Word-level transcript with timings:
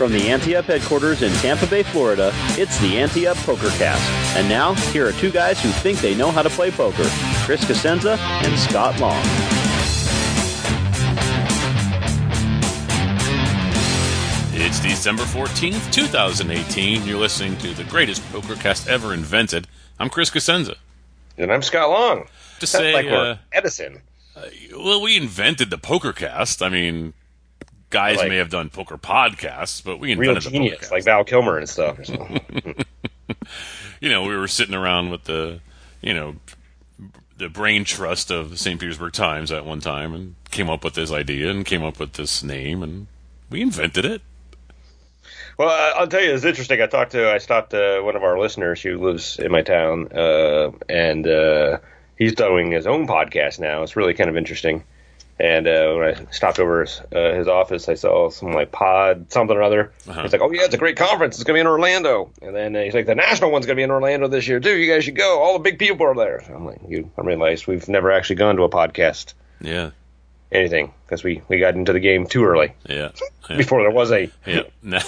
From 0.00 0.12
the 0.12 0.30
Ante 0.30 0.56
Up 0.56 0.64
headquarters 0.64 1.20
in 1.20 1.30
Tampa 1.42 1.66
Bay, 1.66 1.82
Florida, 1.82 2.32
it's 2.56 2.80
the 2.80 2.96
Ante 2.96 3.26
Up 3.26 3.36
PokerCast. 3.36 4.34
And 4.34 4.48
now, 4.48 4.72
here 4.92 5.06
are 5.06 5.12
two 5.12 5.30
guys 5.30 5.62
who 5.62 5.68
think 5.68 5.98
they 5.98 6.14
know 6.14 6.30
how 6.30 6.40
to 6.40 6.48
play 6.48 6.70
poker 6.70 7.04
Chris 7.44 7.62
Cosenza 7.66 8.16
and 8.16 8.58
Scott 8.58 8.98
Long. 8.98 9.22
It's 14.54 14.80
December 14.80 15.24
14th, 15.24 15.92
2018. 15.92 17.04
You're 17.04 17.18
listening 17.18 17.58
to 17.58 17.74
the 17.74 17.84
greatest 17.84 18.22
PokerCast 18.32 18.88
ever 18.88 19.12
invented. 19.12 19.68
I'm 19.98 20.08
Chris 20.08 20.30
Cosenza. 20.30 20.76
And 21.36 21.52
I'm 21.52 21.60
Scott 21.60 21.90
Long. 21.90 22.26
To 22.60 22.66
say, 22.66 22.94
like 22.94 23.04
we're 23.04 23.32
uh, 23.32 23.36
Edison. 23.52 24.00
well, 24.74 25.02
we 25.02 25.18
invented 25.18 25.68
the 25.68 25.76
PokerCast. 25.76 26.64
I 26.64 26.70
mean, 26.70 27.12
guys 27.90 28.16
Like- 28.18 28.28
may 28.28 28.36
have 28.36 28.48
done 28.50 28.70
poker 28.70 28.96
podcasts, 28.96 29.82
but 29.84 29.98
we 29.98 30.14
Real 30.14 30.30
invented 30.30 30.44
the 30.52 30.56
genius, 30.56 30.78
PokerCast. 30.78 30.90
like 30.90 31.04
Val 31.04 31.24
Kilmer 31.24 31.58
and 31.58 31.68
stuff. 31.68 31.98
You 34.00 34.08
know, 34.08 34.22
we 34.22 34.34
were 34.34 34.48
sitting 34.48 34.74
around 34.74 35.10
with 35.10 35.24
the, 35.24 35.60
you 36.00 36.14
know, 36.14 36.36
the 37.36 37.50
brain 37.50 37.84
trust 37.84 38.30
of 38.30 38.48
the 38.50 38.56
St. 38.56 38.80
Petersburg 38.80 39.12
Times 39.12 39.52
at 39.52 39.66
one 39.66 39.80
time 39.80 40.14
and 40.14 40.34
came 40.50 40.70
up 40.70 40.84
with 40.84 40.94
this 40.94 41.12
idea 41.12 41.50
and 41.50 41.66
came 41.66 41.84
up 41.84 42.00
with 42.00 42.14
this 42.14 42.42
name 42.42 42.82
and 42.82 43.08
we 43.50 43.60
invented 43.60 44.06
it. 44.06 44.22
well, 45.58 45.68
I'll 45.98 46.06
tell 46.08 46.22
you, 46.22 46.32
it's 46.32 46.44
interesting. 46.44 46.80
I 46.80 46.86
talked 46.86 47.12
to, 47.12 47.30
I 47.30 47.36
stopped 47.38 47.74
uh, 47.74 48.00
one 48.00 48.16
of 48.16 48.22
our 48.22 48.38
listeners 48.38 48.80
who 48.80 48.96
lives 48.98 49.38
in 49.38 49.52
my 49.52 49.60
town, 49.60 50.08
uh, 50.16 50.70
and 50.88 51.26
uh, 51.26 51.78
he's 52.16 52.34
doing 52.34 52.70
his 52.72 52.86
own 52.86 53.06
podcast 53.06 53.60
now. 53.60 53.82
It's 53.82 53.96
really 53.96 54.14
kind 54.14 54.30
of 54.30 54.36
interesting. 54.38 54.82
And 55.40 55.66
uh, 55.66 55.94
when 55.94 56.08
I 56.14 56.30
stopped 56.32 56.58
over 56.58 56.82
his, 56.82 57.00
uh, 57.16 57.32
his 57.32 57.48
office, 57.48 57.88
I 57.88 57.94
saw 57.94 58.28
some 58.28 58.52
like 58.52 58.72
pod 58.72 59.32
something 59.32 59.56
or 59.56 59.62
other. 59.62 59.90
Uh-huh. 60.06 60.22
He's 60.22 60.32
like, 60.32 60.42
"Oh 60.42 60.50
yeah, 60.50 60.64
it's 60.64 60.74
a 60.74 60.78
great 60.78 60.98
conference. 60.98 61.36
It's 61.36 61.44
gonna 61.44 61.56
be 61.56 61.60
in 61.60 61.66
Orlando." 61.66 62.30
And 62.42 62.54
then 62.54 62.76
uh, 62.76 62.82
he's 62.82 62.92
like, 62.92 63.06
"The 63.06 63.14
national 63.14 63.50
one's 63.50 63.64
gonna 63.64 63.76
be 63.76 63.82
in 63.82 63.90
Orlando 63.90 64.28
this 64.28 64.46
year 64.46 64.60
too. 64.60 64.76
You 64.76 64.92
guys 64.92 65.04
should 65.04 65.16
go. 65.16 65.40
All 65.40 65.54
the 65.54 65.60
big 65.60 65.78
people 65.78 66.06
are 66.06 66.14
there." 66.14 66.44
So 66.46 66.54
I'm 66.54 66.66
like, 66.66 66.80
"You?" 66.86 67.10
I 67.16 67.22
realized 67.22 67.66
we've 67.66 67.88
never 67.88 68.12
actually 68.12 68.36
gone 68.36 68.56
to 68.56 68.64
a 68.64 68.68
podcast 68.68 69.32
Yeah. 69.62 69.90
Anything 70.52 70.92
because 71.06 71.22
we 71.22 71.42
we 71.48 71.58
got 71.58 71.74
into 71.74 71.92
the 71.92 72.00
game 72.00 72.26
too 72.26 72.44
early 72.44 72.72
Yeah. 72.88 73.10
Yeah. 73.48 73.56
before 73.56 73.82
there 73.82 73.90
was 73.90 74.12
a 74.12 74.30
yeah. 74.46 74.62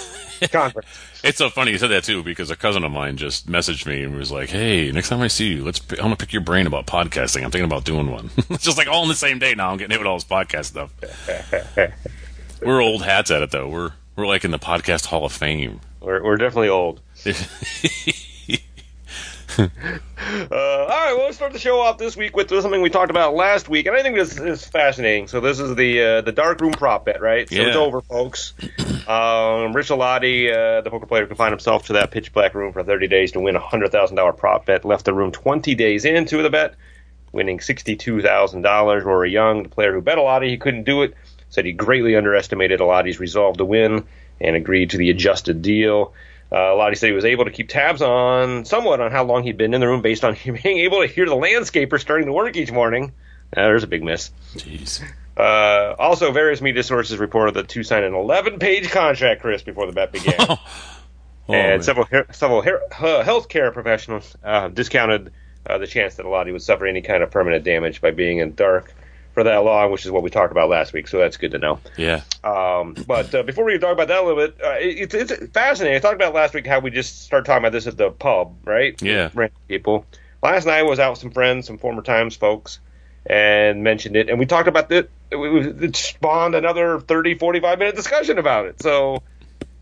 Conference. 0.51 0.87
It's 1.23 1.37
so 1.37 1.49
funny 1.49 1.71
you 1.71 1.77
said 1.77 1.91
that 1.91 2.03
too 2.03 2.21
because 2.23 2.49
a 2.51 2.57
cousin 2.57 2.83
of 2.83 2.91
mine 2.91 3.15
just 3.15 3.47
messaged 3.47 3.85
me 3.85 4.03
and 4.03 4.17
was 4.17 4.29
like, 4.29 4.49
"Hey, 4.49 4.91
next 4.91 5.07
time 5.07 5.21
I 5.21 5.27
see 5.29 5.53
you, 5.53 5.63
let's. 5.63 5.79
I'm 5.91 5.95
gonna 5.97 6.17
pick 6.17 6.33
your 6.33 6.41
brain 6.41 6.67
about 6.67 6.85
podcasting. 6.85 7.45
I'm 7.45 7.51
thinking 7.51 7.63
about 7.63 7.85
doing 7.85 8.11
one. 8.11 8.29
it's 8.49 8.65
just 8.65 8.77
like 8.77 8.89
all 8.89 9.03
in 9.03 9.07
the 9.07 9.15
same 9.15 9.39
day 9.39 9.55
now. 9.55 9.69
I'm 9.71 9.77
getting 9.77 9.91
hit 9.91 9.99
with 10.01 10.07
all 10.07 10.17
this 10.17 10.25
podcast 10.25 10.65
stuff. 10.65 10.91
we're 12.61 12.81
old 12.81 13.03
hats 13.03 13.31
at 13.31 13.41
it 13.41 13.51
though. 13.51 13.69
We're 13.69 13.91
we're 14.17 14.27
like 14.27 14.43
in 14.43 14.51
the 14.51 14.59
podcast 14.59 15.05
Hall 15.05 15.23
of 15.23 15.31
Fame. 15.31 15.79
We're, 16.01 16.21
we're 16.21 16.35
definitely 16.35 16.67
old. 16.69 16.99
Uh, 20.25 20.55
all 20.55 20.87
right, 20.87 21.13
well, 21.15 21.25
let's 21.25 21.35
start 21.35 21.51
the 21.51 21.59
show 21.59 21.81
off 21.81 21.97
this 21.97 22.15
week 22.15 22.35
with 22.35 22.49
something 22.49 22.81
we 22.81 22.89
talked 22.89 23.11
about 23.11 23.35
last 23.35 23.67
week, 23.67 23.85
and 23.87 23.95
I 23.95 24.01
think 24.01 24.15
this 24.15 24.39
is 24.39 24.65
fascinating. 24.65 25.27
So 25.27 25.41
this 25.41 25.59
is 25.59 25.75
the 25.75 26.01
uh, 26.01 26.21
the 26.21 26.31
dark 26.31 26.61
room 26.61 26.71
prop 26.71 27.05
bet, 27.05 27.21
right? 27.21 27.47
So 27.49 27.55
it's 27.67 27.75
over, 27.75 28.01
folks. 28.01 28.53
Um, 29.05 29.73
Rich 29.73 29.89
Alati, 29.89 30.49
uh, 30.49 30.81
the 30.81 30.89
poker 30.89 31.05
player, 31.05 31.27
confined 31.27 31.51
himself 31.51 31.87
to 31.87 31.93
that 31.93 32.11
pitch 32.11 32.31
black 32.31 32.55
room 32.55 32.71
for 32.71 32.83
30 32.83 33.07
days 33.09 33.33
to 33.33 33.41
win 33.41 33.55
a 33.55 33.59
hundred 33.59 33.91
thousand 33.91 34.15
dollar 34.15 34.31
prop 34.31 34.65
bet. 34.65 34.85
Left 34.85 35.03
the 35.03 35.13
room 35.13 35.31
20 35.31 35.75
days 35.75 36.05
into 36.05 36.41
the 36.41 36.49
bet, 36.49 36.75
winning 37.33 37.59
sixty-two 37.59 38.21
thousand 38.21 38.61
dollars. 38.61 39.03
Rory 39.03 39.31
Young, 39.31 39.63
the 39.63 39.69
player 39.69 39.93
who 39.93 40.01
bet 40.01 40.17
Alati, 40.17 40.49
he 40.49 40.57
couldn't 40.57 40.83
do 40.83 41.03
it. 41.03 41.15
Said 41.49 41.65
he 41.65 41.73
greatly 41.73 42.15
underestimated 42.15 42.79
Alati's 42.79 43.19
resolve 43.19 43.57
to 43.57 43.65
win 43.65 44.05
and 44.39 44.55
agreed 44.55 44.91
to 44.91 44.97
the 44.97 45.09
adjusted 45.09 45.61
deal. 45.61 46.13
Uh, 46.53 46.57
Alati 46.57 46.95
said 46.95 47.07
he 47.07 47.13
was 47.13 47.25
able 47.25 47.45
to 47.45 47.51
keep 47.51 47.67
tabs 47.67 48.03
on 48.03 48.63
somewhat 48.65 49.01
on 49.01 49.11
how 49.11 49.23
long 49.23 49.41
he'd 49.41 49.57
been 49.57 49.73
in 49.73 49.81
the 49.81 49.87
room 49.87 50.03
based 50.03 50.23
on 50.23 50.37
being 50.45 50.77
able 50.79 51.01
to 51.01 51.07
hear 51.07 51.25
the 51.25 51.35
landscaper 51.35 51.99
starting 51.99 52.27
to 52.27 52.33
work 52.33 52.55
each 52.55 52.71
morning. 52.71 53.05
Uh, 53.55 53.61
there's 53.63 53.83
a 53.83 53.87
big 53.87 54.03
miss. 54.03 54.29
Jeez. 54.55 55.03
Uh, 55.35 55.95
also, 55.97 56.31
various 56.31 56.61
media 56.61 56.83
sources 56.83 57.17
reported 57.17 57.55
that 57.55 57.67
two 57.67 57.81
signed 57.81 58.05
an 58.05 58.13
11 58.13 58.59
page 58.59 58.91
contract, 58.91 59.41
Chris, 59.41 59.63
before 59.63 59.87
the 59.87 59.93
bet 59.93 60.11
began. 60.11 60.35
Oh, 61.49 61.53
and 61.53 61.69
man. 61.71 61.83
several 61.83 62.05
he- 62.05 62.21
several 62.31 62.61
he- 62.61 62.69
healthcare 62.93 63.73
professionals 63.73 64.33
uh, 64.45 64.69
discounted 64.69 65.33
uh, 65.65 65.77
the 65.77 65.87
chance 65.87 66.15
that 66.15 66.25
Alati 66.25 66.53
would 66.53 66.61
suffer 66.61 66.85
any 66.87 67.01
kind 67.01 67.21
of 67.21 67.31
permanent 67.31 67.65
damage 67.65 67.99
by 67.99 68.11
being 68.11 68.37
in 68.37 68.53
dark 68.55 68.93
for 69.33 69.43
that 69.43 69.57
long, 69.57 69.91
which 69.91 70.05
is 70.05 70.11
what 70.11 70.23
we 70.23 70.29
talked 70.29 70.51
about 70.51 70.69
last 70.69 70.93
week. 70.93 71.07
So 71.07 71.17
that's 71.17 71.37
good 71.37 71.51
to 71.51 71.57
know. 71.57 71.79
yeah. 71.97 72.21
Um, 72.43 72.95
but 73.07 73.33
uh, 73.33 73.43
before 73.43 73.65
we 73.65 73.77
talk 73.79 73.93
about 73.93 74.07
that 74.09 74.23
a 74.23 74.25
little 74.25 74.47
bit, 74.47 74.57
uh, 74.63 74.75
it, 74.79 75.13
it's, 75.13 75.31
it's 75.31 75.51
fascinating. 75.51 75.95
I 75.95 75.99
talked 75.99 76.15
about 76.15 76.33
last 76.33 76.53
week 76.53 76.67
how 76.67 76.79
we 76.79 76.91
just 76.91 77.23
started 77.23 77.45
talking 77.45 77.63
about 77.63 77.71
this 77.71 77.87
at 77.87 77.97
the 77.97 78.11
pub, 78.11 78.55
right? 78.65 78.99
Yeah. 79.01 79.29
Random 79.33 79.57
people. 79.67 80.05
Last 80.41 80.65
night 80.65 80.79
I 80.79 80.83
was 80.83 80.99
out 80.99 81.11
with 81.11 81.19
some 81.19 81.31
friends, 81.31 81.67
some 81.67 81.77
former 81.77 82.01
Times 82.01 82.35
folks, 82.35 82.79
and 83.25 83.83
mentioned 83.83 84.15
it, 84.15 84.29
and 84.29 84.37
we 84.37 84.45
talked 84.45 84.67
about 84.67 84.91
it. 84.91 85.09
It, 85.31 85.83
it 85.83 85.95
spawned 85.95 86.53
another 86.53 86.99
30, 86.99 87.37
45 87.39 87.79
minute 87.79 87.95
discussion 87.95 88.37
about 88.37 88.65
it. 88.65 88.81
So, 88.81 89.23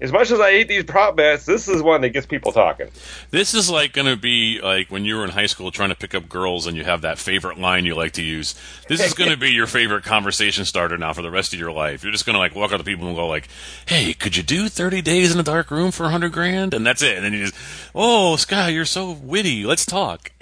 as 0.01 0.11
much 0.11 0.31
as 0.31 0.39
I 0.39 0.51
hate 0.51 0.67
these 0.67 0.83
prop 0.83 1.15
bets, 1.15 1.45
this 1.45 1.67
is 1.67 1.81
one 1.83 2.01
that 2.01 2.09
gets 2.09 2.25
people 2.25 2.51
talking. 2.51 2.87
This 3.29 3.53
is 3.53 3.69
like 3.69 3.93
going 3.93 4.07
to 4.07 4.17
be 4.17 4.59
like 4.61 4.89
when 4.89 5.05
you 5.05 5.17
were 5.17 5.23
in 5.23 5.29
high 5.29 5.45
school 5.45 5.69
trying 5.69 5.89
to 5.89 5.95
pick 5.95 6.15
up 6.15 6.27
girls 6.27 6.65
and 6.65 6.75
you 6.75 6.83
have 6.83 7.01
that 7.01 7.19
favorite 7.19 7.59
line 7.59 7.85
you 7.85 7.93
like 7.93 8.13
to 8.13 8.23
use. 8.23 8.55
This 8.87 8.99
is 8.99 9.13
going 9.13 9.29
to 9.29 9.37
be 9.37 9.51
your 9.51 9.67
favorite 9.67 10.03
conversation 10.03 10.65
starter 10.65 10.97
now 10.97 11.13
for 11.13 11.21
the 11.21 11.29
rest 11.29 11.53
of 11.53 11.59
your 11.59 11.71
life. 11.71 12.03
You're 12.03 12.11
just 12.11 12.25
going 12.25 12.33
to 12.33 12.39
like 12.39 12.55
walk 12.55 12.71
up 12.71 12.79
to 12.79 12.83
people 12.83 13.07
and 13.07 13.15
go 13.15 13.27
like, 13.27 13.47
"Hey, 13.85 14.13
could 14.13 14.35
you 14.35 14.43
do 14.43 14.67
30 14.69 15.03
days 15.03 15.31
in 15.33 15.39
a 15.39 15.43
dark 15.43 15.69
room 15.69 15.91
for 15.91 16.03
100 16.03 16.31
grand?" 16.31 16.73
And 16.73 16.85
that's 16.85 17.03
it. 17.03 17.15
And 17.15 17.23
then 17.23 17.33
you 17.33 17.45
just, 17.45 17.55
"Oh, 17.93 18.35
Sky, 18.37 18.69
you're 18.69 18.85
so 18.85 19.11
witty. 19.11 19.65
Let's 19.65 19.85
talk." 19.85 20.31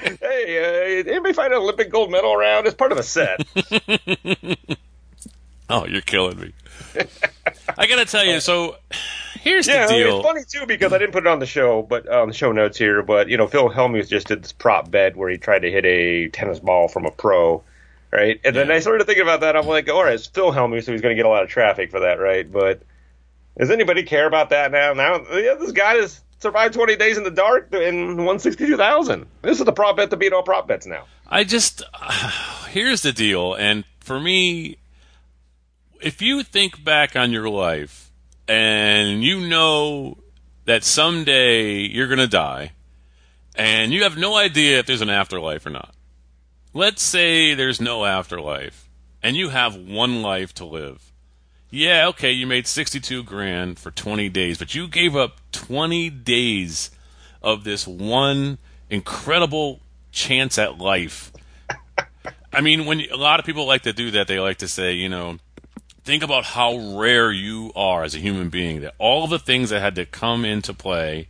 Hey, 0.00 1.02
uh, 1.02 1.10
anybody 1.10 1.34
find 1.34 1.52
an 1.52 1.58
Olympic 1.58 1.90
gold 1.90 2.10
medal 2.10 2.32
around? 2.32 2.66
It's 2.66 2.74
part 2.74 2.90
of 2.90 2.96
a 2.96 3.02
set. 3.02 3.40
oh, 5.68 5.86
you're 5.86 6.00
killing 6.00 6.40
me. 6.40 6.52
I 7.78 7.86
got 7.86 7.96
to 7.96 8.04
tell 8.04 8.24
you, 8.24 8.40
so 8.40 8.76
here's 9.40 9.66
Yeah, 9.66 9.86
the 9.86 9.94
deal. 9.94 10.18
it's 10.18 10.26
funny 10.26 10.42
too 10.48 10.66
because 10.66 10.92
I 10.92 10.98
didn't 10.98 11.12
put 11.12 11.24
it 11.24 11.28
on 11.28 11.38
the 11.38 11.46
show, 11.46 11.82
but 11.82 12.08
on 12.08 12.28
the 12.28 12.34
show 12.34 12.52
notes 12.52 12.76
here. 12.78 13.02
But 13.02 13.28
you 13.28 13.36
know, 13.36 13.46
Phil 13.46 13.70
Hellmuth 13.70 14.08
just 14.08 14.26
did 14.28 14.42
this 14.42 14.52
prop 14.52 14.90
bet 14.90 15.16
where 15.16 15.30
he 15.30 15.38
tried 15.38 15.60
to 15.60 15.70
hit 15.70 15.84
a 15.84 16.28
tennis 16.28 16.58
ball 16.58 16.88
from 16.88 17.06
a 17.06 17.10
pro, 17.10 17.62
right? 18.12 18.40
And 18.44 18.54
then 18.54 18.70
I 18.70 18.80
started 18.80 19.04
thinking 19.06 19.22
about 19.22 19.40
that. 19.40 19.56
I'm 19.56 19.66
like, 19.66 19.88
all 19.88 20.04
right, 20.04 20.14
it's 20.14 20.26
Phil 20.26 20.52
Hellmuth, 20.52 20.84
so 20.84 20.92
he's 20.92 21.00
going 21.00 21.14
to 21.14 21.16
get 21.16 21.26
a 21.26 21.30
lot 21.30 21.42
of 21.42 21.48
traffic 21.48 21.90
for 21.90 22.00
that, 22.00 22.18
right? 22.20 22.50
But 22.50 22.82
does 23.58 23.70
anybody 23.70 24.02
care 24.02 24.26
about 24.26 24.50
that 24.50 24.70
now? 24.72 24.92
Now, 24.92 25.20
yeah, 25.32 25.54
this 25.54 25.72
guy 25.72 25.94
has 25.96 26.20
survived 26.38 26.74
20 26.74 26.96
days 26.96 27.18
in 27.18 27.24
the 27.24 27.30
dark 27.30 27.68
and 27.72 28.24
won 28.24 28.38
62,000. 28.38 29.26
This 29.42 29.58
is 29.58 29.64
the 29.64 29.72
prop 29.72 29.96
bet 29.96 30.10
to 30.10 30.16
beat 30.16 30.32
all 30.32 30.42
prop 30.42 30.66
bets 30.66 30.86
now. 30.86 31.04
I 31.28 31.44
just 31.44 31.82
here's 32.70 33.02
the 33.02 33.12
deal, 33.12 33.54
and 33.54 33.84
for 34.00 34.18
me, 34.18 34.76
if 36.02 36.22
you 36.22 36.42
think 36.42 36.82
back 36.82 37.16
on 37.16 37.32
your 37.32 37.48
life 37.48 38.10
and 38.48 39.22
you 39.22 39.46
know 39.46 40.18
that 40.64 40.84
someday 40.84 41.80
you're 41.80 42.08
going 42.08 42.18
to 42.18 42.26
die, 42.26 42.72
and 43.54 43.92
you 43.92 44.02
have 44.04 44.16
no 44.16 44.36
idea 44.36 44.78
if 44.78 44.86
there's 44.86 45.00
an 45.00 45.10
afterlife 45.10 45.66
or 45.66 45.70
not. 45.70 45.94
Let's 46.72 47.02
say 47.02 47.54
there's 47.54 47.80
no 47.80 48.04
afterlife, 48.04 48.88
and 49.22 49.36
you 49.36 49.48
have 49.48 49.74
one 49.74 50.22
life 50.22 50.54
to 50.54 50.64
live. 50.64 51.12
Yeah, 51.70 52.08
okay, 52.08 52.32
you 52.32 52.46
made 52.46 52.66
62 52.66 53.22
grand 53.22 53.78
for 53.78 53.90
20 53.90 54.28
days, 54.28 54.58
but 54.58 54.74
you 54.74 54.88
gave 54.88 55.14
up 55.14 55.38
20 55.52 56.10
days 56.10 56.90
of 57.42 57.64
this 57.64 57.86
one 57.86 58.58
incredible 58.88 59.80
chance 60.10 60.58
at 60.58 60.78
life. 60.78 61.32
I 62.52 62.60
mean, 62.60 62.86
when 62.86 63.00
a 63.00 63.16
lot 63.16 63.38
of 63.38 63.46
people 63.46 63.66
like 63.66 63.82
to 63.82 63.92
do 63.92 64.10
that, 64.12 64.26
they 64.26 64.40
like 64.40 64.58
to 64.58 64.68
say, 64.68 64.94
you 64.94 65.08
know, 65.08 65.38
think 66.04 66.22
about 66.22 66.44
how 66.44 66.98
rare 66.98 67.30
you 67.30 67.72
are 67.74 68.04
as 68.04 68.14
a 68.14 68.18
human 68.18 68.48
being. 68.48 68.80
That 68.80 68.94
all 68.98 69.26
the 69.26 69.38
things 69.38 69.70
that 69.70 69.80
had 69.80 69.94
to 69.96 70.06
come 70.06 70.44
into 70.44 70.74
play, 70.74 71.28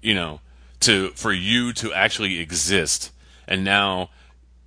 you 0.00 0.14
know, 0.14 0.40
to 0.80 1.10
for 1.10 1.32
you 1.32 1.72
to 1.74 1.92
actually 1.92 2.40
exist. 2.40 3.10
And 3.46 3.64
now 3.64 4.10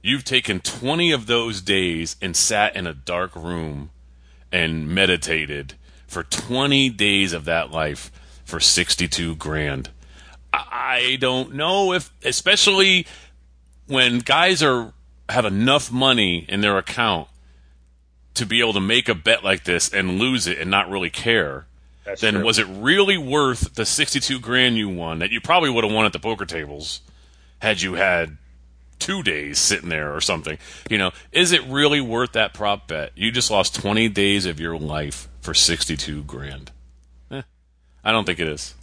you've 0.02 0.24
taken 0.24 0.60
20 0.60 1.12
of 1.12 1.26
those 1.26 1.62
days 1.62 2.16
and 2.22 2.36
sat 2.36 2.76
in 2.76 2.88
a 2.88 2.94
dark 2.94 3.36
room 3.36 3.90
and 4.52 4.88
meditated 4.88 5.74
for 6.08 6.24
20 6.24 6.90
days 6.92 7.34
of 7.34 7.46
that 7.46 7.72
life 7.72 8.12
for 8.46 8.60
62 8.60 9.36
grand. 9.36 9.90
I 10.54 11.18
don't 11.20 11.54
know 11.54 11.94
if, 11.94 12.12
especially 12.24 13.06
when 13.88 14.20
guys 14.20 14.64
are 14.64 14.94
have 15.30 15.44
enough 15.44 15.92
money 15.92 16.46
in 16.48 16.62
their 16.62 16.78
account 16.78 17.28
to 18.38 18.46
be 18.46 18.60
able 18.62 18.74
to 18.74 18.82
make 18.82 19.10
a 19.10 19.16
bet 19.16 19.44
like 19.44 19.64
this 19.64 19.94
and 19.94 20.20
lose 20.20 20.48
it 20.48 20.58
and 20.58 20.72
not 20.72 20.90
really 20.90 21.10
care. 21.10 21.66
That's 22.06 22.22
then 22.22 22.36
true. 22.36 22.46
was 22.46 22.58
it 22.58 22.68
really 22.70 23.18
worth 23.18 23.74
the 23.76 23.86
62 23.86 24.40
grand 24.40 24.78
you 24.78 24.88
won 24.88 25.20
that 25.20 25.32
you 25.32 25.42
probably 25.42 25.70
would 25.70 25.84
have 25.84 25.94
won 25.94 26.06
at 26.06 26.14
the 26.14 26.20
poker 26.20 26.46
tables 26.46 27.02
had 27.60 27.82
you 27.82 27.96
had 27.96 28.38
two 29.00 29.24
days 29.24 29.60
sitting 29.60 29.90
there 29.90 30.16
or 30.16 30.22
something? 30.22 30.58
You 30.90 30.98
know, 30.98 31.12
is 31.32 31.52
it 31.52 31.64
really 31.66 32.00
worth 32.00 32.32
that 32.34 32.54
prop 32.54 32.88
bet? 32.88 33.12
You 33.16 33.32
just 33.32 33.52
lost 33.52 33.76
20 33.76 34.08
days 34.10 34.46
of 34.46 34.60
your 34.60 34.78
life 34.78 35.28
for 35.42 35.54
62 35.54 36.24
grand. 36.24 36.72
Eh, 37.30 37.42
I 38.04 38.12
don't 38.12 38.26
think 38.26 38.40
it 38.40 38.48
is. 38.48 38.74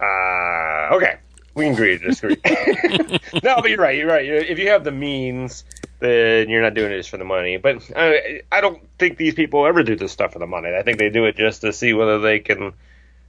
Uh, 0.00 0.94
okay, 0.94 1.18
we 1.54 1.64
can 1.64 1.74
agree 1.74 1.98
to 1.98 2.06
disagree. 2.06 2.36
no, 3.42 3.60
but 3.60 3.68
you're 3.68 3.78
right. 3.78 3.96
You're 3.96 4.08
right. 4.08 4.24
If 4.24 4.58
you 4.58 4.68
have 4.70 4.84
the 4.84 4.92
means, 4.92 5.64
then 6.00 6.48
you're 6.48 6.62
not 6.62 6.74
doing 6.74 6.92
it 6.92 6.96
just 6.96 7.10
for 7.10 7.18
the 7.18 7.24
money. 7.24 7.56
But 7.56 7.90
I, 7.94 8.42
I 8.50 8.60
don't 8.60 8.82
think 8.98 9.16
these 9.16 9.34
people 9.34 9.66
ever 9.66 9.82
do 9.82 9.96
this 9.96 10.12
stuff 10.12 10.32
for 10.32 10.38
the 10.38 10.46
money. 10.46 10.74
I 10.74 10.82
think 10.82 10.98
they 10.98 11.10
do 11.10 11.24
it 11.26 11.36
just 11.36 11.60
to 11.60 11.72
see 11.72 11.92
whether 11.92 12.18
they 12.18 12.40
can, 12.40 12.72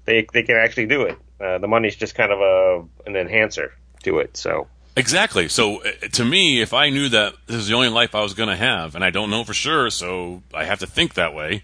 they 0.06 0.28
they 0.34 0.44
can 0.44 0.56
actually 0.56 0.88
do 0.88 1.04
it. 1.04 1.18
Uh, 1.40 1.58
the 1.58 1.68
money's 1.68 1.96
just 1.96 2.16
kind 2.16 2.32
of 2.32 2.40
a 2.40 2.84
an 3.06 3.16
enhancer 3.16 3.74
to 4.04 4.20
it. 4.20 4.36
So 4.36 4.68
Exactly. 4.96 5.48
So 5.48 5.84
uh, 5.84 5.92
to 6.14 6.26
me, 6.26 6.62
if 6.62 6.74
I 6.74 6.90
knew 6.90 7.10
that 7.10 7.36
this 7.48 7.58
is 7.58 7.68
the 7.68 7.76
only 7.76 7.90
life 7.90 8.14
I 8.14 8.22
was 8.22 8.34
going 8.34 8.50
to 8.50 8.56
have, 8.56 8.96
and 8.96 9.04
I 9.04 9.10
don't 9.10 9.30
know 9.30 9.44
for 9.44 9.54
sure, 9.54 9.90
so 9.90 10.44
I 10.54 10.66
have 10.66 10.80
to 10.80 10.88
think 10.88 11.14
that 11.14 11.34
way. 11.34 11.64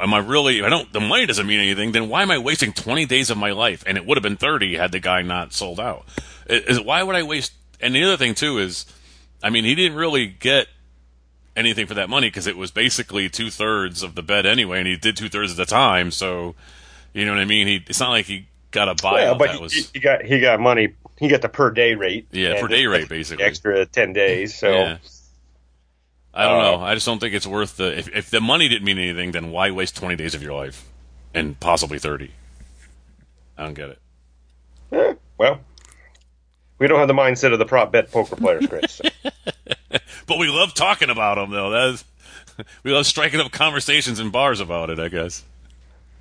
Am 0.00 0.14
I 0.14 0.18
really? 0.18 0.62
I 0.62 0.68
don't. 0.68 0.90
The 0.92 1.00
money 1.00 1.26
doesn't 1.26 1.46
mean 1.46 1.58
anything. 1.58 1.92
Then 1.92 2.08
why 2.08 2.22
am 2.22 2.30
I 2.30 2.38
wasting 2.38 2.72
twenty 2.72 3.06
days 3.06 3.28
of 3.28 3.36
my 3.36 3.50
life? 3.50 3.82
And 3.86 3.98
it 3.98 4.06
would 4.06 4.16
have 4.16 4.22
been 4.22 4.36
thirty 4.36 4.76
had 4.76 4.92
the 4.92 5.00
guy 5.00 5.22
not 5.22 5.52
sold 5.52 5.80
out. 5.80 6.06
Is 6.46 6.80
why 6.80 7.02
would 7.02 7.16
I 7.16 7.24
waste? 7.24 7.52
And 7.80 7.94
the 7.94 8.04
other 8.04 8.16
thing 8.16 8.34
too 8.34 8.58
is, 8.58 8.86
I 9.44 9.50
mean, 9.50 9.64
he 9.64 9.74
didn't 9.74 9.96
really 9.98 10.26
get 10.26 10.68
anything 11.54 11.86
for 11.86 11.94
that 11.94 12.08
money 12.08 12.28
because 12.28 12.46
it 12.46 12.56
was 12.56 12.70
basically 12.70 13.28
two 13.28 13.50
thirds 13.50 14.02
of 14.02 14.14
the 14.14 14.22
bet 14.22 14.46
anyway, 14.46 14.78
and 14.78 14.88
he 14.88 14.96
did 14.96 15.16
two 15.16 15.28
thirds 15.28 15.50
of 15.52 15.56
the 15.58 15.66
time. 15.66 16.10
So, 16.10 16.54
you 17.12 17.24
know 17.26 17.32
what 17.32 17.40
I 17.40 17.44
mean? 17.44 17.66
He. 17.66 17.84
It's 17.86 18.00
not 18.00 18.08
like 18.10 18.24
he 18.26 18.46
got 18.70 18.88
a 18.88 18.94
buyout 18.94 19.18
yeah, 19.20 19.34
but 19.34 19.46
that 19.48 19.56
he, 19.56 19.62
was. 19.62 19.90
he 19.90 20.00
got 20.00 20.22
he 20.22 20.40
got 20.40 20.60
money. 20.60 20.94
He 21.18 21.28
got 21.28 21.42
the 21.42 21.48
per 21.50 21.70
day 21.70 21.94
rate. 21.94 22.26
Yeah, 22.32 22.58
per 22.60 22.66
day 22.68 22.86
rate, 22.86 23.08
basically. 23.08 23.44
Extra 23.44 23.84
ten 23.86 24.12
days. 24.14 24.54
So. 24.58 24.70
Yeah. 24.72 24.98
I 26.36 26.44
don't 26.48 26.58
Uh, 26.58 26.70
know. 26.72 26.80
I 26.82 26.94
just 26.94 27.06
don't 27.06 27.20
think 27.20 27.32
it's 27.34 27.46
worth 27.46 27.76
the. 27.76 27.96
If, 27.96 28.08
if 28.08 28.30
the 28.30 28.40
money 28.40 28.68
didn't 28.68 28.84
mean 28.84 28.98
anything, 28.98 29.30
then 29.30 29.52
why 29.52 29.70
waste 29.70 29.94
20 29.94 30.16
days 30.16 30.34
of 30.34 30.42
your 30.42 30.52
life? 30.54 30.84
And 31.32 31.60
possibly 31.60 32.00
30. 32.00 32.32
I 33.56 33.62
don't 33.62 33.74
get 33.74 33.90
it. 33.90 33.98
Eh, 34.90 35.14
well, 35.38 35.60
we 36.78 36.88
don't 36.88 36.98
have 36.98 37.06
the 37.06 37.14
mindset 37.14 37.52
of 37.52 37.60
the 37.60 37.64
prop 37.64 37.92
bet 37.92 38.10
poker 38.10 38.34
players, 38.34 38.66
Chris. 38.66 38.90
so. 38.94 39.04
But 40.26 40.38
we 40.38 40.48
love 40.48 40.72
talking 40.72 41.10
about 41.10 41.34
them, 41.34 41.50
though. 41.50 41.68
That's, 41.70 42.04
we 42.82 42.92
love 42.92 43.04
striking 43.06 43.40
up 43.40 43.52
conversations 43.52 44.18
in 44.20 44.30
bars 44.30 44.58
about 44.60 44.88
it, 44.88 44.98
I 44.98 45.08
guess. 45.08 45.44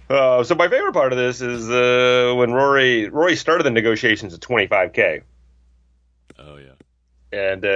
Uh, 0.10 0.44
so 0.44 0.56
my 0.56 0.68
favorite 0.68 0.92
part 0.94 1.14
of 1.14 1.18
this 1.18 1.40
is 1.42 1.70
uh, 1.70 2.34
when 2.36 2.52
Rory 2.52 3.08
Rory 3.08 3.38
started 3.38 3.64
the 3.64 3.72
negotiations 3.72 4.34
at 4.34 4.42
25k, 4.42 5.22
Oh, 6.38 6.58
yeah. 6.58 6.74
and 7.32 7.64
uh, 7.64 7.70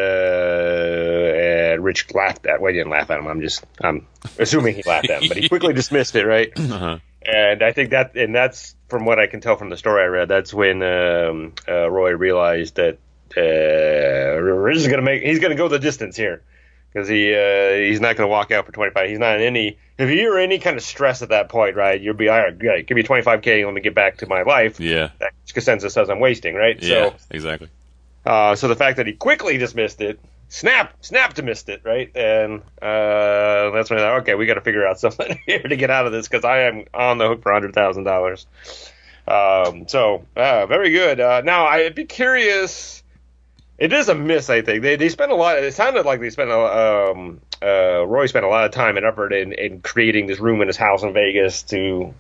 and 1.74 1.84
Rich 1.84 2.14
laughed 2.14 2.46
at. 2.46 2.60
Well, 2.62 2.72
he 2.74 2.78
didn't 2.78 2.92
laugh 2.92 3.10
at 3.10 3.20
him. 3.20 3.28
I'm 3.28 3.42
just 3.42 3.64
I'm 3.82 4.06
assuming 4.38 4.76
he 4.76 4.84
laughed 4.84 5.10
at 5.10 5.24
him, 5.24 5.30
but 5.30 5.38
he 5.38 5.48
quickly 5.48 5.74
dismissed 5.82 6.16
it, 6.16 6.26
right? 6.26 6.52
Uh-huh. 6.58 7.00
And 7.26 7.64
I 7.64 7.72
think 7.74 7.90
that, 7.92 8.16
and 8.16 8.34
that's 8.36 8.76
from 8.90 9.06
what 9.06 9.20
I 9.20 9.28
can 9.28 9.42
tell 9.42 9.56
from 9.58 9.70
the 9.70 9.78
story 9.78 10.04
I 10.04 10.08
read. 10.08 10.28
That's 10.28 10.54
when 10.54 10.84
um, 10.84 11.54
uh, 11.68 11.90
Roy 11.90 12.12
realized 12.12 12.76
that 12.76 13.00
uh, 13.36 14.66
is 14.70 14.86
going 14.88 14.98
to 14.98 15.02
make. 15.02 15.24
He's 15.24 15.40
going 15.40 15.52
to 15.52 15.58
go 15.58 15.68
the 15.68 15.80
distance 15.80 16.16
here 16.16 16.42
because 16.94 17.08
he 17.08 17.34
uh, 17.34 17.74
he's 17.74 18.00
not 18.00 18.16
going 18.16 18.28
to 18.28 18.32
walk 18.32 18.52
out 18.52 18.66
for 18.66 18.72
25. 18.72 19.10
He's 19.10 19.20
not 19.20 19.38
in 19.38 19.42
any. 19.44 19.78
If 19.98 20.10
you're 20.12 20.38
in 20.38 20.44
any 20.44 20.60
kind 20.60 20.78
of 20.78 20.84
stress 20.84 21.22
at 21.22 21.30
that 21.30 21.50
point, 21.50 21.76
right? 21.76 22.00
You'll 22.00 22.14
be 22.14 22.30
all 22.30 22.38
right. 22.38 22.58
Great, 22.58 22.88
give 22.88 22.96
me 22.96 23.04
25k. 23.04 23.66
Let 23.66 23.74
me 23.74 23.82
get 23.82 23.96
back 23.96 24.18
to 24.18 24.28
my 24.28 24.44
life. 24.44 24.80
Yeah. 24.80 25.10
That 25.20 25.34
Cosenza 25.54 25.90
says 25.90 26.10
I'm 26.10 26.20
wasting, 26.20 26.54
right? 26.56 26.82
Yeah, 26.82 27.10
So, 27.10 27.16
exactly. 27.32 27.70
uh, 28.26 28.56
so 28.56 28.68
the 28.68 28.76
fact 28.76 28.98
that 28.98 29.08
he 29.08 29.14
quickly 29.14 29.58
dismissed 29.58 30.02
it, 30.02 30.20
snap, 30.50 30.94
snap 31.02 31.34
to 31.36 31.42
missed 31.42 31.68
it, 31.70 31.82
right? 31.84 32.12
And 32.16 32.62
uh, 32.80 33.72
that's 33.72 33.90
when 33.90 33.98
I 33.98 34.04
thought, 34.04 34.22
okay, 34.22 34.36
we 34.36 34.46
got 34.46 34.54
to 34.56 34.62
figure 34.62 34.86
out 34.86 35.00
something 35.00 35.40
here 35.48 35.64
to 35.64 35.76
get 35.76 35.90
out 35.90 36.06
of 36.06 36.12
this 36.12 36.28
because 36.28 36.46
I 36.46 36.60
am 36.64 36.86
on 36.94 37.18
the 37.18 37.28
hook 37.28 37.42
for 37.42 37.52
hundred 37.52 37.74
thousand 37.74 38.04
dollars. 38.04 38.46
Um, 39.28 39.88
so 39.88 40.26
uh, 40.36 40.68
very 40.68 40.92
good. 40.92 41.20
Uh, 41.20 41.42
now 41.42 41.66
I'd 41.66 41.96
be 41.96 42.06
curious. 42.06 43.04
It 43.78 43.94
is 43.94 44.10
a 44.10 44.16
miss, 44.16 44.50
I 44.50 44.62
think. 44.64 44.82
They 44.82 44.96
they 44.96 45.10
spent 45.10 45.32
a 45.32 45.36
lot. 45.36 45.60
It 45.60 45.74
sounded 45.74 46.06
like 46.06 46.20
they 46.20 46.32
spent 46.32 46.50
a 46.50 47.12
um, 47.12 47.42
uh, 47.62 48.06
Roy 48.08 48.26
spent 48.26 48.44
a 48.46 48.48
lot 48.50 48.66
of 48.66 48.72
time 48.72 48.98
and 48.98 49.06
effort 49.06 49.34
in, 49.34 49.54
in 49.54 49.82
creating 49.82 50.26
this 50.28 50.40
room 50.40 50.62
in 50.62 50.68
his 50.68 50.78
house 50.78 51.04
in 51.04 51.14
Vegas 51.14 51.62
to 51.64 52.14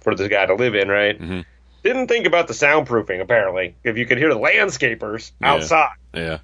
for 0.00 0.14
this 0.14 0.28
guy 0.28 0.46
to 0.46 0.54
live 0.54 0.74
in, 0.74 0.88
right? 0.88 1.20
Mhm. 1.20 1.44
Didn't 1.82 2.06
think 2.08 2.26
about 2.26 2.46
the 2.48 2.54
soundproofing. 2.54 3.20
Apparently, 3.20 3.74
if 3.84 3.98
you 3.98 4.06
could 4.06 4.16
hear 4.18 4.32
the 4.32 4.40
landscapers 4.40 5.32
Yeah. 5.40 5.52
outside. 5.52 5.90
Yeah. 6.14 6.38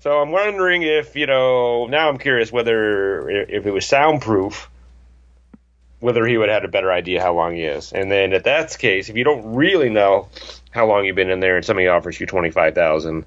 So 0.00 0.18
I'm 0.22 0.30
wondering 0.30 0.82
if 0.82 1.14
you 1.14 1.26
know. 1.26 1.86
Now 1.86 2.08
I'm 2.08 2.16
curious 2.18 2.50
whether 2.50 3.28
if 3.28 3.66
it 3.66 3.70
was 3.70 3.84
soundproof, 3.86 4.70
whether 5.98 6.24
he 6.24 6.38
would 6.38 6.48
have 6.48 6.62
had 6.62 6.64
a 6.64 6.72
better 6.72 6.90
idea 6.90 7.20
how 7.20 7.34
long 7.34 7.54
he 7.54 7.64
is. 7.64 7.92
And 7.92 8.10
then 8.10 8.32
if 8.32 8.42
that's 8.44 8.74
the 8.74 8.78
case, 8.78 9.10
if 9.10 9.16
you 9.16 9.24
don't 9.24 9.54
really 9.54 9.90
know 9.90 10.28
how 10.70 10.86
long 10.86 11.04
you've 11.04 11.16
been 11.16 11.28
in 11.28 11.40
there, 11.40 11.56
and 11.56 11.64
somebody 11.66 11.88
offers 11.88 12.18
you 12.18 12.24
twenty 12.26 12.50
five 12.50 12.74
thousand, 12.74 13.26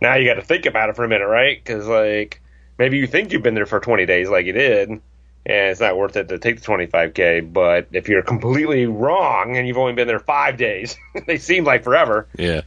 now 0.00 0.14
you 0.16 0.26
got 0.28 0.34
to 0.34 0.42
think 0.42 0.66
about 0.66 0.88
it 0.90 0.96
for 0.96 1.04
a 1.04 1.08
minute, 1.08 1.26
right? 1.26 1.62
Because 1.62 1.86
like 1.86 2.40
maybe 2.78 2.96
you 2.98 3.06
think 3.06 3.32
you've 3.32 3.42
been 3.42 3.54
there 3.54 3.66
for 3.66 3.80
twenty 3.80 4.06
days, 4.06 4.28
like 4.28 4.46
you 4.46 4.52
did, 4.52 4.88
and 4.90 5.00
it's 5.46 5.80
not 5.80 5.96
worth 5.96 6.16
it 6.16 6.28
to 6.28 6.38
take 6.38 6.56
the 6.56 6.62
twenty 6.62 6.86
five 6.86 7.14
k. 7.14 7.40
But 7.40 7.88
if 7.92 8.08
you're 8.08 8.22
completely 8.22 8.86
wrong 8.86 9.56
and 9.56 9.66
you've 9.66 9.78
only 9.78 9.92
been 9.94 10.08
there 10.08 10.18
five 10.20 10.56
days, 10.56 10.96
they 11.26 11.38
seem 11.38 11.64
like 11.64 11.84
forever 11.84 12.26
Yeah. 12.36 12.62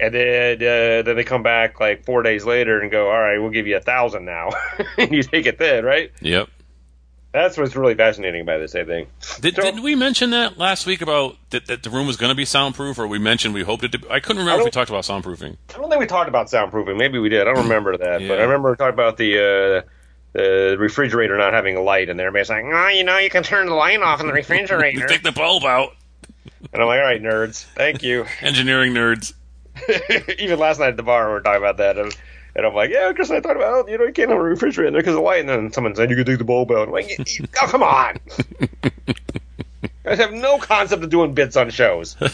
and 0.00 0.14
then 0.14 0.56
uh, 0.56 1.02
then 1.02 1.16
they 1.16 1.24
come 1.24 1.42
back 1.42 1.80
like 1.80 2.04
four 2.04 2.22
days 2.22 2.44
later 2.44 2.80
and 2.80 2.90
go, 2.90 3.06
all 3.10 3.20
right, 3.20 3.38
we'll 3.38 3.50
give 3.50 3.66
you 3.66 3.76
a 3.76 3.80
thousand 3.80 4.24
now, 4.24 4.50
and 4.98 5.10
you 5.12 5.22
take 5.22 5.46
it 5.46 5.58
then, 5.58 5.84
right? 5.84 6.10
Yep. 6.20 6.48
That's 7.34 7.58
what's 7.58 7.74
really 7.74 7.94
fascinating 7.96 8.42
about 8.42 8.60
this, 8.60 8.74
I 8.76 8.84
think. 8.84 9.08
Did, 9.40 9.56
So- 9.56 9.62
did 9.62 9.80
we 9.80 9.96
mention 9.96 10.30
that 10.30 10.56
last 10.56 10.86
week 10.86 11.02
about 11.02 11.36
that, 11.50 11.66
that 11.66 11.82
the 11.82 11.90
room 11.90 12.06
was 12.06 12.16
going 12.16 12.30
to 12.30 12.34
be 12.36 12.44
soundproof, 12.44 12.96
or 12.98 13.08
we 13.08 13.18
mentioned 13.18 13.52
we 13.54 13.62
hoped 13.64 13.82
it 13.82 13.90
to? 13.92 13.98
Be, 13.98 14.08
I 14.08 14.20
couldn't 14.20 14.38
remember 14.38 14.60
if 14.60 14.64
we 14.66 14.70
talked 14.70 14.88
about 14.88 15.02
soundproofing. 15.02 15.56
I 15.74 15.78
don't 15.78 15.90
think 15.90 16.00
we 16.00 16.06
talked 16.06 16.28
about 16.28 16.46
soundproofing. 16.46 16.96
Maybe 16.96 17.18
we 17.18 17.28
did. 17.28 17.42
I 17.42 17.52
don't 17.52 17.64
remember 17.64 17.96
that, 17.98 18.20
Yeah. 18.20 18.28
but 18.28 18.38
I 18.38 18.42
remember 18.44 18.74
talking 18.76 18.94
about 18.94 19.16
the. 19.18 19.82
Uh, 19.84 19.88
the 20.32 20.74
refrigerator 20.80 21.36
not 21.38 21.52
having 21.52 21.76
a 21.76 21.80
light, 21.80 22.08
and 22.08 22.20
everybody's 22.20 22.50
like, 22.50 22.64
"Oh, 22.64 22.88
you 22.88 23.04
know, 23.04 23.18
you 23.18 23.30
can 23.30 23.44
turn 23.44 23.66
the 23.68 23.74
light 23.74 24.00
off 24.02 24.20
in 24.20 24.26
the 24.26 24.32
refrigerator." 24.42 25.06
Take 25.06 25.22
the 25.22 25.30
bulb 25.30 25.62
out. 25.62 25.90
and 26.72 26.82
I'm 26.82 26.88
like, 26.88 26.98
"All 26.98 27.04
right, 27.04 27.22
nerds, 27.22 27.62
thank 27.76 28.02
you." 28.02 28.26
Engineering 28.40 28.92
nerds. 28.94 29.32
Even 30.40 30.58
last 30.58 30.80
night 30.80 30.88
at 30.88 30.96
the 30.96 31.04
bar, 31.04 31.26
we 31.28 31.34
were 31.34 31.40
talking 31.40 31.62
about 31.62 31.76
that, 31.76 31.96
and, 32.56 32.64
I'm 32.66 32.74
like, 32.74 32.90
"Yeah, 32.90 33.12
Chris, 33.12 33.30
I 33.30 33.40
thought 33.40 33.56
about, 33.56 33.88
you 33.88 33.98
know, 33.98 34.04
you 34.04 34.12
can't 34.12 34.30
have 34.30 34.38
a 34.38 34.42
refrigerator 34.42 34.86
in 34.88 34.92
there 34.92 35.02
because 35.02 35.14
of 35.14 35.18
the 35.18 35.22
light." 35.22 35.40
And 35.40 35.48
then 35.48 35.72
someone 35.72 35.94
said, 35.94 36.10
"You 36.10 36.16
could 36.16 36.26
take 36.26 36.38
the 36.38 36.44
bulb 36.44 36.70
out." 36.70 36.88
I'm 36.88 36.92
like, 36.92 37.08
"You- 37.18 37.24
you- 37.26 37.48
"Oh, 37.62 37.66
come 37.66 37.82
on!" 37.82 38.18
I 40.06 40.14
have 40.16 40.32
no 40.32 40.58
concept 40.58 41.02
of 41.02 41.10
doing 41.10 41.32
bits 41.34 41.56
on 41.56 41.70
shows. 41.70 42.14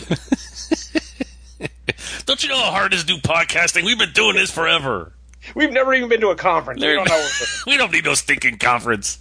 Don't 2.26 2.42
you 2.42 2.48
know 2.48 2.58
how 2.58 2.70
hard 2.72 2.92
it 2.92 2.96
is 2.96 3.04
to 3.04 3.14
do 3.14 3.18
podcasting? 3.18 3.84
We've 3.84 3.98
been 3.98 4.12
doing 4.12 4.34
this 4.36 4.50
forever. 4.50 5.12
We've 5.54 5.72
never 5.72 5.94
even 5.94 6.08
been 6.08 6.20
to 6.20 6.28
a 6.28 6.36
conference. 6.36 6.80
We 6.80 6.92
don't 6.94 7.08
know. 7.08 7.26
We 7.66 7.76
don't 7.76 7.90
need 7.92 8.04
no 8.04 8.14
stinking 8.14 8.58
conference. 8.58 9.18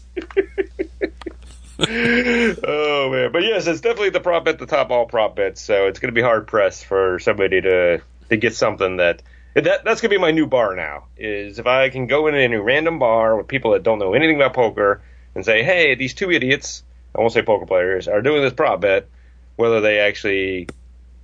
oh 1.80 3.10
man, 3.12 3.32
but 3.32 3.44
yes, 3.44 3.68
it's 3.68 3.82
definitely 3.82 4.10
the 4.12 4.20
prop 4.20 4.46
bet, 4.46 4.60
the 4.60 4.66
top 4.66 4.90
all 4.92 5.06
prop 5.06 5.36
bets. 5.36 5.62
So 5.62 5.88
it's 5.88 6.00
going 6.00 6.10
to 6.14 6.16
be 6.16 6.22
hard 6.22 6.48
pressed 6.48 6.86
for 6.86 7.20
somebody 7.20 7.62
to 7.62 8.02
to 8.30 8.38
get 8.38 8.56
something 8.56 8.98
that 8.98 9.22
that 9.56 9.84
that's 9.84 10.02
going 10.02 10.10
to 10.12 10.18
be 10.18 10.18
my 10.18 10.32
new 10.32 10.48
bar 10.48 10.76
now. 10.76 11.06
Is 11.18 11.60
if 11.60 11.68
I 11.68 11.90
can 11.90 12.08
go 12.08 12.28
in 12.28 12.36
any 12.36 12.56
random 12.56 13.00
bar 13.00 13.38
with 13.38 13.48
people 13.48 13.72
that 13.72 13.84
don't 13.84 14.00
know 14.00 14.14
anything 14.14 14.36
about 14.36 14.54
poker 14.54 15.02
and 15.36 15.46
say, 15.46 15.64
hey, 15.64 15.96
these 15.96 16.14
two 16.14 16.32
idiots, 16.32 16.84
I 17.16 17.20
won't 17.20 17.34
say 17.34 17.42
poker 17.42 17.66
players, 17.66 18.08
are 18.08 18.22
doing 18.22 18.42
this 18.42 18.54
prop 18.54 18.82
bet, 18.82 19.08
whether 19.56 19.82
they 19.82 20.00
actually 20.00 20.68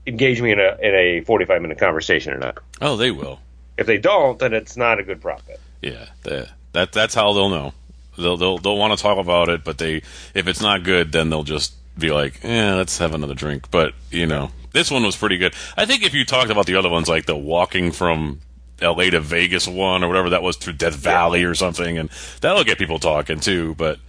engage 0.08 0.42
me 0.42 0.52
in 0.52 0.60
a 0.60 0.78
in 0.82 0.96
a 0.96 1.22
forty 1.22 1.46
five 1.46 1.62
minute 1.62 1.78
conversation 1.78 2.34
or 2.34 2.38
not. 2.38 2.58
Oh, 2.82 2.96
they 2.96 3.12
will. 3.12 3.40
If 3.78 3.88
they 3.88 3.98
don't, 3.98 4.40
then 4.40 4.54
it's 4.54 4.78
not 4.78 5.00
a 5.00 5.04
good 5.04 5.22
prop 5.22 5.46
bet. 5.46 5.60
Yeah, 5.82 6.06
that, 6.24 6.50
that 6.72 6.92
that's 6.92 7.14
how 7.14 7.34
they'll 7.34 7.50
know. 7.50 7.74
They'll 8.18 8.38
they'll 8.38 8.58
they'll 8.58 8.78
want 8.78 8.98
to 8.98 9.02
talk 9.02 9.18
about 9.18 9.50
it, 9.50 9.64
but 9.64 9.78
they 9.78 10.02
if 10.34 10.48
it's 10.48 10.62
not 10.62 10.84
good, 10.84 11.12
then 11.12 11.30
they'll 11.30 11.44
just 11.44 11.74
be 11.98 12.12
like, 12.12 12.42
"Yeah, 12.44 12.76
let's 12.76 12.98
have 13.00 13.14
another 13.14 13.34
drink." 13.34 13.70
But 13.72 13.94
you 14.10 14.26
know, 14.26 14.52
this 14.76 14.92
one 14.92 15.04
was 15.04 15.16
pretty 15.16 15.38
good. 15.38 15.56
I 15.76 15.86
think 15.86 16.04
if 16.04 16.14
you 16.14 16.26
talked 16.26 16.52
about 16.52 16.66
the 16.66 16.76
other 16.76 16.90
ones, 16.90 17.08
like 17.08 17.26
the 17.26 17.36
walking 17.36 17.92
from 17.92 18.42
L.A. 18.82 19.10
to 19.10 19.22
Vegas 19.22 19.68
one 19.68 20.04
or 20.04 20.08
whatever 20.08 20.30
that 20.32 20.44
was 20.44 20.58
through 20.58 20.74
Death 20.74 20.96
Valley 20.96 21.44
or 21.44 21.56
something, 21.56 21.98
and 21.98 22.10
that'll 22.42 22.64
get 22.64 22.78
people 22.78 23.00
talking 23.00 23.40
too. 23.40 23.74
But 23.76 24.00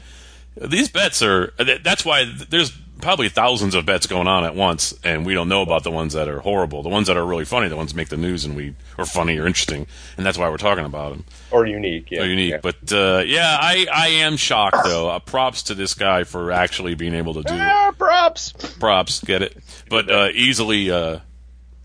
these 0.61 0.89
bets 0.89 1.23
are 1.23 1.53
that's 1.59 2.05
why 2.05 2.25
there's 2.49 2.77
probably 3.01 3.29
thousands 3.29 3.75
of 3.75 3.87
bets 3.87 4.07
going 4.07 4.27
on 4.27 4.45
at 4.45 4.55
once, 4.55 4.95
and 5.05 5.27
we 5.27 5.35
don't 5.35 5.49
know 5.49 5.63
about 5.63 5.83
the 5.85 5.91
ones 5.91 6.15
that 6.15 6.29
are 6.29 6.41
horrible. 6.41 6.83
The 6.83 6.89
ones 6.89 7.07
that 7.09 7.17
are 7.17 7.27
really 7.27 7.45
funny, 7.45 7.69
the 7.69 7.77
ones 7.77 7.93
that 7.93 7.97
make 7.97 8.09
the 8.09 8.17
news, 8.17 8.45
and 8.45 8.57
we 8.57 8.75
are 8.99 9.05
funny 9.05 9.39
or 9.39 9.47
interesting, 9.47 9.87
and 10.17 10.25
that's 10.25 10.39
why 10.39 10.49
we're 10.49 10.57
talking 10.57 10.85
about 10.85 11.11
them. 11.11 11.25
Or 11.51 11.67
unique, 11.67 12.11
yeah. 12.11 12.23
Or 12.23 12.27
unique, 12.27 12.53
yeah. 12.53 12.61
but 12.63 12.93
uh, 12.93 13.23
yeah, 13.27 13.57
I 13.61 13.87
I 13.93 14.09
am 14.09 14.37
shocked 14.37 14.85
though. 14.85 15.11
Uh, 15.11 15.19
props 15.19 15.65
to 15.65 15.75
this 15.75 15.95
guy 15.95 16.25
for 16.25 16.53
actually 16.53 16.95
being 16.95 17.15
able 17.15 17.35
to 17.35 17.43
do 17.43 17.55
ah, 17.55 17.93
props. 17.97 18.53
props. 18.79 19.21
Get 19.21 19.43
it? 19.43 19.57
But 19.89 20.11
uh, 20.11 20.29
easily 20.33 20.91
uh, 20.91 21.21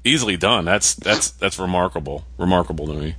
easily 0.03 0.37
done. 0.37 0.65
That's 0.65 0.95
that's 0.95 1.31
that's 1.31 1.59
remarkable. 1.59 2.25
Remarkable 2.37 2.87
to 2.87 2.93
me. 2.93 3.15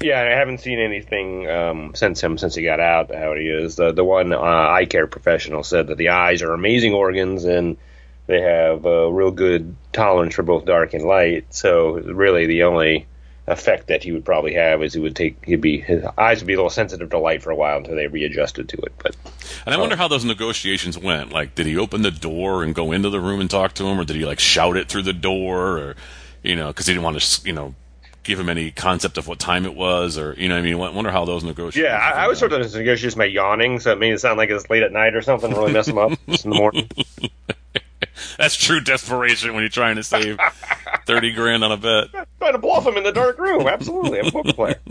Yeah, 0.00 0.20
I 0.20 0.38
haven't 0.38 0.58
seen 0.58 0.78
anything 0.78 1.48
um, 1.48 1.94
since 1.94 2.22
him 2.22 2.38
since 2.38 2.54
he 2.54 2.62
got 2.62 2.80
out. 2.80 3.14
How 3.14 3.34
he 3.34 3.48
is 3.48 3.76
the 3.76 3.92
the 3.92 4.04
one 4.04 4.32
uh, 4.32 4.38
eye 4.38 4.86
care 4.88 5.06
professional 5.06 5.62
said 5.62 5.88
that 5.88 5.98
the 5.98 6.10
eyes 6.10 6.42
are 6.42 6.52
amazing 6.52 6.92
organs 6.92 7.44
and 7.44 7.76
they 8.26 8.40
have 8.40 8.84
a 8.84 9.10
real 9.10 9.30
good 9.30 9.76
tolerance 9.92 10.34
for 10.34 10.42
both 10.42 10.64
dark 10.64 10.94
and 10.94 11.04
light. 11.04 11.46
So 11.50 11.92
really, 11.92 12.46
the 12.46 12.64
only 12.64 13.06
effect 13.46 13.86
that 13.86 14.02
he 14.02 14.10
would 14.10 14.24
probably 14.24 14.54
have 14.54 14.82
is 14.82 14.92
he 14.92 15.00
would 15.00 15.14
take 15.14 15.44
he'd 15.44 15.60
be 15.60 15.80
his 15.80 16.04
eyes 16.18 16.40
would 16.40 16.48
be 16.48 16.54
a 16.54 16.56
little 16.56 16.68
sensitive 16.68 17.10
to 17.10 17.18
light 17.18 17.42
for 17.42 17.50
a 17.50 17.56
while 17.56 17.78
until 17.78 17.94
they 17.94 18.08
readjusted 18.08 18.68
to 18.68 18.76
it. 18.78 18.92
But 19.02 19.16
And 19.64 19.74
I 19.74 19.78
wonder 19.78 19.96
how 19.96 20.08
those 20.08 20.24
negotiations 20.24 20.98
went. 20.98 21.32
Like, 21.32 21.54
did 21.54 21.66
he 21.66 21.76
open 21.78 22.02
the 22.02 22.10
door 22.10 22.62
and 22.62 22.74
go 22.74 22.92
into 22.92 23.08
the 23.08 23.20
room 23.20 23.40
and 23.40 23.48
talk 23.48 23.74
to 23.74 23.86
him, 23.86 23.98
or 24.00 24.04
did 24.04 24.16
he 24.16 24.24
like 24.24 24.40
shout 24.40 24.76
it 24.76 24.88
through 24.88 25.02
the 25.02 25.12
door, 25.12 25.78
or 25.78 25.96
you 26.42 26.56
know, 26.56 26.68
because 26.68 26.86
he 26.86 26.92
didn't 26.92 27.04
want 27.04 27.20
to, 27.20 27.46
you 27.46 27.52
know, 27.52 27.74
give 28.26 28.38
him 28.40 28.48
any 28.48 28.70
concept 28.70 29.18
of 29.18 29.28
what 29.28 29.38
time 29.38 29.64
it 29.64 29.74
was, 29.74 30.18
or 30.18 30.34
you 30.36 30.48
know, 30.48 30.54
what 30.54 30.60
I 30.60 30.62
mean, 30.62 30.78
wonder 30.78 31.10
how 31.10 31.24
those 31.24 31.44
negotiations. 31.44 31.84
yeah, 31.90 31.96
I, 31.96 32.24
I 32.24 32.28
was 32.28 32.38
sort 32.38 32.52
of 32.52 32.60
negotiations 32.60 33.14
by 33.14 33.26
yawning, 33.26 33.80
so 33.80 33.92
it 33.92 33.98
made 33.98 34.12
it 34.12 34.20
sound 34.20 34.38
like 34.38 34.50
it's 34.50 34.68
late 34.68 34.82
at 34.82 34.92
night 34.92 35.14
or 35.14 35.22
something, 35.22 35.50
really 35.52 35.72
mess 35.72 35.88
him 35.88 35.98
up 35.98 36.12
just 36.28 36.44
in 36.44 36.50
the 36.50 36.56
morning. 36.56 36.88
That's 38.38 38.56
true 38.56 38.80
desperation 38.80 39.54
when 39.54 39.62
you're 39.62 39.68
trying 39.70 39.96
to 39.96 40.02
save 40.02 40.38
thirty 41.06 41.32
grand 41.32 41.64
on 41.64 41.72
a 41.72 41.76
bet. 41.76 42.08
Trying 42.38 42.52
to 42.52 42.58
bluff 42.58 42.86
him 42.86 42.96
in 42.96 43.02
the 43.02 43.12
dark 43.12 43.38
room. 43.38 43.66
Absolutely, 43.66 44.20
I'm 44.20 44.26
a 44.26 44.30
poker 44.30 44.52
player. 44.52 44.76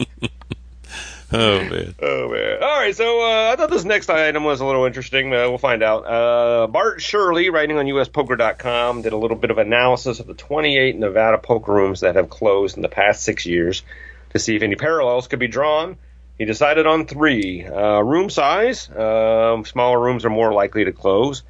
Oh 1.36 1.60
man. 1.60 1.96
Oh 2.02 2.30
man! 2.30 2.64
All 2.64 2.80
right, 2.80 2.96
so 2.96 3.20
uh, 3.22 3.52
I 3.52 3.56
thought 3.58 3.70
this 3.70 3.84
next 3.84 4.10
item 4.10 4.46
was 4.46 4.62
a 4.62 4.66
little 4.66 4.86
interesting. 4.86 5.34
Uh, 5.34 5.50
we'll 5.50 5.58
find 5.58 5.84
out. 5.84 6.06
Uh, 6.06 6.68
Bart 6.68 7.02
Shirley, 7.02 7.50
writing 7.50 7.78
on 7.78 7.86
USPoker.com, 7.86 9.02
did 9.02 9.12
a 9.12 9.18
little 9.18 9.36
bit 9.36 9.52
of 9.52 9.58
analysis 9.58 10.22
of 10.22 10.28
the 10.28 10.34
28 10.34 10.98
Nevada 10.98 11.38
poker 11.38 11.74
rooms 11.74 12.00
that 12.00 12.16
have 12.16 12.30
closed 12.30 12.78
in 12.78 12.82
the 12.82 12.90
past 12.90 13.24
six 13.24 13.46
years 13.46 13.84
to 14.30 14.40
see 14.40 14.56
if 14.56 14.62
any 14.62 14.76
parallels 14.76 15.28
could 15.28 15.40
be 15.40 15.48
drawn. 15.48 15.98
He 16.38 16.46
decided 16.46 16.88
on 16.88 17.06
three: 17.06 17.66
uh, 17.66 18.00
room 18.00 18.30
size. 18.30 18.90
Um, 18.90 19.66
smaller 19.66 20.00
rooms 20.00 20.24
are 20.24 20.30
more 20.30 20.54
likely 20.54 20.86
to 20.86 20.94
close. 20.94 21.44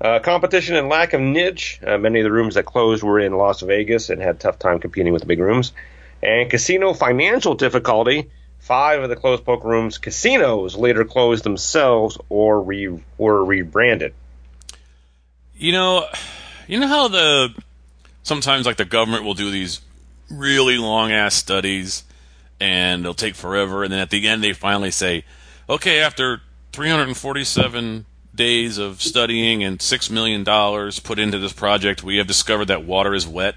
Uh, 0.00 0.20
competition 0.20 0.76
and 0.76 0.88
lack 0.88 1.14
of 1.14 1.20
niche. 1.20 1.80
Uh, 1.84 1.98
many 1.98 2.20
of 2.20 2.24
the 2.24 2.32
rooms 2.32 2.54
that 2.54 2.64
closed 2.64 3.02
were 3.02 3.18
in 3.18 3.32
Las 3.32 3.60
Vegas 3.60 4.08
and 4.08 4.22
had 4.22 4.38
tough 4.38 4.58
time 4.58 4.78
competing 4.78 5.12
with 5.12 5.22
the 5.22 5.26
big 5.26 5.40
rooms. 5.40 5.72
And 6.22 6.48
casino 6.48 6.92
financial 6.92 7.54
difficulty. 7.54 8.30
Five 8.62 9.02
of 9.02 9.08
the 9.08 9.16
closed 9.16 9.44
poker 9.44 9.66
rooms 9.66 9.98
casinos 9.98 10.76
later 10.76 11.04
closed 11.04 11.42
themselves 11.42 12.16
or 12.28 12.62
re- 12.62 13.02
were 13.18 13.44
rebranded. 13.44 14.14
You 15.56 15.72
know, 15.72 16.06
you 16.68 16.78
know 16.78 16.86
how 16.86 17.08
the 17.08 17.48
sometimes 18.22 18.64
like 18.64 18.76
the 18.76 18.84
government 18.84 19.24
will 19.24 19.34
do 19.34 19.50
these 19.50 19.80
really 20.30 20.78
long 20.78 21.10
ass 21.10 21.34
studies 21.34 22.04
and 22.60 23.04
they'll 23.04 23.14
take 23.14 23.34
forever 23.34 23.82
and 23.82 23.92
then 23.92 23.98
at 23.98 24.10
the 24.10 24.28
end 24.28 24.44
they 24.44 24.52
finally 24.52 24.92
say, 24.92 25.24
"Okay, 25.68 25.98
after 25.98 26.40
347 26.70 28.06
days 28.32 28.78
of 28.78 29.02
studying 29.02 29.64
and 29.64 29.82
6 29.82 30.08
million 30.08 30.44
dollars 30.44 31.00
put 31.00 31.18
into 31.18 31.40
this 31.40 31.52
project, 31.52 32.04
we 32.04 32.18
have 32.18 32.28
discovered 32.28 32.66
that 32.66 32.84
water 32.84 33.12
is 33.12 33.26
wet." 33.26 33.56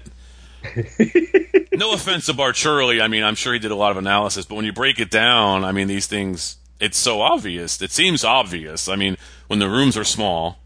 no 1.76 1.92
offense 1.92 2.26
to 2.26 2.34
Bart 2.34 2.56
Shirley. 2.56 3.00
I 3.00 3.08
mean, 3.08 3.22
I'm 3.22 3.34
sure 3.34 3.52
he 3.52 3.58
did 3.58 3.70
a 3.70 3.76
lot 3.76 3.90
of 3.90 3.96
analysis, 3.96 4.46
but 4.46 4.54
when 4.54 4.64
you 4.64 4.72
break 4.72 4.98
it 4.98 5.10
down, 5.10 5.64
I 5.64 5.72
mean, 5.72 5.88
these 5.88 6.06
things, 6.06 6.56
it's 6.80 6.98
so 6.98 7.20
obvious. 7.20 7.80
It 7.80 7.90
seems 7.90 8.24
obvious. 8.24 8.88
I 8.88 8.96
mean, 8.96 9.16
when 9.46 9.58
the 9.58 9.68
rooms 9.68 9.96
are 9.96 10.04
small, 10.04 10.58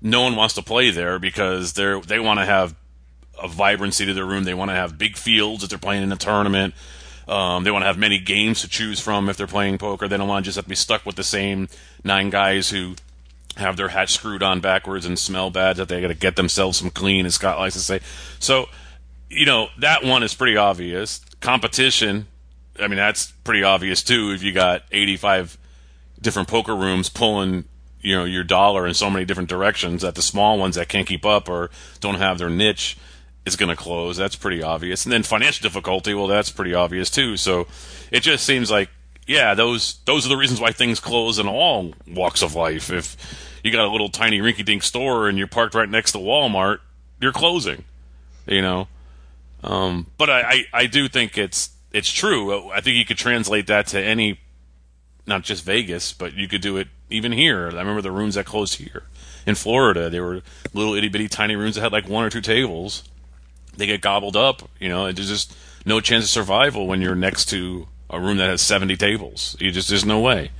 no 0.00 0.22
one 0.22 0.36
wants 0.36 0.54
to 0.54 0.62
play 0.62 0.90
there 0.90 1.18
because 1.18 1.74
they're 1.74 2.00
they 2.00 2.18
want 2.18 2.40
to 2.40 2.46
have 2.46 2.74
a 3.40 3.48
vibrancy 3.48 4.06
to 4.06 4.14
their 4.14 4.24
room. 4.24 4.44
They 4.44 4.54
want 4.54 4.70
to 4.70 4.74
have 4.74 4.98
big 4.98 5.16
fields 5.16 5.62
if 5.62 5.70
they're 5.70 5.78
playing 5.78 6.02
in 6.02 6.12
a 6.12 6.16
tournament. 6.16 6.74
Um, 7.28 7.64
they 7.64 7.70
want 7.70 7.82
to 7.82 7.86
have 7.86 7.98
many 7.98 8.18
games 8.18 8.62
to 8.62 8.68
choose 8.68 8.98
from 8.98 9.28
if 9.28 9.36
they're 9.36 9.46
playing 9.46 9.78
poker. 9.78 10.08
They 10.08 10.16
don't 10.16 10.28
want 10.28 10.44
to 10.44 10.48
just 10.48 10.56
have 10.56 10.64
to 10.64 10.68
be 10.68 10.74
stuck 10.74 11.06
with 11.06 11.16
the 11.16 11.22
same 11.22 11.68
nine 12.02 12.30
guys 12.30 12.70
who 12.70 12.96
have 13.56 13.76
their 13.76 13.88
hat 13.88 14.08
screwed 14.08 14.42
on 14.42 14.60
backwards 14.60 15.06
and 15.06 15.18
smell 15.18 15.50
bad 15.50 15.76
that 15.76 15.88
they 15.88 16.00
got 16.00 16.08
to 16.08 16.14
get 16.14 16.36
themselves 16.36 16.78
some 16.78 16.90
clean, 16.90 17.26
as 17.26 17.34
Scott 17.34 17.58
likes 17.58 17.74
to 17.74 17.80
say. 17.80 18.00
So, 18.38 18.68
you 19.30 19.46
know, 19.46 19.68
that 19.78 20.04
one 20.04 20.22
is 20.22 20.34
pretty 20.34 20.56
obvious. 20.56 21.20
Competition, 21.40 22.26
I 22.78 22.88
mean, 22.88 22.96
that's 22.96 23.30
pretty 23.30 23.62
obvious 23.62 24.02
too. 24.02 24.32
If 24.32 24.42
you 24.42 24.52
got 24.52 24.82
85 24.90 25.56
different 26.20 26.48
poker 26.48 26.74
rooms 26.74 27.08
pulling, 27.08 27.64
you 28.00 28.16
know, 28.16 28.24
your 28.24 28.44
dollar 28.44 28.86
in 28.86 28.94
so 28.94 29.08
many 29.08 29.24
different 29.24 29.48
directions, 29.48 30.02
that 30.02 30.16
the 30.16 30.22
small 30.22 30.58
ones 30.58 30.74
that 30.74 30.88
can't 30.88 31.06
keep 31.06 31.24
up 31.24 31.48
or 31.48 31.70
don't 32.00 32.16
have 32.16 32.38
their 32.38 32.50
niche 32.50 32.98
is 33.46 33.56
going 33.56 33.68
to 33.68 33.76
close. 33.76 34.16
That's 34.16 34.36
pretty 34.36 34.62
obvious. 34.62 35.04
And 35.06 35.12
then 35.12 35.22
financial 35.22 35.62
difficulty, 35.62 36.12
well, 36.12 36.26
that's 36.26 36.50
pretty 36.50 36.74
obvious 36.74 37.08
too. 37.08 37.36
So 37.36 37.68
it 38.10 38.20
just 38.20 38.44
seems 38.44 38.70
like, 38.70 38.90
yeah, 39.26 39.54
those 39.54 40.00
those 40.06 40.26
are 40.26 40.28
the 40.28 40.36
reasons 40.36 40.60
why 40.60 40.72
things 40.72 40.98
close 40.98 41.38
in 41.38 41.46
all 41.46 41.94
walks 42.08 42.42
of 42.42 42.56
life. 42.56 42.90
If 42.90 43.16
you 43.62 43.70
got 43.70 43.86
a 43.86 43.92
little 43.92 44.08
tiny 44.08 44.40
rinky-dink 44.40 44.82
store 44.82 45.28
and 45.28 45.38
you're 45.38 45.46
parked 45.46 45.74
right 45.74 45.88
next 45.88 46.12
to 46.12 46.18
Walmart, 46.18 46.78
you're 47.20 47.32
closing. 47.32 47.84
You 48.46 48.62
know. 48.62 48.88
Um, 49.62 50.06
but 50.16 50.30
I, 50.30 50.40
I, 50.40 50.64
I 50.72 50.86
do 50.86 51.08
think 51.08 51.36
it's 51.36 51.70
it's 51.92 52.10
true. 52.10 52.70
I 52.70 52.80
think 52.80 52.96
you 52.96 53.04
could 53.04 53.18
translate 53.18 53.66
that 53.66 53.88
to 53.88 54.02
any, 54.02 54.40
not 55.26 55.42
just 55.42 55.64
Vegas, 55.64 56.12
but 56.12 56.34
you 56.34 56.48
could 56.48 56.60
do 56.60 56.76
it 56.76 56.88
even 57.10 57.32
here. 57.32 57.64
I 57.64 57.78
remember 57.78 58.00
the 58.00 58.12
rooms 58.12 58.36
that 58.36 58.46
closed 58.46 58.76
here 58.76 59.04
in 59.46 59.54
Florida. 59.54 60.08
They 60.08 60.20
were 60.20 60.42
little 60.72 60.94
itty 60.94 61.08
bitty 61.08 61.28
tiny 61.28 61.56
rooms 61.56 61.74
that 61.74 61.82
had 61.82 61.92
like 61.92 62.08
one 62.08 62.24
or 62.24 62.30
two 62.30 62.40
tables. 62.40 63.04
They 63.76 63.86
get 63.86 64.00
gobbled 64.00 64.36
up. 64.36 64.68
You 64.78 64.88
know, 64.88 65.10
there's 65.10 65.28
just 65.28 65.56
no 65.84 66.00
chance 66.00 66.24
of 66.24 66.30
survival 66.30 66.86
when 66.86 67.00
you're 67.00 67.14
next 67.14 67.46
to 67.46 67.88
a 68.08 68.20
room 68.20 68.38
that 68.38 68.48
has 68.48 68.60
70 68.62 68.96
tables. 68.96 69.56
You 69.60 69.70
just 69.70 69.88
there's 69.88 70.04
no 70.04 70.20
way. 70.20 70.50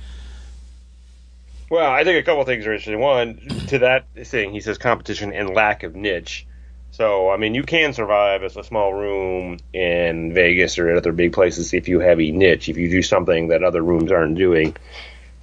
Well, 1.69 1.89
I 1.89 2.03
think 2.03 2.19
a 2.19 2.23
couple 2.23 2.43
things 2.43 2.65
are 2.65 2.73
interesting. 2.73 2.99
One, 2.99 3.37
to 3.67 3.79
that 3.79 4.05
thing, 4.25 4.51
he 4.51 4.59
says 4.59 4.77
competition 4.77 5.31
and 5.31 5.51
lack 5.51 5.83
of 5.83 5.95
niche. 5.95 6.45
So, 6.91 7.29
I 7.29 7.37
mean, 7.37 7.55
you 7.55 7.63
can 7.63 7.93
survive 7.93 8.43
as 8.43 8.57
a 8.57 8.63
small 8.63 8.93
room 8.93 9.59
in 9.71 10.33
Vegas 10.33 10.77
or 10.77 10.93
other 10.93 11.13
big 11.13 11.31
places 11.31 11.73
if 11.73 11.87
you 11.87 12.01
have 12.01 12.19
a 12.19 12.31
niche. 12.31 12.67
If 12.67 12.77
you 12.77 12.89
do 12.89 13.01
something 13.01 13.47
that 13.47 13.63
other 13.63 13.81
rooms 13.81 14.11
aren't 14.11 14.37
doing, 14.37 14.75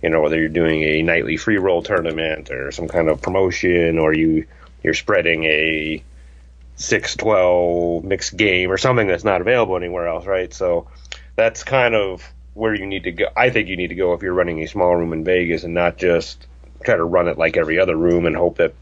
you 0.02 0.11
know, 0.11 0.21
whether 0.21 0.38
you're 0.38 0.50
doing 0.50 0.83
a 0.83 1.02
nightly 1.02 1.38
free 1.38 1.57
roll 1.57 1.83
tournament 1.83 2.50
or 2.50 2.71
some 2.71 2.87
kind 2.87 3.09
of 3.09 3.23
promotion, 3.23 3.99
or 3.99 4.12
you 4.12 4.47
you're 4.83 4.95
spreading 4.95 5.45
a 5.45 6.02
six 6.76 7.17
twelve 7.17 8.05
mixed 8.05 8.37
game 8.37 8.71
or 8.71 8.76
something 8.76 9.09
that's 9.09 9.25
not 9.25 9.40
available 9.40 9.76
anywhere 9.76 10.07
else, 10.07 10.26
right? 10.26 10.52
So, 10.52 10.87
that's 11.35 11.64
kind 11.64 11.95
of 11.95 12.31
where 12.52 12.75
you 12.75 12.85
need 12.85 13.05
to 13.05 13.12
go. 13.12 13.26
I 13.35 13.49
think 13.49 13.69
you 13.69 13.76
need 13.76 13.88
to 13.88 13.95
go 13.95 14.12
if 14.12 14.23
you're 14.23 14.35
running 14.35 14.62
a 14.62 14.67
small 14.67 14.95
room 14.95 15.14
in 15.14 15.25
Vegas 15.25 15.64
and 15.64 15.73
not 15.73 15.97
just 15.97 16.47
try 16.85 16.97
to 16.97 17.05
run 17.05 17.28
it 17.28 17.38
like 17.38 17.57
every 17.57 17.78
other 17.78 17.97
room 17.97 18.26
and 18.26 18.37
hope 18.37 18.59
that 18.59 18.75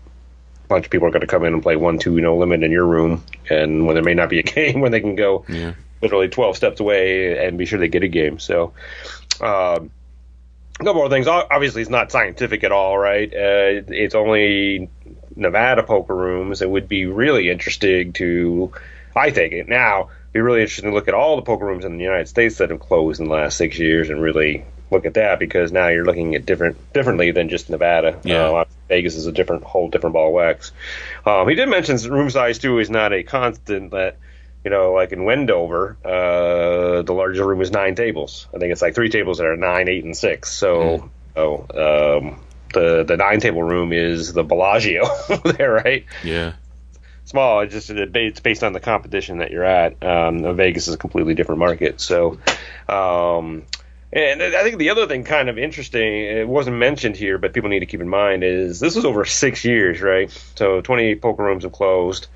bunch 0.69 0.85
of 0.87 0.91
people 0.91 1.09
are 1.09 1.11
going 1.11 1.21
to 1.21 1.27
come 1.27 1.45
in 1.45 1.53
and 1.53 1.63
play 1.63 1.77
one 1.77 1.99
two 1.99 2.21
no 2.21 2.37
limit 2.37 2.63
in 2.63 2.71
your 2.73 2.87
room, 2.87 3.25
and 3.51 3.87
when 3.87 3.95
there 3.95 4.05
may 4.05 4.15
not 4.15 4.29
be 4.29 4.39
a 4.39 4.43
game, 4.55 4.81
when 4.81 4.93
they 4.93 5.01
can 5.01 5.15
go 5.17 5.45
Yeah. 5.49 5.75
literally 6.03 6.29
twelve 6.29 6.57
steps 6.57 6.81
away 6.81 7.47
and 7.47 7.59
be 7.59 7.67
sure 7.67 7.79
they 7.79 7.89
get 7.89 8.03
a 8.03 8.09
game. 8.09 8.39
So, 8.39 8.73
um, 9.41 9.91
a 10.79 10.85
couple 10.85 10.95
more 10.95 11.09
things. 11.09 11.27
Obviously, 11.27 11.83
it's 11.83 11.91
not 11.91 12.13
scientific 12.13 12.65
at 12.65 12.73
all, 12.73 12.99
right? 12.99 13.33
Uh, 13.33 13.83
it's 13.89 14.15
only 14.15 14.91
Nevada 15.35 15.83
poker 15.83 16.15
rooms. 16.15 16.63
It 16.63 16.69
would 16.71 16.89
be 16.89 17.07
really 17.07 17.51
interesting 17.51 18.13
to, 18.15 18.73
I 19.15 19.31
think 19.31 19.53
it 19.55 19.69
now, 19.69 20.11
be 20.33 20.41
really 20.41 20.61
interesting 20.61 20.91
to 20.91 20.95
look 20.95 21.09
at 21.09 21.15
all 21.15 21.37
the 21.37 21.43
poker 21.43 21.65
rooms 21.65 21.85
in 21.87 21.97
the 21.97 22.05
United 22.05 22.29
States 22.29 22.59
that 22.59 22.69
have 22.71 22.81
closed 22.81 23.21
in 23.21 23.29
the 23.29 23.33
last 23.33 23.57
six 23.57 23.79
years 23.79 24.11
and 24.11 24.21
really 24.21 24.65
look 24.91 25.07
at 25.07 25.15
that 25.15 25.39
because 25.39 25.73
now 25.73 25.89
you're 25.89 26.05
looking 26.05 26.35
at 26.35 26.45
different 26.45 26.77
differently 26.93 27.31
than 27.31 27.49
just 27.49 27.71
Nevada. 27.71 28.21
Yeah. 28.23 28.51
Uh, 28.51 28.65
Vegas 28.89 29.17
is 29.17 29.27
a 29.27 29.33
different 29.33 29.65
whole 29.65 29.89
different 29.89 30.15
ball 30.15 30.29
of 30.29 30.35
wax. 30.35 30.73
Um, 31.25 31.49
he 31.49 31.55
did 31.55 31.69
mention 31.69 31.97
room 32.11 32.31
size 32.31 32.59
too 32.59 32.79
is 32.79 32.91
not 32.91 33.13
a 33.13 33.23
constant 33.23 33.91
that 33.93 34.19
you 34.65 34.71
know 34.71 34.93
like 34.93 35.13
in 35.13 35.25
Wendover 35.25 35.97
uh, 36.05 37.03
the 37.03 37.13
largest 37.13 37.43
room 37.43 37.61
is 37.61 37.71
nine 37.71 37.95
tables. 37.95 38.47
I 38.55 38.59
think 38.59 38.73
it's 38.73 38.83
like 38.83 38.95
three 38.95 39.11
tables 39.11 39.39
that 39.39 39.47
are 39.47 39.57
nine, 39.57 39.89
eight, 39.89 40.05
and 40.05 40.17
six. 40.17 40.53
So 40.53 41.11
oh 41.37 41.61
um, 41.61 42.41
the 42.73 43.05
the 43.05 43.17
nine 43.17 43.41
table 43.41 43.63
room 43.63 43.93
is 43.93 44.33
the 44.33 44.45
Bellagio 44.45 45.05
there, 45.45 45.73
right? 45.73 46.07
Yeah. 46.23 46.55
Small. 47.25 47.61
It's 47.61 47.73
just 47.73 47.91
it's 47.91 48.39
based 48.41 48.63
on 48.63 48.73
the 48.73 48.79
competition 48.79 49.39
that 49.39 49.51
you're 49.51 49.65
at. 49.65 50.01
Um, 50.05 50.57
Vegas 50.57 50.87
is 50.87 50.95
a 50.95 50.99
completely 50.99 51.35
different 51.35 51.59
market, 51.59 52.01
so. 52.01 52.39
Um, 52.89 53.65
and 54.13 54.43
I 54.43 54.63
think 54.63 54.79
the 54.79 54.91
other 54.91 55.07
thing 55.07 55.25
kind 55.25 55.49
of 55.49 55.59
interesting, 55.59 56.15
it 56.15 56.49
wasn't 56.49 56.77
mentioned 56.77 57.17
here, 57.17 57.39
but 57.39 57.53
people 57.53 57.71
need 57.71 57.81
to 57.81 57.87
keep 57.87 58.01
in 58.01 58.09
mind 58.09 58.45
is 58.45 58.81
this 58.81 58.95
was 58.95 59.05
over 59.05 59.25
six 59.25 59.65
years, 59.65 60.01
right? 60.01 60.31
So 60.55 60.81
28 60.81 61.21
poker 61.21 61.43
rooms 61.43 61.65
have 61.65 61.73
closed. 61.73 62.29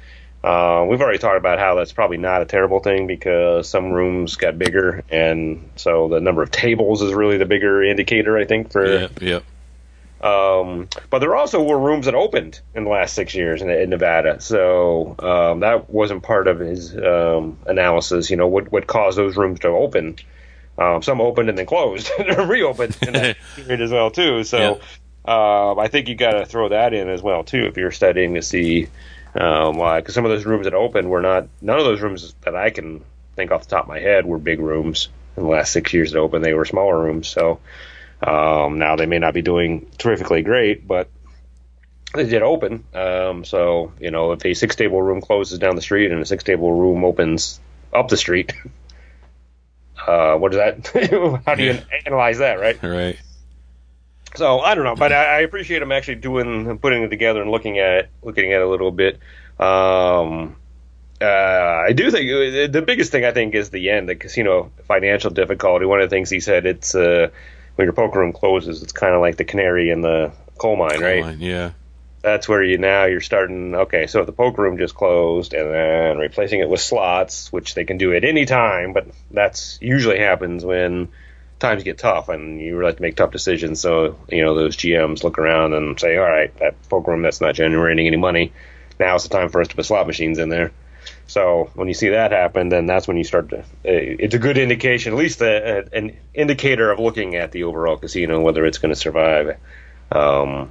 Uh, 0.42 0.86
we've 0.88 1.00
already 1.00 1.18
talked 1.18 1.36
about 1.36 1.58
how 1.58 1.74
that's 1.74 1.92
probably 1.92 2.16
not 2.16 2.40
a 2.40 2.46
terrible 2.46 2.80
thing 2.80 3.06
because 3.06 3.68
some 3.68 3.92
rooms 3.92 4.36
got 4.36 4.58
bigger, 4.58 5.04
and 5.10 5.70
so 5.76 6.08
the 6.08 6.18
number 6.18 6.42
of 6.42 6.50
tables 6.50 7.02
is 7.02 7.12
really 7.12 7.36
the 7.36 7.44
bigger 7.44 7.82
indicator, 7.82 8.38
I 8.38 8.46
think, 8.46 8.72
for 8.72 8.86
Yeah. 8.86 9.08
Yeah. 9.20 9.40
um, 10.22 10.88
but 11.10 11.18
there 11.18 11.36
also 11.36 11.62
were 11.62 11.78
rooms 11.78 12.06
that 12.06 12.14
opened 12.14 12.58
in 12.74 12.84
the 12.84 12.90
last 12.90 13.14
six 13.14 13.34
years 13.34 13.60
in, 13.60 13.68
in 13.68 13.90
Nevada. 13.90 14.40
So 14.40 15.14
um, 15.18 15.60
that 15.60 15.90
wasn't 15.90 16.22
part 16.22 16.48
of 16.48 16.58
his 16.58 16.96
um, 16.96 17.58
analysis. 17.66 18.30
You 18.30 18.38
know, 18.38 18.48
what 18.48 18.72
what 18.72 18.86
caused 18.86 19.18
those 19.18 19.36
rooms 19.36 19.60
to 19.60 19.68
open? 19.68 20.16
Um, 20.80 21.02
some 21.02 21.20
opened 21.20 21.50
and 21.50 21.58
then 21.58 21.66
closed, 21.66 22.10
and 22.18 22.48
reopened 22.48 22.96
in 23.02 23.12
that 23.12 23.36
period 23.56 23.82
as 23.82 23.90
well 23.90 24.10
too. 24.10 24.44
So 24.44 24.80
uh, 25.26 25.76
I 25.76 25.88
think 25.88 26.08
you 26.08 26.14
got 26.14 26.32
to 26.32 26.46
throw 26.46 26.70
that 26.70 26.94
in 26.94 27.08
as 27.08 27.22
well 27.22 27.44
too 27.44 27.66
if 27.66 27.76
you're 27.76 27.90
studying 27.90 28.34
to 28.34 28.42
see 28.42 28.88
um, 29.34 29.76
why. 29.76 30.00
Because 30.00 30.14
some 30.14 30.24
of 30.24 30.30
those 30.30 30.46
rooms 30.46 30.64
that 30.64 30.74
opened 30.74 31.10
were 31.10 31.20
not. 31.20 31.48
None 31.60 31.78
of 31.78 31.84
those 31.84 32.00
rooms 32.00 32.34
that 32.42 32.56
I 32.56 32.70
can 32.70 33.04
think 33.36 33.50
off 33.50 33.64
the 33.64 33.70
top 33.70 33.84
of 33.84 33.88
my 33.88 34.00
head 34.00 34.24
were 34.24 34.38
big 34.38 34.58
rooms 34.58 35.08
in 35.36 35.42
the 35.42 35.48
last 35.48 35.72
six 35.72 35.92
years 35.92 36.12
that 36.12 36.18
opened. 36.18 36.44
They 36.44 36.54
were 36.54 36.64
smaller 36.64 37.00
rooms. 37.02 37.28
So. 37.28 37.60
Um, 38.22 38.78
now 38.78 38.96
they 38.96 39.06
may 39.06 39.18
not 39.18 39.32
be 39.32 39.40
doing 39.40 39.90
terrifically 39.96 40.42
great, 40.42 40.86
but 40.86 41.08
they 42.14 42.26
did 42.26 42.42
open. 42.42 42.84
Um, 42.94 43.44
so 43.44 43.92
you 44.00 44.10
know, 44.10 44.32
if 44.32 44.44
a 44.44 44.54
six 44.54 44.76
table 44.76 45.00
room 45.00 45.20
closes 45.20 45.58
down 45.58 45.76
the 45.76 45.82
street 45.82 46.10
and 46.10 46.20
a 46.20 46.26
six 46.26 46.44
table 46.44 46.72
room 46.72 47.04
opens 47.04 47.60
up 47.92 48.08
the 48.08 48.16
street, 48.16 48.52
uh, 50.06 50.36
what 50.36 50.52
is 50.54 50.58
that? 50.58 51.42
How 51.46 51.54
do 51.54 51.62
you 51.62 51.78
analyze 52.06 52.38
that, 52.38 52.60
right? 52.60 52.82
Right. 52.82 53.20
So 54.36 54.60
I 54.60 54.74
don't 54.74 54.84
know, 54.84 54.94
but 54.94 55.12
I, 55.12 55.38
I 55.38 55.40
appreciate 55.40 55.82
him 55.82 55.90
actually 55.90 56.16
doing 56.16 56.78
putting 56.78 57.02
it 57.02 57.08
together 57.08 57.42
and 57.42 57.50
looking 57.50 57.78
at 57.78 57.90
it, 57.92 58.10
looking 58.22 58.52
at 58.52 58.60
it 58.60 58.64
a 58.64 58.68
little 58.68 58.92
bit. 58.92 59.18
Um, 59.58 60.56
uh, 61.20 61.84
I 61.86 61.92
do 61.92 62.10
think 62.10 62.30
uh, 62.30 62.72
the 62.72 62.82
biggest 62.82 63.12
thing 63.12 63.24
I 63.24 63.32
think 63.32 63.54
is 63.54 63.70
the 63.70 63.90
end, 63.90 64.08
the 64.08 64.14
casino 64.14 64.70
financial 64.86 65.30
difficulty. 65.30 65.84
One 65.84 66.00
of 66.00 66.08
the 66.08 66.14
things 66.14 66.30
he 66.30 66.40
said, 66.40 66.64
it's 66.64 66.94
uh, 66.94 67.28
when 67.74 67.86
your 67.86 67.92
poker 67.92 68.20
room 68.20 68.32
closes, 68.32 68.82
it's 68.82 68.92
kind 68.92 69.14
of 69.14 69.20
like 69.20 69.36
the 69.36 69.44
canary 69.44 69.90
in 69.90 70.00
the 70.00 70.32
coal 70.58 70.76
mine, 70.76 71.00
right? 71.00 71.22
Fine, 71.22 71.40
Yeah. 71.40 71.72
That's 72.22 72.48
where 72.48 72.62
you 72.62 72.76
now 72.78 73.04
you're 73.04 73.20
starting. 73.20 73.74
Okay, 73.74 74.06
so 74.06 74.24
the 74.24 74.32
poker 74.32 74.62
room 74.62 74.78
just 74.78 74.94
closed, 74.94 75.54
and 75.54 75.70
then 75.70 76.18
replacing 76.18 76.60
it 76.60 76.68
with 76.68 76.80
slots, 76.80 77.50
which 77.52 77.74
they 77.74 77.84
can 77.84 77.96
do 77.96 78.14
at 78.14 78.24
any 78.24 78.44
time, 78.44 78.92
but 78.92 79.08
that's 79.30 79.78
usually 79.80 80.18
happens 80.18 80.64
when 80.64 81.08
times 81.58 81.82
get 81.82 81.98
tough 81.98 82.30
and 82.30 82.60
you 82.60 82.76
really 82.76 82.90
have 82.90 82.96
to 82.96 83.02
make 83.02 83.16
tough 83.16 83.30
decisions. 83.30 83.80
So 83.80 84.18
you 84.28 84.42
know 84.42 84.54
those 84.54 84.76
GMs 84.76 85.22
look 85.22 85.38
around 85.38 85.74
and 85.74 85.98
say, 85.98 86.16
"All 86.16 86.24
right, 86.24 86.54
that 86.58 86.74
poker 86.88 87.12
room 87.12 87.22
that's 87.22 87.40
not 87.40 87.54
generating 87.54 88.06
any 88.06 88.16
money. 88.16 88.52
Now's 88.98 89.22
the 89.22 89.28
time 89.28 89.48
for 89.48 89.60
us 89.60 89.68
to 89.68 89.76
put 89.76 89.86
slot 89.86 90.06
machines 90.06 90.38
in 90.38 90.48
there." 90.48 90.72
So 91.26 91.70
when 91.74 91.88
you 91.88 91.94
see 91.94 92.10
that 92.10 92.32
happen, 92.32 92.68
then 92.68 92.86
that's 92.86 93.06
when 93.06 93.16
you 93.16 93.24
start 93.24 93.50
to. 93.50 93.60
Uh, 93.60 93.62
it's 93.84 94.34
a 94.34 94.38
good 94.38 94.58
indication, 94.58 95.12
at 95.12 95.18
least 95.18 95.40
a, 95.40 95.78
a, 95.78 95.96
an 95.96 96.16
indicator 96.34 96.90
of 96.90 96.98
looking 96.98 97.36
at 97.36 97.52
the 97.52 97.64
overall 97.64 97.96
casino, 97.96 98.40
whether 98.40 98.66
it's 98.66 98.78
going 98.78 98.92
to 98.92 99.00
survive 99.00 99.56
um, 100.10 100.70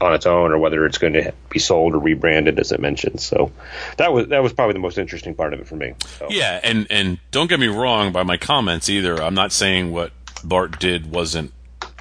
on 0.00 0.14
its 0.14 0.26
own 0.26 0.52
or 0.52 0.58
whether 0.58 0.84
it's 0.86 0.98
going 0.98 1.14
to 1.14 1.32
be 1.50 1.58
sold 1.58 1.94
or 1.94 1.98
rebranded, 1.98 2.58
as 2.58 2.72
it 2.72 2.80
mentioned. 2.80 3.20
So 3.20 3.52
that 3.96 4.12
was 4.12 4.28
that 4.28 4.42
was 4.42 4.52
probably 4.52 4.74
the 4.74 4.80
most 4.80 4.98
interesting 4.98 5.34
part 5.34 5.54
of 5.54 5.60
it 5.60 5.66
for 5.66 5.76
me. 5.76 5.94
So. 6.18 6.28
Yeah, 6.30 6.60
and 6.62 6.86
and 6.90 7.18
don't 7.30 7.48
get 7.48 7.60
me 7.60 7.68
wrong 7.68 8.12
by 8.12 8.22
my 8.22 8.36
comments 8.36 8.88
either. 8.88 9.22
I'm 9.22 9.34
not 9.34 9.52
saying 9.52 9.92
what 9.92 10.12
Bart 10.42 10.78
did 10.78 11.10
wasn't 11.10 11.52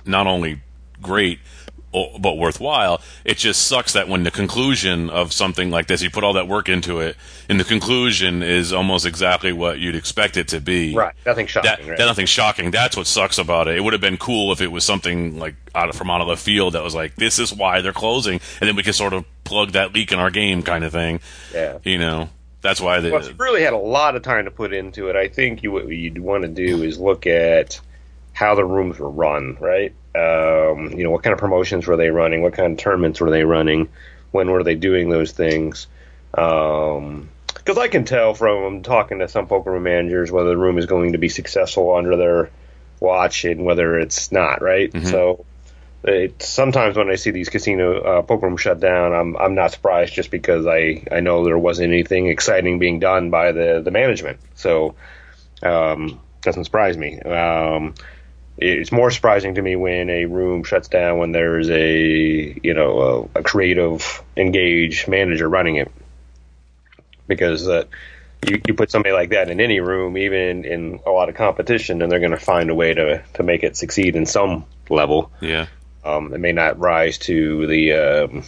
not 0.05 0.27
only 0.27 0.61
great 1.01 1.39
but 2.19 2.37
worthwhile. 2.37 3.01
It 3.23 3.37
just 3.37 3.67
sucks 3.67 3.93
that 3.93 4.07
when 4.07 4.23
the 4.23 4.31
conclusion 4.31 5.09
of 5.09 5.31
something 5.31 5.69
like 5.69 5.87
this, 5.87 6.01
you 6.01 6.09
put 6.09 6.23
all 6.23 6.33
that 6.33 6.47
work 6.47 6.69
into 6.69 6.99
it, 6.99 7.15
and 7.47 7.59
the 7.59 7.63
conclusion 7.63 8.43
is 8.43 8.73
almost 8.73 9.05
exactly 9.05 9.53
what 9.53 9.79
you'd 9.79 9.95
expect 9.95 10.37
it 10.37 10.47
to 10.49 10.59
be. 10.59 10.95
Right, 10.95 11.13
nothing 11.25 11.47
shocking. 11.47 11.69
That, 11.69 11.87
right? 11.87 11.97
that 11.97 12.05
nothing 12.05 12.25
shocking. 12.25 12.71
That's 12.71 12.97
what 12.97 13.07
sucks 13.07 13.37
about 13.37 13.67
it. 13.67 13.77
It 13.77 13.81
would 13.81 13.93
have 13.93 14.01
been 14.01 14.17
cool 14.17 14.51
if 14.51 14.61
it 14.61 14.71
was 14.71 14.83
something 14.83 15.39
like 15.39 15.55
out 15.75 15.89
of, 15.89 15.95
from 15.95 16.09
out 16.09 16.21
of 16.21 16.27
the 16.27 16.37
field 16.37 16.73
that 16.73 16.83
was 16.83 16.95
like, 16.95 17.15
"This 17.15 17.39
is 17.39 17.53
why 17.53 17.81
they're 17.81 17.93
closing," 17.93 18.39
and 18.59 18.67
then 18.67 18.75
we 18.75 18.83
could 18.83 18.95
sort 18.95 19.13
of 19.13 19.25
plug 19.43 19.71
that 19.71 19.93
leak 19.93 20.11
in 20.11 20.19
our 20.19 20.31
game, 20.31 20.63
kind 20.63 20.83
of 20.83 20.91
thing. 20.91 21.19
Yeah. 21.53 21.77
You 21.83 21.97
know, 21.97 22.29
that's 22.61 22.81
why 22.81 22.99
they. 23.01 23.11
Well, 23.11 23.29
really 23.37 23.61
had 23.61 23.73
a 23.73 23.77
lot 23.77 24.15
of 24.15 24.23
time 24.23 24.45
to 24.45 24.51
put 24.51 24.73
into 24.73 25.09
it, 25.09 25.15
I 25.15 25.27
think 25.27 25.63
you 25.63 25.71
what 25.71 25.87
you'd 25.87 26.17
want 26.17 26.43
to 26.43 26.47
do 26.47 26.81
is 26.81 26.97
look 26.97 27.27
at 27.27 27.79
how 28.33 28.55
the 28.55 28.65
rooms 28.65 28.99
were 28.99 29.09
run, 29.09 29.57
right? 29.59 29.93
Um, 30.15 30.93
you 30.97 31.03
know, 31.03 31.11
what 31.11 31.23
kind 31.23 31.33
of 31.33 31.39
promotions 31.39 31.87
were 31.87 31.97
they 31.97 32.09
running? 32.09 32.41
What 32.41 32.53
kind 32.53 32.73
of 32.73 32.79
tournaments 32.79 33.21
were 33.21 33.29
they 33.29 33.43
running? 33.43 33.89
When 34.31 34.49
were 34.49 34.63
they 34.63 34.75
doing 34.75 35.09
those 35.09 35.31
things? 35.31 35.87
Because 36.31 37.77
I 37.77 37.87
can 37.87 38.05
tell 38.05 38.33
from 38.33 38.81
talking 38.83 39.19
to 39.19 39.27
some 39.27 39.47
poker 39.47 39.71
room 39.71 39.83
managers 39.83 40.31
whether 40.31 40.49
the 40.49 40.57
room 40.57 40.77
is 40.77 40.87
going 40.87 41.13
to 41.13 41.19
be 41.19 41.29
successful 41.29 41.95
under 41.95 42.17
their 42.17 42.49
watch 42.99 43.45
and 43.45 43.63
whether 43.63 43.99
it's 43.99 44.31
not, 44.31 44.61
right? 44.61 44.91
So 45.05 45.45
it, 46.03 46.41
sometimes 46.41 46.97
when 46.97 47.09
I 47.09 47.15
see 47.15 47.31
these 47.31 47.49
casino 47.49 47.99
uh, 48.01 48.21
poker 48.23 48.47
rooms 48.47 48.61
shut 48.61 48.79
down, 48.79 49.13
I'm 49.13 49.37
I'm 49.37 49.55
not 49.55 49.71
surprised 49.71 50.13
just 50.13 50.31
because 50.31 50.65
I, 50.67 51.03
I 51.11 51.21
know 51.21 51.45
there 51.45 51.57
wasn't 51.57 51.93
anything 51.93 52.27
exciting 52.27 52.79
being 52.79 52.99
done 52.99 53.29
by 53.29 53.51
the 53.51 53.81
the 53.83 53.91
management. 53.91 54.39
So 54.55 54.95
um, 55.61 56.19
doesn't 56.41 56.65
surprise 56.65 56.97
me. 56.97 57.19
Um, 57.21 57.93
it's 58.57 58.91
more 58.91 59.11
surprising 59.11 59.55
to 59.55 59.61
me 59.61 59.75
when 59.75 60.09
a 60.09 60.25
room 60.25 60.63
shuts 60.63 60.87
down 60.87 61.17
when 61.17 61.31
there's 61.31 61.69
a 61.69 62.59
you 62.63 62.73
know 62.73 63.29
a, 63.35 63.39
a 63.39 63.43
creative, 63.43 64.21
engaged 64.37 65.07
manager 65.07 65.49
running 65.49 65.77
it, 65.77 65.91
because 67.27 67.67
uh, 67.67 67.85
you 68.47 68.61
you 68.67 68.73
put 68.73 68.91
somebody 68.91 69.13
like 69.13 69.29
that 69.29 69.49
in 69.49 69.59
any 69.59 69.79
room, 69.79 70.17
even 70.17 70.65
in 70.65 70.99
a 71.05 71.09
lot 71.09 71.29
of 71.29 71.35
competition, 71.35 72.01
and 72.01 72.11
they're 72.11 72.19
going 72.19 72.31
to 72.31 72.37
find 72.37 72.69
a 72.69 72.75
way 72.75 72.93
to 72.93 73.23
to 73.33 73.43
make 73.43 73.63
it 73.63 73.75
succeed 73.75 74.15
in 74.15 74.25
some 74.25 74.65
level. 74.89 75.31
yeah. 75.41 75.67
Um, 76.05 76.33
it 76.33 76.39
may 76.39 76.51
not 76.51 76.79
rise 76.79 77.17
to 77.19 77.65
the 77.65 77.93
um, 77.93 78.43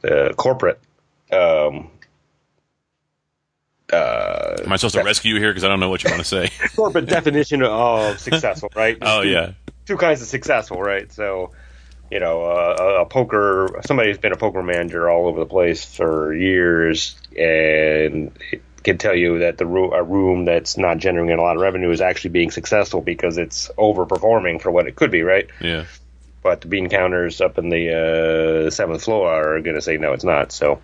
the 0.00 0.34
corporate. 0.36 0.80
Um, 1.30 1.90
uh, 3.92 4.56
Am 4.64 4.72
I 4.72 4.76
supposed 4.76 4.96
to 4.96 5.02
rescue 5.02 5.34
you 5.34 5.40
here 5.40 5.50
because 5.50 5.64
I 5.64 5.68
don't 5.68 5.80
know 5.80 5.90
what 5.90 6.02
you 6.02 6.10
want 6.10 6.22
to 6.22 6.28
say? 6.28 6.50
corporate 6.76 7.06
definition 7.06 7.62
of 7.62 8.18
successful, 8.18 8.70
right? 8.74 8.98
oh 9.02 9.22
Two- 9.22 9.28
yeah, 9.28 9.52
two 9.86 9.96
kinds 9.96 10.22
of 10.22 10.28
successful, 10.28 10.80
right? 10.80 11.12
So, 11.12 11.52
you 12.10 12.20
know, 12.20 12.42
uh, 12.44 12.76
a, 12.78 13.02
a 13.02 13.06
poker 13.06 13.80
somebody 13.84 14.10
who's 14.10 14.18
been 14.18 14.32
a 14.32 14.36
poker 14.36 14.62
manager 14.62 15.08
all 15.08 15.28
over 15.28 15.40
the 15.40 15.46
place 15.46 15.84
for 15.84 16.34
years 16.34 17.16
and 17.38 18.32
can 18.86 18.98
tell 18.98 19.16
you 19.16 19.40
that 19.40 19.58
the 19.58 19.66
room, 19.66 19.92
a 19.92 20.02
room 20.02 20.44
that's 20.44 20.78
not 20.78 20.98
generating 20.98 21.36
a 21.36 21.42
lot 21.42 21.56
of 21.56 21.62
revenue 21.62 21.90
is 21.90 22.00
actually 22.00 22.30
being 22.30 22.52
successful 22.52 23.00
because 23.00 23.36
it's 23.36 23.68
overperforming 23.76 24.62
for 24.62 24.70
what 24.70 24.86
it 24.86 24.94
could 24.94 25.10
be, 25.10 25.22
right? 25.22 25.50
yeah. 25.60 25.86
but 26.42 26.60
the 26.60 26.68
bean 26.68 26.88
counters 26.88 27.40
up 27.40 27.58
in 27.58 27.68
the 27.68 28.66
uh, 28.66 28.70
seventh 28.70 29.02
floor 29.02 29.28
are 29.28 29.60
going 29.60 29.74
to 29.74 29.82
say 29.82 29.96
no, 29.96 30.12
it's 30.12 30.22
not. 30.22 30.52
So, 30.52 30.80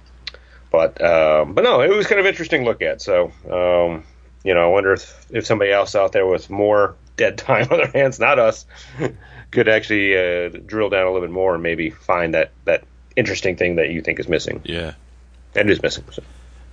but 0.72 1.00
um, 1.04 1.52
but 1.52 1.62
no, 1.62 1.82
it 1.82 1.90
was 1.90 2.06
kind 2.06 2.18
of 2.18 2.26
interesting 2.26 2.62
to 2.62 2.68
look 2.68 2.82
at. 2.82 3.02
So, 3.02 3.30
um, 3.50 4.04
you 4.42 4.54
know, 4.54 4.64
I 4.64 4.66
wonder 4.68 4.94
if 4.94 5.26
if 5.30 5.46
somebody 5.46 5.70
else 5.70 5.94
out 5.94 6.12
there 6.12 6.26
with 6.26 6.50
more 6.50 6.96
dead 7.16 7.38
time 7.38 7.68
on 7.70 7.76
their 7.76 7.90
hands, 7.90 8.18
not 8.18 8.38
us, 8.38 8.66
could 9.50 9.68
actually 9.68 10.16
uh, 10.16 10.48
drill 10.48 10.88
down 10.88 11.06
a 11.06 11.12
little 11.12 11.20
bit 11.20 11.30
more 11.30 11.54
and 11.54 11.62
maybe 11.62 11.90
find 11.90 12.35
that 12.35 12.50
that 12.64 12.85
interesting 13.14 13.56
thing 13.56 13.76
that 13.76 13.90
you 13.90 14.00
think 14.00 14.18
is 14.18 14.28
missing. 14.28 14.62
Yeah. 14.64 14.94
And 15.54 15.68
is 15.68 15.82
missing. 15.82 16.04
So. 16.11 16.22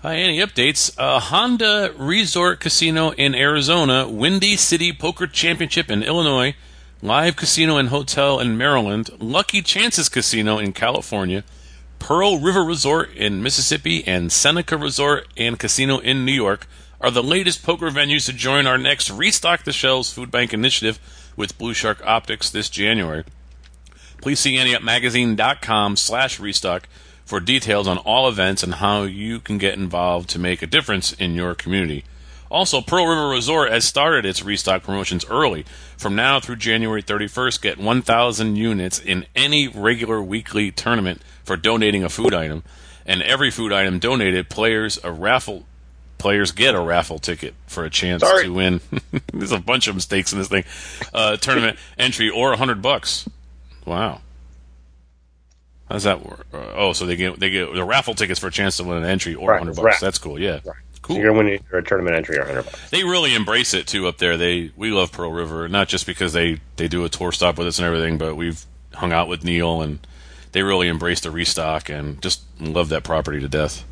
Hi, 0.01 0.15
any 0.15 0.39
updates? 0.39 0.97
Uh, 0.97 1.19
Hon-Dah 1.19 1.89
Resort 1.97 2.61
Casino 2.61 3.11
in 3.11 3.35
Arizona, 3.35 4.07
Windy 4.07 4.55
City 4.55 4.93
Poker 4.93 5.27
Championship 5.27 5.91
in 5.91 6.03
Illinois, 6.03 6.55
Live 7.01 7.35
Casino 7.35 7.75
and 7.75 7.89
Hotel 7.89 8.39
in 8.39 8.57
Maryland, 8.57 9.09
Lucky 9.19 9.61
Chances 9.61 10.07
Casino 10.07 10.57
in 10.57 10.71
California, 10.71 11.43
Pearl 11.99 12.39
River 12.39 12.63
Resort 12.63 13.13
in 13.13 13.43
Mississippi, 13.43 14.05
and 14.07 14.31
Seneca 14.31 14.77
Resort 14.77 15.27
and 15.37 15.59
Casino 15.59 15.99
in 15.99 16.25
New 16.25 16.33
York 16.33 16.65
are 17.01 17.11
the 17.11 17.23
latest 17.23 17.63
poker 17.63 17.89
venues 17.89 18.25
to 18.25 18.33
join 18.33 18.65
our 18.65 18.77
next 18.77 19.11
Restock 19.11 19.63
the 19.63 19.71
Shelves 19.71 20.11
Food 20.11 20.31
Bank 20.31 20.53
initiative 20.53 20.99
with 21.35 21.57
Blue 21.57 21.73
Shark 21.73 22.05
Optics 22.05 22.49
this 22.49 22.69
January. 22.69 23.23
Please 24.21 24.39
see 24.39 24.55
AnteUpMagazine.com 24.55 25.95
slash 25.95 26.39
restock 26.39 26.89
for 27.23 27.39
details 27.39 27.87
on 27.87 27.97
all 27.99 28.27
events 28.27 28.63
and 28.63 28.75
how 28.75 29.03
you 29.03 29.39
can 29.39 29.57
get 29.57 29.75
involved 29.77 30.29
to 30.29 30.39
make 30.39 30.61
a 30.61 30.67
difference 30.67 31.13
in 31.13 31.35
your 31.35 31.53
community. 31.53 32.03
Also, 32.51 32.81
Pearl 32.81 33.05
River 33.05 33.29
Resort 33.29 33.71
has 33.71 33.85
started 33.85 34.25
its 34.25 34.43
restock 34.43 34.81
promotions 34.81 35.23
early. 35.29 35.65
From 35.95 36.15
now 36.15 36.39
through 36.39 36.55
January 36.55 37.03
31st, 37.03 37.61
get 37.61 37.77
1,000 37.77 38.55
units 38.55 38.97
in 38.99 39.27
any 39.35 39.67
regular 39.67 40.21
weekly 40.21 40.71
tournament 40.71 41.21
for 41.49 41.57
donating 41.57 42.03
a 42.03 42.09
food 42.09 42.31
item. 42.31 42.61
And 43.07 43.23
every 43.23 43.49
food 43.49 43.73
item 43.73 43.97
donated, 43.97 44.49
players 44.49 44.99
a 45.03 45.11
raffle 45.11 45.65
players 46.19 46.51
get 46.51 46.75
a 46.75 46.79
raffle 46.79 47.17
ticket 47.17 47.55
for 47.65 47.85
a 47.85 47.89
chance 47.89 48.21
Sorry. 48.21 48.43
to 48.43 48.53
win. 48.53 48.81
There's 49.33 49.51
a 49.51 49.57
bunch 49.59 49.87
of 49.87 49.95
mistakes 49.95 50.31
in 50.31 50.37
this 50.37 50.47
thing. 50.47 50.63
Uh, 51.11 51.37
tournament 51.37 51.79
entry 51.97 52.29
or 52.29 52.53
a 52.53 52.57
hundred 52.57 52.83
bucks. 52.83 53.27
Wow. 53.83 54.21
How 55.87 55.95
does 55.95 56.03
that 56.03 56.23
work? 56.23 56.45
Uh, 56.53 56.57
oh, 56.75 56.93
so 56.93 57.07
they 57.07 57.15
get 57.15 57.39
they 57.39 57.49
get 57.49 57.73
the 57.73 57.83
raffle 57.83 58.13
tickets 58.13 58.39
for 58.39 58.45
a 58.47 58.51
chance 58.51 58.77
to 58.77 58.83
win 58.83 58.97
an 58.97 59.05
entry 59.05 59.33
or 59.33 59.49
a 59.49 59.53
Right, 59.53 59.57
hundred 59.59 59.75
bucks. 59.77 59.85
raffle. 59.85 60.05
That's 60.05 60.17
cool. 60.19 60.39
Yeah, 60.39 60.59
So 60.63 60.73
cool. 61.01 61.17
you're 61.17 61.33
winning 61.33 61.63
your 61.71 61.81
tournament 61.81 62.15
entry 62.15 62.35
or 62.37 62.41
100 62.41 62.63
bucks. 62.63 62.89
They 62.91 63.03
really 63.03 63.33
embrace 63.33 63.73
it 63.73 63.87
too 63.87 64.07
up 64.07 64.19
there. 64.19 64.37
They 64.37 64.71
we 64.75 64.91
love 64.91 65.11
Pearl 65.11 65.31
River, 65.31 65.67
not 65.67 65.87
just 65.87 66.05
because 66.05 66.33
they 66.33 66.59
they 66.75 66.87
do 66.87 67.05
a 67.05 67.09
tour 67.09 67.31
stop 67.31 67.57
with 67.57 67.65
us 67.65 67.79
and 67.79 67.87
everything, 67.87 68.19
but 68.19 68.35
we've 68.35 68.63
hung 68.93 69.11
out 69.11 69.27
with 69.29 69.43
Neil 69.43 69.81
and 69.81 70.05
they 70.51 70.63
really 70.63 70.87
embrace 70.87 71.19
the 71.21 71.31
restock 71.31 71.89
and 71.89 72.21
just 72.21 72.41
love 72.59 72.89
that 72.89 73.03
property 73.03 73.39
to 73.39 73.47
death. 73.47 73.85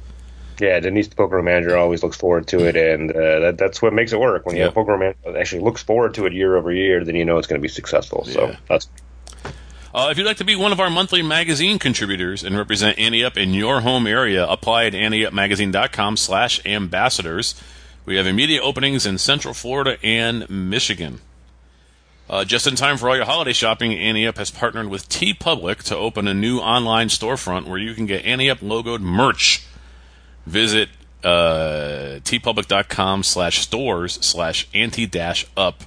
Yeah, 0.59 0.79
Denise, 0.79 1.07
the 1.07 1.15
poker 1.15 1.41
manager, 1.43 1.77
always 1.77 2.01
looks 2.01 2.17
forward 2.17 2.47
to 2.47 2.65
it, 2.67 2.75
and 2.75 3.11
uh, 3.11 3.39
that, 3.41 3.57
that's 3.59 3.79
what 3.79 3.93
makes 3.93 4.11
it 4.11 4.19
work. 4.19 4.45
When 4.47 4.55
you 4.55 4.63
have 4.63 4.71
a 4.71 4.73
poker 4.73 4.97
manager 4.97 5.17
that 5.25 5.35
actually 5.35 5.61
looks 5.61 5.83
forward 5.83 6.15
to 6.15 6.25
it 6.25 6.33
year 6.33 6.55
over 6.55 6.71
year, 6.71 7.03
then 7.05 7.15
you 7.15 7.25
know 7.25 7.37
it's 7.37 7.45
going 7.47 7.59
to 7.59 7.63
be 7.63 7.67
successful. 7.71 8.25
So 8.25 8.47
Yeah. 8.47 8.55
that's 8.67 8.87
Uh, 9.93 10.09
if 10.11 10.17
you'd 10.17 10.25
like 10.25 10.37
to 10.37 10.43
be 10.43 10.55
one 10.55 10.71
of 10.71 10.79
our 10.79 10.89
monthly 10.89 11.21
magazine 11.21 11.77
contributors 11.79 12.43
and 12.43 12.57
represent 12.57 12.97
Ante 12.97 13.23
Up 13.23 13.37
in 13.37 13.53
your 13.53 13.81
home 13.81 14.07
area, 14.07 14.45
apply 14.47 14.85
at 14.85 14.93
anteupmagazine.com 14.93 16.17
slash 16.17 16.59
ambassadors. 16.65 17.53
We 18.05 18.15
have 18.15 18.25
immediate 18.25 18.61
openings 18.63 19.05
in 19.05 19.17
Central 19.19 19.53
Florida 19.53 19.97
and 20.03 20.49
Michigan. 20.49 21.19
Uh, 22.29 22.43
just 22.43 22.67
in 22.67 22.75
time 22.75 22.97
for 22.97 23.09
all 23.09 23.15
your 23.15 23.25
holiday 23.25 23.53
shopping, 23.53 23.93
Ante 23.93 24.25
has 24.25 24.51
partnered 24.51 24.89
with 24.89 25.07
TeePublic 25.07 25.83
to 25.83 25.95
open 25.95 26.27
a 26.27 26.33
new 26.33 26.59
online 26.59 27.07
storefront 27.07 27.67
where 27.67 27.77
you 27.77 27.93
can 27.93 28.05
get 28.05 28.25
Ante 28.25 28.47
logoed 28.47 28.99
merch. 28.99 29.65
Visit 30.45 30.89
uh, 31.23 32.19
teepublic.com 32.23 33.23
slash 33.23 33.59
stores 33.59 34.13
slash 34.21 34.67
ante 34.73 35.05
dash 35.05 35.47
up 35.55 35.83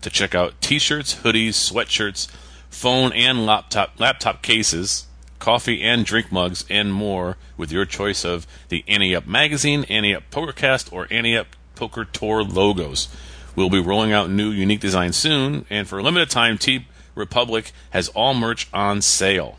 to 0.00 0.10
check 0.10 0.34
out 0.34 0.60
t-shirts, 0.60 1.16
hoodies, 1.22 1.50
sweatshirts, 1.50 2.28
phone 2.70 3.12
and 3.12 3.46
laptop 3.46 3.98
laptop 3.98 4.42
cases, 4.42 5.06
coffee 5.38 5.82
and 5.82 6.04
drink 6.04 6.32
mugs, 6.32 6.64
and 6.68 6.92
more 6.92 7.36
with 7.56 7.70
your 7.70 7.84
choice 7.84 8.24
of 8.24 8.46
the 8.68 8.84
Ante 8.88 9.18
magazine, 9.26 9.84
Ante 9.84 10.14
Pokercast, 10.30 10.92
or 10.92 11.06
Ante 11.10 11.42
Poker 11.74 12.04
Tour 12.04 12.42
logos. 12.42 13.08
We'll 13.56 13.70
be 13.70 13.80
rolling 13.80 14.12
out 14.12 14.30
new 14.30 14.50
unique 14.50 14.80
designs 14.80 15.16
soon, 15.16 15.64
and 15.70 15.86
for 15.86 15.98
a 15.98 16.02
limited 16.02 16.30
time, 16.30 16.58
T 16.58 16.86
Republic 17.14 17.72
has 17.90 18.08
all 18.08 18.34
merch 18.34 18.68
on 18.72 19.00
sale. 19.00 19.58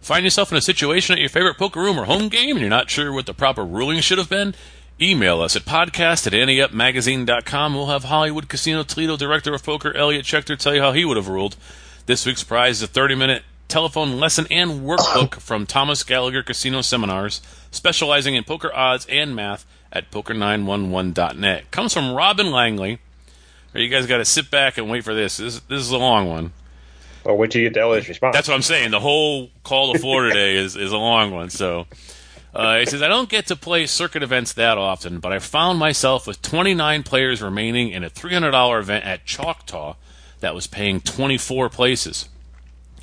Find 0.00 0.24
yourself 0.24 0.50
in 0.50 0.58
a 0.58 0.62
situation 0.62 1.12
at 1.12 1.20
your 1.20 1.28
favorite 1.28 1.58
poker 1.58 1.80
room 1.80 1.98
or 1.98 2.06
home 2.06 2.28
game 2.28 2.52
and 2.52 2.60
you're 2.60 2.70
not 2.70 2.88
sure 2.88 3.12
what 3.12 3.26
the 3.26 3.34
proper 3.34 3.64
ruling 3.64 4.00
should 4.00 4.18
have 4.18 4.30
been? 4.30 4.54
Email 5.00 5.42
us 5.42 5.54
at 5.54 5.62
podcast 5.62 6.26
at 6.26 6.32
anteupmagazine.com. 6.32 7.74
We'll 7.74 7.86
have 7.86 8.04
Hollywood 8.04 8.48
Casino 8.48 8.82
Toledo 8.82 9.16
Director 9.16 9.54
of 9.54 9.62
Poker, 9.62 9.94
Elliot 9.94 10.24
Schechter, 10.24 10.58
tell 10.58 10.74
you 10.74 10.80
how 10.80 10.92
he 10.92 11.04
would 11.04 11.16
have 11.16 11.28
ruled. 11.28 11.56
This 12.06 12.24
week's 12.24 12.42
prize 12.42 12.78
is 12.78 12.84
a 12.84 12.86
30 12.86 13.16
minute 13.16 13.42
telephone 13.68 14.18
lesson 14.18 14.46
and 14.50 14.80
workbook 14.80 15.40
from 15.40 15.66
Thomas 15.66 16.02
Gallagher 16.02 16.42
Casino 16.42 16.80
Seminars, 16.80 17.42
specializing 17.70 18.34
in 18.34 18.44
poker 18.44 18.74
odds 18.74 19.06
and 19.10 19.36
math 19.36 19.66
at 19.92 20.10
poker911.net. 20.10 21.70
Comes 21.70 21.92
from 21.94 22.12
Robin 22.14 22.50
Langley. 22.50 22.98
You 23.74 23.88
guys 23.88 24.06
got 24.06 24.18
to 24.18 24.24
sit 24.24 24.50
back 24.50 24.78
and 24.78 24.90
wait 24.90 25.04
for 25.04 25.14
this. 25.14 25.36
This, 25.36 25.60
this 25.60 25.80
is 25.80 25.90
a 25.90 25.98
long 25.98 26.28
one. 26.28 26.52
well, 27.24 27.36
wait 27.36 27.50
till 27.50 27.60
you 27.62 27.68
get 27.68 27.74
to 27.74 27.80
Elliot's 27.80 28.08
response. 28.08 28.34
That's 28.34 28.48
what 28.48 28.54
I'm 28.54 28.62
saying. 28.62 28.90
The 28.90 29.00
whole 29.00 29.50
call 29.62 29.92
to 29.92 29.98
Florida 29.98 30.34
day 30.34 30.56
is, 30.56 30.74
is 30.74 30.90
a 30.90 30.96
long 30.96 31.30
one. 31.32 31.50
So 31.50 31.86
uh, 32.54 32.78
he 32.78 32.86
says, 32.86 33.02
I 33.02 33.08
don't 33.08 33.28
get 33.28 33.46
to 33.48 33.56
play 33.56 33.86
circuit 33.86 34.22
events 34.22 34.54
that 34.54 34.78
often, 34.78 35.20
but 35.20 35.32
I 35.32 35.38
found 35.38 35.78
myself 35.78 36.26
with 36.26 36.42
29 36.42 37.02
players 37.02 37.42
remaining 37.42 37.90
in 37.90 38.02
a 38.02 38.10
$300 38.10 38.80
event 38.80 39.04
at 39.04 39.24
Choctaw 39.26 39.94
that 40.40 40.54
was 40.54 40.66
paying 40.66 41.00
24 41.00 41.68
places. 41.68 42.28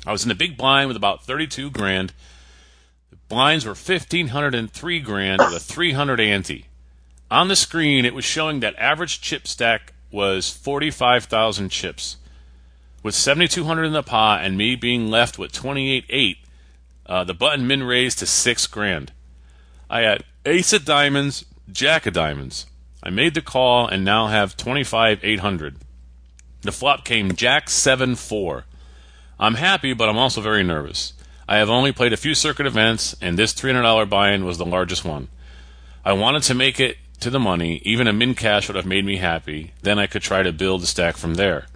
I 0.06 0.12
was 0.12 0.24
in 0.24 0.28
the 0.28 0.34
big 0.34 0.56
blind 0.56 0.88
with 0.88 0.96
about 0.96 1.24
32 1.24 1.70
grand. 1.70 2.12
The 3.10 3.16
blinds 3.28 3.64
were 3.64 3.70
1503 3.70 5.00
grand 5.00 5.40
with 5.40 5.54
a 5.54 5.60
300 5.60 6.20
ante. 6.20 6.66
On 7.30 7.48
the 7.48 7.56
screen, 7.56 8.04
it 8.04 8.14
was 8.14 8.24
showing 8.24 8.60
that 8.60 8.76
average 8.76 9.20
chip 9.20 9.48
stack 9.48 9.92
was 10.10 10.50
45,000 10.50 11.70
chips 11.70 12.16
with 13.06 13.14
7,200 13.14 13.84
in 13.84 13.92
the 13.92 14.02
pot 14.02 14.44
and 14.44 14.58
me 14.58 14.74
being 14.74 15.08
left 15.08 15.38
with 15.38 15.52
28.8, 15.52 16.38
uh, 17.06 17.22
the 17.22 17.34
button 17.34 17.64
min 17.64 17.84
raised 17.84 18.18
to 18.18 18.26
six 18.26 18.66
grand. 18.66 19.12
I 19.88 20.00
had 20.00 20.24
ace 20.44 20.72
of 20.72 20.84
diamonds, 20.84 21.44
jack 21.70 22.06
of 22.06 22.14
diamonds. 22.14 22.66
I 23.04 23.10
made 23.10 23.34
the 23.34 23.42
call 23.42 23.86
and 23.86 24.04
now 24.04 24.26
have 24.26 24.56
25,800. 24.56 25.76
The 26.62 26.72
flop 26.72 27.04
came 27.04 27.36
jack 27.36 27.70
7 27.70 28.16
4. 28.16 28.64
I'm 29.38 29.54
happy, 29.54 29.92
but 29.92 30.08
I'm 30.08 30.18
also 30.18 30.40
very 30.40 30.64
nervous. 30.64 31.12
I 31.48 31.58
have 31.58 31.70
only 31.70 31.92
played 31.92 32.12
a 32.12 32.16
few 32.16 32.34
circuit 32.34 32.66
events, 32.66 33.14
and 33.20 33.38
this 33.38 33.54
$300 33.54 34.10
buy 34.10 34.32
in 34.32 34.44
was 34.44 34.58
the 34.58 34.66
largest 34.66 35.04
one. 35.04 35.28
I 36.04 36.12
wanted 36.14 36.42
to 36.44 36.54
make 36.54 36.80
it 36.80 36.96
to 37.20 37.30
the 37.30 37.40
money. 37.40 37.80
Even 37.84 38.06
a 38.06 38.12
min 38.12 38.34
cash 38.34 38.68
would 38.68 38.76
have 38.76 38.86
made 38.86 39.04
me 39.04 39.16
happy. 39.16 39.72
Then 39.82 39.98
I 39.98 40.06
could 40.06 40.22
try 40.22 40.42
to 40.42 40.52
build 40.52 40.82
the 40.82 40.86
stack 40.86 41.16
from 41.16 41.34
there. 41.34 41.66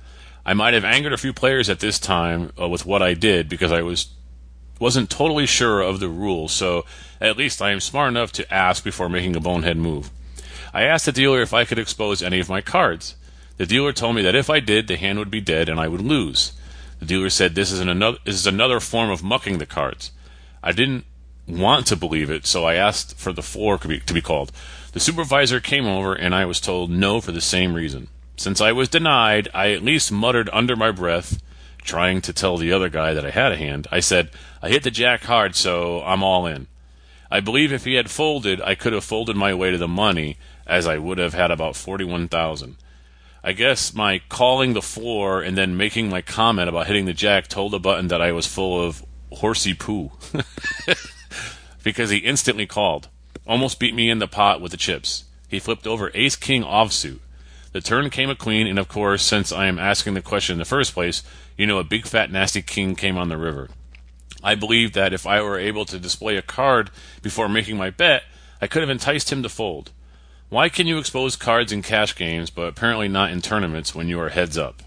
I 0.45 0.55
might 0.55 0.75
have 0.75 0.85
angered 0.85 1.13
a 1.13 1.19
few 1.19 1.33
players 1.33 1.69
at 1.69 1.81
this 1.81 1.99
time 1.99 2.53
uh, 2.61 2.69
with 2.69 2.87
what 2.87 3.03
I 3.03 3.15
did 3.15 3.49
because 3.49 3.73
I 3.73 3.83
was 3.83 4.09
wasn't 4.79 5.11
totally 5.11 5.45
sure 5.45 5.83
of 5.83 6.01
the 6.01 6.09
rules. 6.09 6.53
So 6.53 6.87
at 7.21 7.37
least 7.37 7.61
I 7.61 7.71
am 7.71 7.81
smart 7.81 8.09
enough 8.09 8.33
to 8.33 8.53
ask 8.55 8.83
before 8.83 9.11
making 9.11 9.37
a 9.37 9.41
bonehead 9.41 9.77
move. 9.77 10.11
I 10.73 10.85
asked 10.85 11.05
the 11.05 11.13
dealer 11.13 11.43
if 11.43 11.53
I 11.53 11.65
could 11.65 11.79
expose 11.79 12.23
any 12.23 12.41
of 12.41 12.49
my 12.49 12.63
cards. 12.63 13.15
The 13.59 13.67
dealer 13.67 13.93
told 13.93 14.17
me 14.17 14.23
that 14.23 14.35
if 14.35 14.49
I 14.49 14.59
did, 14.59 14.89
the 14.89 14.97
hand 14.97 15.19
would 15.19 15.31
be 15.31 15.43
dead 15.43 15.69
and 15.69 15.79
I 15.79 15.89
would 15.89 16.01
lose. 16.01 16.53
The 16.99 17.05
dealer 17.07 17.29
said 17.29 17.55
this 17.55 17.71
is 17.71 17.81
an 17.81 17.89
another 17.89 18.19
this 18.25 18.37
is 18.37 18.47
another 18.47 18.81
form 18.81 19.11
of 19.11 19.23
mucking 19.23 19.59
the 19.59 19.67
cards. 19.67 20.13
I 20.63 20.73
didn't 20.73 21.05
want 21.47 21.87
to 21.87 21.97
believe 21.97 22.31
it, 22.31 22.47
so 22.47 22.65
I 22.65 22.75
asked 22.75 23.19
for 23.19 23.33
the 23.33 23.43
four 23.43 23.79
to 23.79 23.89
be, 23.89 24.01
to 24.01 24.15
be 24.15 24.21
called. 24.21 24.53
The 24.93 25.01
supervisor 25.01 25.61
came 25.61 25.87
over, 25.87 26.15
and 26.15 26.35
I 26.35 26.45
was 26.45 26.61
told 26.61 26.91
no 26.91 27.21
for 27.21 27.31
the 27.31 27.41
same 27.41 27.75
reason. 27.75 28.09
Since 28.37 28.61
I 28.61 28.73
was 28.73 28.89
denied, 28.89 29.49
I 29.55 29.71
at 29.71 29.85
least 29.85 30.11
muttered 30.11 30.51
under 30.53 30.75
my 30.75 30.91
breath, 30.91 31.41
trying 31.83 32.21
to 32.23 32.33
tell 32.33 32.57
the 32.57 32.73
other 32.73 32.89
guy 32.89 33.15
that 33.15 33.25
I 33.25 33.31
had 33.31 33.53
a 33.53 33.57
hand. 33.57 33.87
I 33.93 34.01
said, 34.01 34.31
I 34.61 34.69
hit 34.69 34.83
the 34.83 34.91
jack 34.91 35.23
hard, 35.25 35.55
so 35.55 36.03
I'm 36.03 36.23
all 36.25 36.47
in. 36.47 36.67
I 37.31 37.39
believe 37.39 37.73
if 37.73 37.85
he 37.85 37.95
had 37.95 38.11
folded, 38.11 38.61
I 38.61 38.75
could 38.75 38.93
have 38.93 39.05
folded 39.05 39.37
my 39.37 39.55
way 39.55 39.71
to 39.71 39.79
the 39.79 39.87
money, 39.87 40.37
as 40.67 40.89
I 40.89 40.99
would 40.99 41.19
have 41.19 41.35
had 41.35 41.53
about 41.53 41.77
41,000. 41.77 42.77
I 43.45 43.53
guess 43.53 43.95
my 43.95 44.21
calling 44.29 44.73
the 44.73 44.83
floor 44.83 45.41
and 45.41 45.57
then 45.57 45.77
making 45.77 46.11
my 46.11 46.21
comment 46.21 46.69
about 46.69 46.89
hitting 46.89 47.07
the 47.07 47.15
jack 47.15 47.47
told 47.47 47.73
the 47.73 47.79
button 47.79 48.09
that 48.09 48.21
I 48.21 48.33
was 48.33 48.47
full 48.47 48.85
of 48.85 49.05
horsey 49.31 49.73
poo. 49.73 50.11
because 51.83 52.11
he 52.11 52.19
instantly 52.19 52.67
called. 52.67 53.09
Almost 53.47 53.79
beat 53.79 53.95
me 53.95 54.11
in 54.11 54.19
the 54.19 54.29
pot 54.29 54.61
with 54.61 54.71
the 54.71 54.77
chips. 54.77 55.25
He 55.49 55.59
flipped 55.59 55.87
over 55.87 56.11
ace 56.15 56.37
king 56.37 56.63
offsuit. 56.63 57.19
The 57.73 57.81
turn 57.81 58.11
came 58.11 58.31
a 58.31 58.35
queen, 58.35 58.67
and 58.67 58.79
of 58.79 58.89
course, 58.89 59.23
since 59.23 59.53
I 59.53 59.67
am 59.67 59.79
asking 59.79 60.15
the 60.15 60.23
question 60.23 60.55
in 60.55 60.59
the 60.59 60.65
first 60.65 60.93
place, 60.93 61.23
you 61.57 61.67
know 61.67 61.79
a 61.79 61.85
big 61.85 62.07
fat 62.07 62.31
nasty 62.31 62.63
king 62.63 62.95
came 62.95 63.17
on 63.17 63.29
the 63.29 63.37
river. 63.37 63.69
I 64.43 64.55
believe 64.55 64.93
that 64.95 65.13
if 65.13 65.27
I 65.27 65.43
were 65.43 65.59
able 65.59 65.85
to 65.87 65.99
display 65.99 66.37
a 66.37 66.43
card 66.43 66.91
before 67.23 67.49
making 67.49 67.77
my 67.77 67.91
bet, 67.91 68.23
I 68.61 68.67
could 68.67 68.83
have 68.83 68.91
enticed 68.91 69.33
him 69.33 69.43
to 69.43 69.49
fold. 69.49 69.91
Why 70.49 70.69
can 70.69 70.87
you 70.87 70.99
expose 70.99 71.37
cards 71.37 71.71
in 71.71 71.83
cash 71.83 72.17
games, 72.17 72.51
but 72.51 72.67
apparently 72.67 73.09
not 73.09 73.31
in 73.31 73.41
tournaments 73.41 73.95
when 73.95 74.09
you 74.09 74.19
are 74.21 74.31
heads 74.31 74.59
up? 74.59 74.83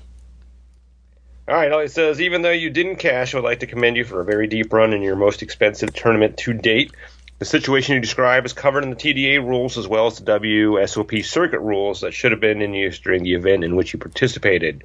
All 1.48 1.56
right, 1.56 1.72
Elliot 1.72 1.92
says, 1.92 2.22
even 2.22 2.42
though 2.42 2.52
you 2.52 2.70
didn't 2.70 2.98
cash, 2.98 3.34
I 3.34 3.38
would 3.38 3.44
like 3.44 3.60
to 3.62 3.68
commend 3.68 3.98
you 3.98 4.06
for 4.06 4.22
a 4.22 4.26
very 4.26 4.48
deep 4.48 4.72
run 4.74 4.94
in 4.94 5.02
your 5.02 5.16
most 5.16 5.42
expensive 5.42 5.94
tournament 5.94 6.38
to 6.38 6.54
date. 6.54 6.92
The 7.39 7.46
situation 7.46 7.96
you 7.96 8.02
describe 8.02 8.46
is 8.46 8.54
covered 8.54 8.84
in 8.84 8.89
the 8.89 8.96
TDA 8.96 9.46
rules 9.46 9.78
as 9.78 9.88
well 9.88 10.08
as 10.08 10.17
the 10.17 10.39
WSOP 10.39 11.26
circuit 11.26 11.60
rules 11.60 12.02
that 12.02 12.13
should 12.13 12.32
have 12.32 12.39
been 12.39 12.62
in 12.62 12.74
use 12.74 13.00
during 13.00 13.24
the 13.24 13.34
event 13.34 13.63
in 13.63 13.76
which 13.76 13.91
you 13.91 14.00
participated. 14.00 14.84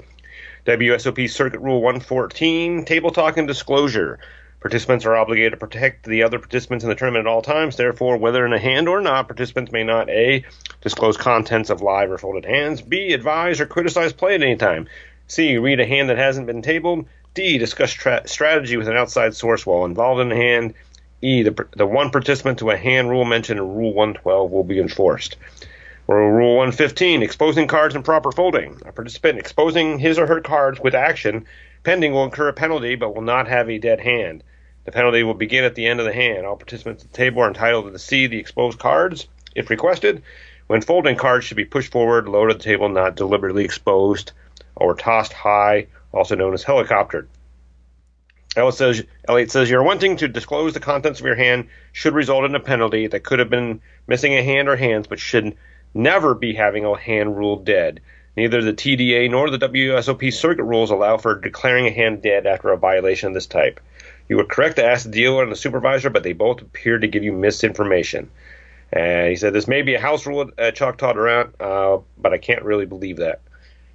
WSOP 0.66 1.30
Circuit 1.30 1.60
Rule 1.60 1.80
114, 1.80 2.84
Table 2.84 3.10
Talk 3.10 3.36
and 3.36 3.46
Disclosure. 3.46 4.18
Participants 4.60 5.06
are 5.06 5.14
obligated 5.14 5.52
to 5.52 5.56
protect 5.56 6.04
the 6.04 6.24
other 6.24 6.38
participants 6.38 6.82
in 6.82 6.90
the 6.90 6.96
tournament 6.96 7.26
at 7.26 7.30
all 7.30 7.42
times. 7.42 7.76
Therefore, 7.76 8.16
whether 8.16 8.44
in 8.44 8.52
a 8.52 8.58
hand 8.58 8.88
or 8.88 9.00
not, 9.00 9.28
participants 9.28 9.70
may 9.70 9.84
not 9.84 10.10
A. 10.10 10.44
disclose 10.80 11.16
contents 11.16 11.70
of 11.70 11.80
live 11.80 12.10
or 12.10 12.18
folded 12.18 12.44
hands, 12.44 12.82
B. 12.82 13.12
advise 13.12 13.60
or 13.60 13.66
criticize 13.66 14.12
play 14.12 14.34
at 14.34 14.42
any 14.42 14.56
time, 14.56 14.88
C. 15.28 15.58
read 15.58 15.80
a 15.80 15.86
hand 15.86 16.08
that 16.08 16.18
hasn't 16.18 16.46
been 16.46 16.62
tabled, 16.62 17.06
D. 17.34 17.58
discuss 17.58 17.92
tra- 17.92 18.26
strategy 18.26 18.76
with 18.76 18.88
an 18.88 18.96
outside 18.96 19.36
source 19.36 19.64
while 19.64 19.84
involved 19.84 20.20
in 20.20 20.28
the 20.28 20.36
hand, 20.36 20.74
E. 21.20 21.42
The, 21.42 21.66
the 21.76 21.86
one 21.86 22.10
participant 22.10 22.60
to 22.60 22.70
a 22.70 22.76
hand 22.76 23.10
rule 23.10 23.24
mentioned 23.24 23.58
in 23.58 23.74
Rule 23.74 23.92
112 23.92 24.50
will 24.50 24.64
be 24.64 24.78
enforced. 24.78 25.36
Rule 26.06 26.56
115, 26.56 27.22
exposing 27.22 27.66
cards 27.66 27.94
and 27.94 28.04
proper 28.04 28.32
folding. 28.32 28.80
A 28.86 28.92
participant 28.92 29.38
exposing 29.38 29.98
his 29.98 30.18
or 30.18 30.26
her 30.26 30.40
cards 30.40 30.80
with 30.80 30.94
action 30.94 31.44
pending 31.82 32.12
will 32.12 32.24
incur 32.24 32.48
a 32.48 32.52
penalty 32.52 32.94
but 32.94 33.14
will 33.14 33.22
not 33.22 33.48
have 33.48 33.68
a 33.68 33.78
dead 33.78 34.00
hand. 34.00 34.42
The 34.84 34.92
penalty 34.92 35.22
will 35.22 35.34
begin 35.34 35.64
at 35.64 35.74
the 35.74 35.86
end 35.86 36.00
of 36.00 36.06
the 36.06 36.12
hand. 36.12 36.46
All 36.46 36.56
participants 36.56 37.04
at 37.04 37.12
the 37.12 37.16
table 37.16 37.42
are 37.42 37.48
entitled 37.48 37.92
to 37.92 37.98
see 37.98 38.26
the 38.26 38.38
exposed 38.38 38.78
cards, 38.78 39.28
if 39.54 39.70
requested. 39.70 40.22
When 40.66 40.82
folding, 40.82 41.16
cards 41.16 41.44
should 41.44 41.56
be 41.56 41.64
pushed 41.64 41.92
forward, 41.92 42.28
low 42.28 42.46
to 42.46 42.54
the 42.54 42.60
table, 42.60 42.88
not 42.88 43.16
deliberately 43.16 43.64
exposed, 43.64 44.32
or 44.76 44.94
tossed 44.94 45.32
high, 45.32 45.86
also 46.12 46.36
known 46.36 46.54
as 46.54 46.64
helicoptered. 46.64 47.26
Elliot 48.56 48.74
says, 48.74 49.04
Elliot 49.28 49.50
says 49.50 49.70
you're 49.70 49.82
wanting 49.82 50.16
to 50.16 50.28
disclose 50.28 50.74
the 50.74 50.80
contents 50.80 51.20
of 51.20 51.26
your 51.26 51.36
hand 51.36 51.68
should 51.92 52.14
result 52.14 52.44
in 52.44 52.54
a 52.54 52.60
penalty 52.60 53.06
that 53.06 53.22
could 53.22 53.38
have 53.38 53.50
been 53.50 53.80
missing 54.06 54.34
a 54.34 54.42
hand 54.42 54.68
or 54.68 54.76
hands, 54.76 55.06
but 55.06 55.18
should 55.18 55.56
never 55.94 56.34
be 56.34 56.54
having 56.54 56.84
a 56.84 56.96
hand 56.96 57.36
ruled 57.36 57.64
dead. 57.64 58.00
Neither 58.36 58.62
the 58.62 58.72
TDA 58.72 59.30
nor 59.30 59.50
the 59.50 59.58
WSOP 59.58 60.32
circuit 60.32 60.62
rules 60.62 60.90
allow 60.90 61.16
for 61.16 61.34
declaring 61.34 61.86
a 61.86 61.90
hand 61.90 62.22
dead 62.22 62.46
after 62.46 62.70
a 62.70 62.78
violation 62.78 63.28
of 63.28 63.34
this 63.34 63.46
type. 63.46 63.80
You 64.28 64.36
were 64.36 64.44
correct 64.44 64.76
to 64.76 64.84
ask 64.84 65.04
the 65.04 65.10
dealer 65.10 65.42
and 65.42 65.50
the 65.50 65.56
supervisor, 65.56 66.10
but 66.10 66.22
they 66.22 66.34
both 66.34 66.62
appear 66.62 66.98
to 66.98 67.08
give 67.08 67.24
you 67.24 67.32
misinformation. 67.32 68.30
And 68.92 69.28
he 69.28 69.36
said 69.36 69.52
this 69.52 69.68
may 69.68 69.82
be 69.82 69.94
a 69.94 70.00
house 70.00 70.26
rule 70.26 70.50
at 70.56 70.74
Choctaw 70.74 71.14
Durant, 71.14 71.60
uh, 71.60 71.98
but 72.16 72.32
I 72.32 72.38
can't 72.38 72.62
really 72.62 72.86
believe 72.86 73.18
that. 73.18 73.40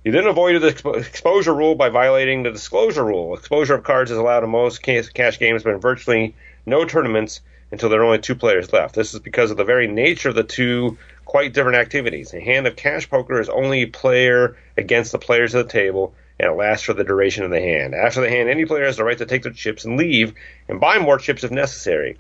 You 0.04 0.12
then 0.12 0.28
avoided 0.28 0.62
the 0.62 0.72
expo- 0.74 0.98
exposure 0.98 1.54
rule 1.54 1.76
by 1.76 1.88
violating 1.88 2.44
the 2.44 2.52
disclosure 2.52 3.06
rule. 3.06 3.36
Exposure 3.36 3.76
of 3.76 3.86
cards 3.86 4.12
is 4.12 4.18
allowed 4.18 4.44
in 4.44 4.50
most 4.50 4.84
cash 4.84 5.40
games, 5.40 5.64
but 5.64 5.74
in 5.74 5.80
virtually 5.80 6.36
no 6.66 6.84
tournaments 6.84 7.40
until 7.72 7.88
there 7.88 8.02
are 8.02 8.06
only 8.06 8.20
two 8.20 8.36
players 8.36 8.74
left. 8.74 8.96
This 8.96 9.14
is 9.14 9.22
because 9.22 9.50
of 9.50 9.56
the 9.56 9.64
very 9.64 9.88
nature 9.88 10.30
of 10.30 10.36
the 10.36 10.44
two 10.44 10.98
quite 11.24 11.54
different 11.54 11.78
activities. 11.78 12.34
A 12.34 12.42
hand 12.42 12.68
of 12.68 12.76
cash 12.76 13.10
poker 13.10 13.40
is 13.40 13.48
only 13.48 13.86
player 13.86 14.58
against 14.78 15.14
the 15.14 15.20
players 15.20 15.56
at 15.56 15.68
the 15.68 15.72
table, 15.72 16.14
and 16.38 16.52
it 16.52 16.56
lasts 16.58 16.86
for 16.86 16.94
the 16.94 17.06
duration 17.06 17.46
of 17.46 17.52
the 17.52 17.62
hand. 17.62 17.96
After 17.96 18.20
the 18.20 18.30
hand, 18.30 18.50
any 18.50 18.66
player 18.66 18.86
has 18.86 18.98
the 18.98 19.06
right 19.06 19.18
to 19.18 19.26
take 19.26 19.44
their 19.44 19.54
chips 19.54 19.86
and 19.86 19.98
leave, 19.98 20.34
and 20.68 20.82
buy 20.82 21.00
more 21.00 21.18
chips 21.18 21.46
if 21.46 21.52
necessary. 21.52 22.18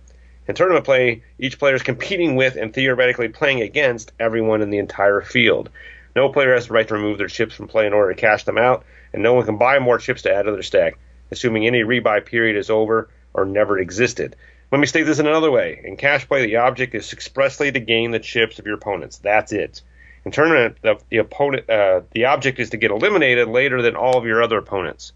In 0.48 0.56
tournament 0.56 0.86
play, 0.86 1.24
each 1.38 1.60
player 1.60 1.76
is 1.76 1.84
competing 1.84 2.36
with 2.36 2.56
and 2.56 2.74
theoretically 2.74 3.28
playing 3.28 3.62
against 3.62 4.14
everyone 4.20 4.62
in 4.62 4.70
the 4.70 4.78
entire 4.78 5.22
field. 5.22 5.70
No 6.16 6.30
player 6.30 6.54
has 6.54 6.68
the 6.68 6.74
right 6.74 6.88
to 6.88 6.94
remove 6.94 7.18
their 7.18 7.28
chips 7.28 7.56
from 7.56 7.68
play 7.68 7.88
in 7.88 7.94
order 7.94 8.14
to 8.14 8.20
cash 8.20 8.44
them 8.44 8.58
out, 8.58 8.86
and 9.14 9.24
no 9.24 9.34
one 9.34 9.46
can 9.46 9.58
buy 9.58 9.80
more 9.80 9.98
chips 9.98 10.24
to 10.24 10.34
add 10.34 10.44
to 10.44 10.52
their 10.52 10.62
stack, 10.62 10.98
assuming 11.32 11.66
any 11.66 11.82
rebuy 11.82 12.26
period 12.26 12.56
is 12.56 12.70
over 12.70 13.10
or 13.34 13.46
never 13.46 13.80
existed. 13.80 14.36
Let 14.72 14.80
me 14.80 14.88
state 14.88 15.04
this 15.04 15.20
in 15.20 15.28
another 15.28 15.52
way. 15.52 15.82
In 15.84 15.98
cash 15.98 16.28
play, 16.28 16.46
the 16.46 16.58
object 16.58 16.96
is 16.96 17.14
expressly 17.14 17.72
to 17.72 17.80
gain 17.80 18.12
the 18.12 18.20
chips 18.20 18.60
of 18.60 18.66
your 18.66 18.76
opponents. 18.76 19.18
That's 19.18 19.52
it. 19.52 19.82
In 20.26 20.32
tournament, 20.32 20.78
the, 20.82 21.00
the 21.10 21.18
opponent, 21.18 21.70
uh, 21.70 22.02
the 22.12 22.26
object 22.26 22.60
is 22.60 22.72
to 22.72 22.78
get 22.78 22.92
eliminated 22.92 23.48
later 23.48 23.82
than 23.82 23.96
all 23.96 24.18
of 24.18 24.26
your 24.26 24.42
other 24.42 24.58
opponents. 24.58 25.14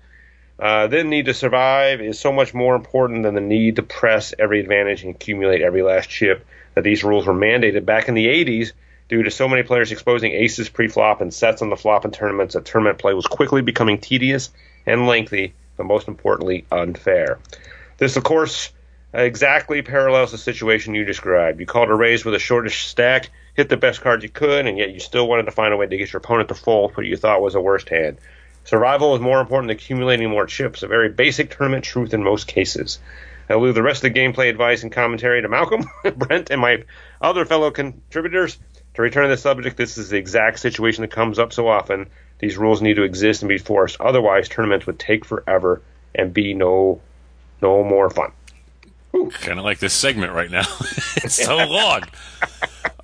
Uh, 0.60 0.88
then 0.88 1.10
need 1.10 1.26
to 1.26 1.34
survive 1.34 2.02
is 2.02 2.20
so 2.20 2.32
much 2.32 2.54
more 2.54 2.76
important 2.76 3.24
than 3.24 3.36
the 3.36 3.42
need 3.42 3.76
to 3.76 3.84
press 3.84 4.34
every 4.38 4.60
advantage 4.60 5.04
and 5.04 5.16
accumulate 5.16 5.62
every 5.62 5.84
last 5.84 6.10
chip 6.10 6.46
that 6.74 6.84
these 6.84 7.04
rules 7.04 7.28
were 7.28 7.34
mandated 7.34 7.86
back 7.86 8.08
in 8.08 8.16
the 8.16 8.26
80s 8.26 8.74
due 9.10 9.24
to 9.24 9.32
so 9.32 9.48
many 9.48 9.64
players 9.64 9.92
exposing 9.92 10.32
aces 10.32 10.70
pre-flop 10.70 11.22
and 11.22 11.34
sets 11.34 11.62
on 11.62 11.70
the 11.70 11.76
flop 11.76 12.06
in 12.06 12.12
tournaments 12.12 12.54
that 12.54 12.66
tournament 12.66 12.98
play 12.98 13.14
was 13.14 13.26
quickly 13.26 13.62
becoming 13.62 14.00
tedious 14.00 14.50
and 14.86 15.08
lengthy, 15.08 15.54
but 15.76 15.86
most 15.86 16.08
importantly, 16.08 16.66
unfair. 16.72 17.40
This, 17.98 18.16
of 18.16 18.24
course, 18.24 18.72
exactly 19.14 19.82
parallels 19.82 20.32
the 20.32 20.38
situation 20.38 20.96
you 20.96 21.06
described. 21.06 21.60
You 21.60 21.66
called 21.66 21.90
a 21.90 21.96
raise 21.96 22.26
with 22.26 22.36
a 22.36 22.40
shortish 22.40 22.86
stack, 22.86 23.30
hit 23.56 23.70
the 23.70 23.78
best 23.78 24.02
card 24.02 24.24
you 24.24 24.30
could, 24.30 24.68
and 24.68 24.78
yet 24.78 24.92
you 24.92 25.00
still 25.00 25.28
wanted 25.28 25.46
to 25.46 25.52
find 25.52 25.74
a 25.74 25.78
way 25.78 25.88
to 25.88 25.98
get 25.98 26.12
your 26.12 26.20
opponent 26.20 26.50
to 26.50 26.56
fold 26.56 26.96
what 26.96 27.06
you 27.06 27.18
thought 27.18 27.42
was 27.42 27.56
a 27.56 27.62
worst 27.62 27.90
hand. 27.90 28.18
Survival 28.66 29.16
is 29.16 29.22
more 29.22 29.40
important 29.40 29.70
than 29.70 29.78
accumulating 29.78 30.30
more 30.30 30.46
chips, 30.46 30.84
a 30.84 30.88
very 30.88 31.10
basic 31.10 31.50
tournament 31.50 31.86
truth 31.86 32.14
in 32.14 32.22
most 32.22 32.48
cases. 32.48 33.00
I'll 33.50 33.62
leave 33.62 33.76
the 33.76 33.82
rest 33.82 34.04
of 34.04 34.14
the 34.14 34.20
gameplay 34.20 34.50
advice 34.50 34.84
and 34.84 34.92
commentary 34.92 35.42
to 35.42 35.48
Malcolm, 35.48 35.86
Brent, 36.18 36.50
and 36.52 36.60
my 36.60 36.84
other 37.22 37.46
fellow 37.46 37.72
contributors. 37.72 38.58
To 38.98 39.04
return 39.04 39.26
to 39.26 39.30
the 39.30 39.38
subject, 39.38 39.78
this 39.78 40.00
is 40.00 40.10
the 40.10 40.18
exact 40.18 40.58
situation 40.58 41.04
that 41.04 41.12
comes 41.12 41.38
up 41.38 41.54
so 41.54 41.68
often. 41.68 42.10
These 42.40 42.58
rules 42.58 42.82
need 42.82 42.96
to 42.96 43.04
exist 43.04 43.44
and 43.44 43.48
be 43.48 43.60
forced. 43.60 44.02
Otherwise, 44.02 44.50
tournaments 44.50 44.88
would 44.88 44.98
take 44.98 45.24
forever 45.24 45.84
and 46.16 46.34
be 46.34 46.56
no 46.56 47.00
no 47.62 47.84
more 47.84 48.10
fun. 48.10 48.32
Kind 49.34 49.60
of 49.60 49.66
like 49.66 49.78
this 49.78 49.94
segment 49.94 50.34
right 50.34 50.50
now. 50.50 50.64
it's 51.18 51.36
so 51.36 51.58
long. 51.58 52.06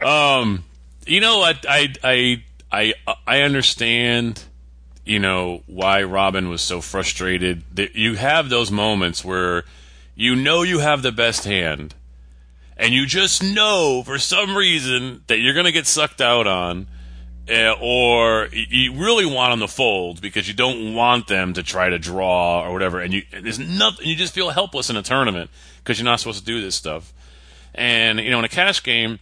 Um, 0.02 0.66
you 1.06 1.22
know 1.22 1.38
what? 1.38 1.64
I 1.70 1.94
I 2.04 2.44
I 2.72 2.94
I 3.28 3.42
understand 3.42 4.42
you 5.06 5.20
know 5.20 5.62
why 5.68 6.02
Robin 6.02 6.50
was 6.50 6.64
so 6.64 6.82
frustrated. 6.82 7.66
That 7.76 7.96
you 7.96 8.16
have 8.16 8.50
those 8.50 8.72
moments 8.72 9.24
where 9.24 9.64
you 10.16 10.36
know 10.36 10.64
you 10.64 10.80
have 10.80 11.04
the 11.04 11.12
best 11.12 11.46
hand, 11.46 11.94
and 12.78 12.94
you 12.94 13.06
just 13.06 13.44
know 13.44 14.04
for 14.06 14.18
some 14.18 14.56
reason 14.56 15.24
that 15.28 15.40
you're 15.40 15.54
going 15.54 15.66
to 15.66 15.72
get 15.72 15.88
sucked 15.88 16.22
out 16.22 16.48
on, 16.48 16.88
uh, 17.50 17.74
or 17.82 18.48
you 18.52 18.94
really 18.94 19.26
want 19.26 19.52
them 19.52 19.60
to 19.60 19.68
fold 19.68 20.22
because 20.22 20.48
you 20.48 20.54
don't 20.54 20.96
want 20.96 21.28
them 21.28 21.54
to 21.54 21.64
try 21.64 21.90
to 21.90 22.00
draw 22.00 22.66
or 22.66 22.72
whatever, 22.72 23.00
and 23.00 23.14
you 23.14 23.24
and 23.32 23.46
there's 23.46 23.60
nothing. 23.60 24.08
You 24.08 24.16
just 24.16 24.34
feel 24.34 24.50
helpless 24.50 24.90
in 24.90 24.96
a 24.96 25.04
tournament 25.04 25.50
because 25.78 26.00
you're 26.00 26.06
not 26.06 26.20
supposed 26.20 26.40
to 26.40 26.46
do 26.46 26.62
this 26.62 26.76
stuff. 26.76 27.14
And 27.76 28.20
you 28.20 28.32
know, 28.32 28.40
in 28.40 28.46
a 28.46 28.50
cash 28.50 28.82
game, 28.84 29.20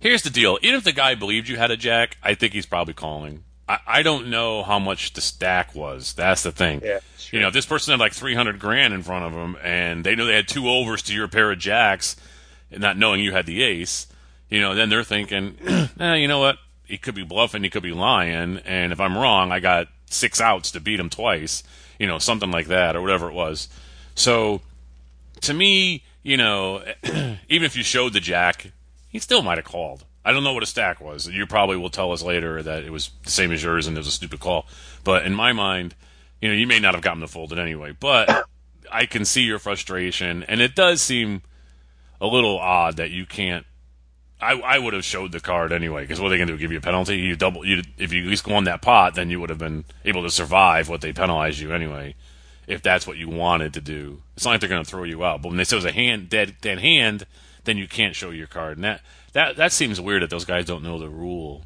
here's 0.00 0.22
the 0.22 0.30
deal: 0.30 0.58
even 0.62 0.76
if 0.76 0.84
the 0.84 0.92
guy 0.92 1.14
believed 1.14 1.48
you 1.48 1.56
had 1.56 1.70
a 1.70 1.76
jack, 1.76 2.16
I 2.22 2.34
think 2.34 2.52
he's 2.52 2.66
probably 2.66 2.94
calling 2.94 3.44
I, 3.68 3.78
I 3.86 4.02
don't 4.02 4.28
know 4.28 4.62
how 4.62 4.78
much 4.78 5.12
the 5.12 5.20
stack 5.20 5.74
was. 5.74 6.14
That's 6.14 6.42
the 6.42 6.52
thing. 6.52 6.80
Yeah, 6.82 7.00
You 7.30 7.40
know, 7.40 7.48
if 7.48 7.54
this 7.54 7.66
person 7.66 7.92
had 7.92 8.00
like 8.00 8.14
300 8.14 8.58
grand 8.58 8.94
in 8.94 9.02
front 9.02 9.24
of 9.26 9.32
them 9.34 9.56
and 9.62 10.04
they 10.04 10.14
know 10.14 10.24
they 10.24 10.34
had 10.34 10.48
two 10.48 10.68
overs 10.68 11.02
to 11.02 11.14
your 11.14 11.28
pair 11.28 11.52
of 11.52 11.58
jacks 11.58 12.16
not 12.70 12.98
knowing 12.98 13.20
you 13.20 13.32
had 13.32 13.46
the 13.46 13.62
ace, 13.62 14.06
you 14.48 14.60
know, 14.60 14.74
then 14.74 14.88
they're 14.88 15.04
thinking, 15.04 15.56
eh, 16.00 16.14
you 16.14 16.28
know 16.28 16.38
what? 16.38 16.58
He 16.84 16.98
could 16.98 17.14
be 17.14 17.24
bluffing, 17.24 17.62
he 17.62 17.70
could 17.70 17.82
be 17.82 17.92
lying, 17.92 18.58
and 18.58 18.92
if 18.92 19.00
I'm 19.00 19.16
wrong, 19.16 19.52
I 19.52 19.60
got 19.60 19.88
six 20.06 20.40
outs 20.40 20.70
to 20.72 20.80
beat 20.80 21.00
him 21.00 21.10
twice, 21.10 21.62
you 21.98 22.06
know, 22.06 22.18
something 22.18 22.50
like 22.50 22.66
that 22.68 22.96
or 22.96 23.02
whatever 23.02 23.28
it 23.28 23.34
was. 23.34 23.68
So, 24.14 24.62
to 25.42 25.54
me, 25.54 26.04
you 26.22 26.36
know, 26.36 26.82
even 27.04 27.64
if 27.64 27.76
you 27.76 27.82
showed 27.82 28.12
the 28.12 28.20
jack, 28.20 28.72
he 29.08 29.18
still 29.18 29.42
might 29.42 29.58
have 29.58 29.66
called. 29.66 30.04
I 30.24 30.32
don't 30.32 30.44
know 30.44 30.52
what 30.52 30.62
a 30.62 30.66
stack 30.66 31.00
was. 31.00 31.26
You 31.26 31.46
probably 31.46 31.76
will 31.76 31.90
tell 31.90 32.12
us 32.12 32.22
later 32.22 32.62
that 32.62 32.84
it 32.84 32.90
was 32.90 33.10
the 33.24 33.30
same 33.30 33.52
as 33.52 33.62
yours 33.62 33.86
and 33.86 33.96
it 33.96 34.00
was 34.00 34.08
a 34.08 34.12
stupid 34.12 34.40
call. 34.40 34.66
But 35.04 35.24
in 35.24 35.34
my 35.34 35.52
mind, 35.52 35.94
you 36.40 36.48
know, 36.48 36.54
you 36.54 36.66
may 36.66 36.80
not 36.80 36.94
have 36.94 37.02
gotten 37.02 37.20
the 37.20 37.28
folded 37.28 37.58
anyway. 37.58 37.96
But 37.98 38.46
I 38.92 39.06
can 39.06 39.24
see 39.24 39.42
your 39.42 39.58
frustration, 39.58 40.42
and 40.44 40.60
it 40.60 40.74
does 40.74 41.00
seem 41.00 41.42
a 42.20 42.26
little 42.26 42.58
odd 42.58 42.96
that 42.96 43.10
you 43.10 43.26
can't. 43.26 43.64
I, 44.40 44.52
I 44.52 44.78
would 44.78 44.94
have 44.94 45.04
showed 45.04 45.32
the 45.32 45.40
card 45.40 45.72
anyway 45.72 46.02
because 46.02 46.20
what 46.20 46.28
are 46.28 46.30
they 46.30 46.36
going 46.36 46.48
to 46.48 46.54
do? 46.54 46.58
Give 46.58 46.70
you 46.70 46.78
a 46.78 46.82
penalty? 46.82 47.16
You 47.16 47.34
double. 47.34 47.64
You 47.64 47.82
if 47.96 48.12
you 48.12 48.22
at 48.22 48.28
least 48.28 48.46
won 48.46 48.64
that 48.64 48.82
pot, 48.82 49.14
then 49.14 49.30
you 49.30 49.40
would 49.40 49.50
have 49.50 49.58
been 49.58 49.84
able 50.04 50.22
to 50.22 50.30
survive 50.30 50.88
what 50.88 51.00
they 51.00 51.12
penalized 51.12 51.58
you 51.58 51.72
anyway. 51.72 52.14
If 52.66 52.82
that's 52.82 53.06
what 53.06 53.16
you 53.16 53.28
wanted 53.28 53.74
to 53.74 53.80
do, 53.80 54.22
it's 54.36 54.44
not 54.44 54.52
like 54.52 54.60
they're 54.60 54.68
going 54.68 54.84
to 54.84 54.90
throw 54.90 55.04
you 55.04 55.24
out. 55.24 55.42
But 55.42 55.48
when 55.48 55.56
they 55.56 55.64
say 55.64 55.76
it 55.76 55.78
was 55.78 55.84
a 55.86 55.92
hand 55.92 56.28
dead 56.28 56.56
dead 56.60 56.78
hand, 56.78 57.26
then 57.64 57.78
you 57.78 57.88
can't 57.88 58.14
show 58.14 58.30
your 58.30 58.46
card, 58.46 58.76
and 58.76 58.84
that 58.84 59.00
that 59.32 59.56
that 59.56 59.72
seems 59.72 60.00
weird 60.00 60.22
that 60.22 60.30
those 60.30 60.44
guys 60.44 60.66
don't 60.66 60.82
know 60.82 60.98
the 60.98 61.08
rule. 61.08 61.62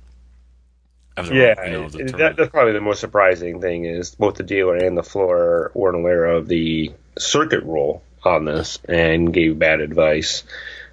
The, 1.14 1.34
yeah, 1.34 1.66
you 1.66 1.72
know, 1.72 1.88
that, 1.90 2.36
that's 2.38 2.50
probably 2.50 2.72
the 2.72 2.80
most 2.80 3.00
surprising 3.00 3.60
thing 3.60 3.84
is 3.84 4.14
both 4.14 4.36
the 4.36 4.42
dealer 4.42 4.76
and 4.76 4.96
the 4.96 5.02
floor 5.02 5.70
weren't 5.74 5.96
aware 5.96 6.24
of 6.24 6.48
the 6.48 6.90
circuit 7.18 7.62
rule 7.64 8.02
on 8.26 8.44
this 8.44 8.78
and 8.88 9.32
gave 9.32 9.58
bad 9.58 9.80
advice. 9.80 10.44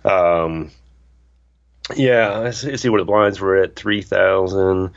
Um, 0.04 0.72
yeah, 1.96 2.42
I 2.42 2.52
see 2.52 2.90
where 2.90 3.02
the 3.02 3.06
blinds 3.06 3.40
were 3.40 3.58
at 3.58 3.76
three 3.76 4.02
thousand. 4.02 4.92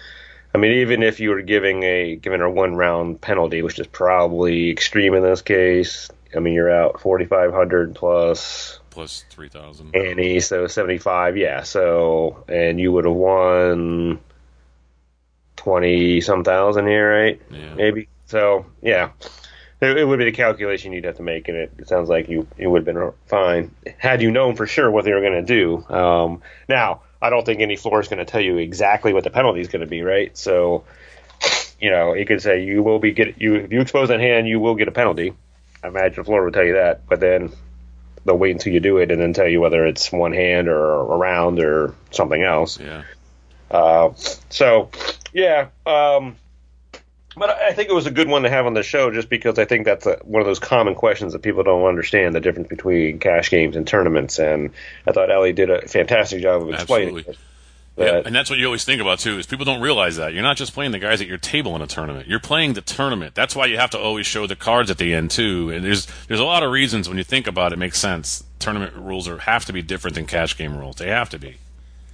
I 0.55 0.59
mean, 0.59 0.73
even 0.81 1.03
if 1.03 1.21
you 1.21 1.31
were 1.31 1.43
giving 1.43 1.83
a 1.83 2.17
giving 2.17 2.41
a 2.43 2.51
one 2.51 2.75
round 2.75 3.21
penalty, 3.21 3.63
which 3.63 3.79
is 3.79 3.87
probably 3.87 4.71
extreme 4.71 5.15
in 5.15 5.23
this 5.23 5.41
case, 5.43 6.11
I 6.37 6.41
mean, 6.41 6.55
you're 6.55 6.71
out 6.71 7.01
forty 7.01 7.25
five 7.25 7.53
hundred 7.53 7.95
plus 7.95 8.79
plus 8.91 9.25
three 9.31 9.49
thousand. 9.49 9.97
ante, 9.97 10.41
so 10.41 10.67
seventy 10.67 10.99
five, 10.99 11.37
yeah. 11.37 11.63
So 11.63 12.45
and 12.49 12.79
you 12.79 12.93
would 12.93 13.07
have 13.07 13.15
won 13.15 14.21
twenty 15.57 16.21
some 16.21 16.45
thousand 16.45 16.87
here, 16.87 17.11
right? 17.11 17.43
Yeah. 17.51 17.75
Maybe. 17.75 18.09
So 18.27 18.67
yeah. 18.83 19.11
It, 19.83 19.99
it 19.99 20.05
would 20.05 20.19
be 20.19 20.25
the 20.25 20.33
calculation 20.33 20.93
you'd 20.93 21.05
have 21.05 21.17
to 21.17 21.23
make, 21.23 21.49
and 21.49 21.57
it, 21.57 21.73
it 21.79 21.89
sounds 21.89 22.09
like 22.09 22.29
you 22.29 22.47
it 22.57 22.69
would 22.69 22.87
have 22.87 22.95
been 22.95 23.13
fine 23.27 23.75
had 23.99 24.23
you 24.23 24.31
known 24.31 24.55
for 24.55 24.67
sure 24.67 24.91
what 24.91 25.05
they 25.05 25.13
were 25.13 25.21
going 25.21 25.45
to 25.45 25.55
do. 25.55 25.85
Um, 25.95 26.43
now, 26.69 27.03
I 27.21 27.31
don't 27.31 27.45
think 27.45 27.61
any 27.61 27.77
floor 27.77 28.01
is 28.01 28.09
going 28.09 28.19
to 28.19 28.25
tell 28.25 28.41
you 28.41 28.59
exactly 28.59 29.13
what 29.13 29.25
the 29.25 29.31
penalty 29.31 29.61
is 29.61 29.69
going 29.69 29.81
to 29.81 29.89
be, 29.89 30.03
right? 30.03 30.37
So, 30.39 30.85
you 31.81 31.91
know, 31.91 32.15
you 32.15 32.25
could 32.25 32.41
say 32.41 32.65
you 32.65 32.83
will 32.83 33.01
be 33.01 33.13
get 33.13 33.41
you 33.41 33.57
if 33.57 33.73
you 33.73 33.81
expose 33.81 34.09
that 34.09 34.21
hand, 34.21 34.49
you 34.49 34.61
will 34.61 34.77
get 34.77 34.89
a 34.89 34.93
penalty. 34.93 35.35
I 35.83 35.89
imagine 35.89 36.17
the 36.17 36.25
floor 36.25 36.45
would 36.45 36.55
tell 36.55 36.65
you 36.65 36.75
that, 36.75 37.09
but 37.09 37.19
then 37.19 37.53
they'll 38.25 38.39
wait 38.39 38.53
until 38.53 38.73
you 38.73 38.81
do 38.81 38.99
it 38.99 39.11
and 39.11 39.21
then 39.21 39.33
tell 39.33 39.49
you 39.49 39.61
whether 39.61 39.85
it's 39.85 40.13
one 40.13 40.33
hand 40.33 40.69
or 40.69 40.79
around 40.79 41.59
or 41.59 41.95
something 42.13 42.43
else. 42.43 42.79
Yeah. 42.79 43.03
Uh, 43.69 44.13
so, 44.49 44.91
yeah. 45.33 45.69
Um, 45.87 46.37
but 47.37 47.51
I 47.51 47.73
think 47.73 47.89
it 47.89 47.95
was 47.95 48.07
a 48.07 48.11
good 48.11 48.29
one 48.29 48.43
to 48.43 48.51
have 48.51 48.67
on 48.67 48.75
the 48.75 48.83
show 48.83 49.11
just 49.11 49.29
because 49.29 49.59
I 49.59 49.65
think 49.65 49.85
that's 49.85 50.07
a, 50.07 50.19
one 50.25 50.41
of 50.41 50.47
those 50.47 50.59
common 50.59 50.95
questions 50.95 51.33
that 51.33 51.41
people 51.41 51.63
don't 51.63 51.85
understand 51.85 52.35
the 52.35 52.41
difference 52.41 52.69
between 52.69 53.19
cash 53.19 53.51
games 53.51 53.77
and 53.77 53.87
tournaments. 53.87 54.39
And 54.39 54.71
I 55.07 55.13
thought 55.13 55.31
Ellie 55.31 55.53
did 55.53 55.71
a 55.71 55.87
fantastic 55.89 56.43
job 56.43 56.63
of 56.63 56.71
explaining 56.71 57.17
Absolutely. 57.17 57.33
it. 57.33 57.39
Yeah, 57.97 58.23
and 58.25 58.35
that's 58.35 58.49
what 58.49 58.59
you 58.59 58.65
always 58.65 58.85
think 58.85 59.03
about 59.03 59.19
too. 59.19 59.39
Is 59.39 59.47
people 59.47 59.67
don't 59.67 59.83
realize 59.83 60.17
that 60.17 60.33
you're 60.33 60.43
not 60.43 60.57
just 60.57 60.73
playing 60.73 60.93
the 60.93 60.99
guys 60.99 61.21
at 61.21 61.27
your 61.27 61.37
table 61.37 61.77
in 61.77 61.83
a 61.83 61.87
tournament. 61.87 62.27
You're 62.27 62.41
playing 62.41 62.73
the 62.73 62.81
tournament. 62.81 63.35
That's 63.35 63.55
why 63.55 63.67
you 63.67 63.77
have 63.77 63.91
to 63.91 63.99
always 63.99 64.27
show 64.27 64.47
the 64.47 64.57
cards 64.57 64.91
at 64.91 64.97
the 64.97 65.13
end 65.13 65.31
too. 65.31 65.71
And 65.71 65.85
there's 65.85 66.07
there's 66.27 66.41
a 66.41 66.45
lot 66.45 66.63
of 66.63 66.71
reasons 66.71 67.07
when 67.07 67.19
you 67.19 67.25
think 67.25 67.47
about 67.47 67.73
it, 67.73 67.75
it 67.75 67.79
makes 67.79 67.99
sense. 67.99 68.45
Tournament 68.59 68.95
rules 68.97 69.29
are 69.29 69.39
have 69.39 69.67
to 69.67 69.75
be 69.75 69.83
different 69.83 70.15
than 70.15 70.27
cash 70.27 70.57
game 70.57 70.77
rules. 70.77 70.97
They 70.97 71.09
have 71.09 71.29
to 71.31 71.39
be. 71.39 71.57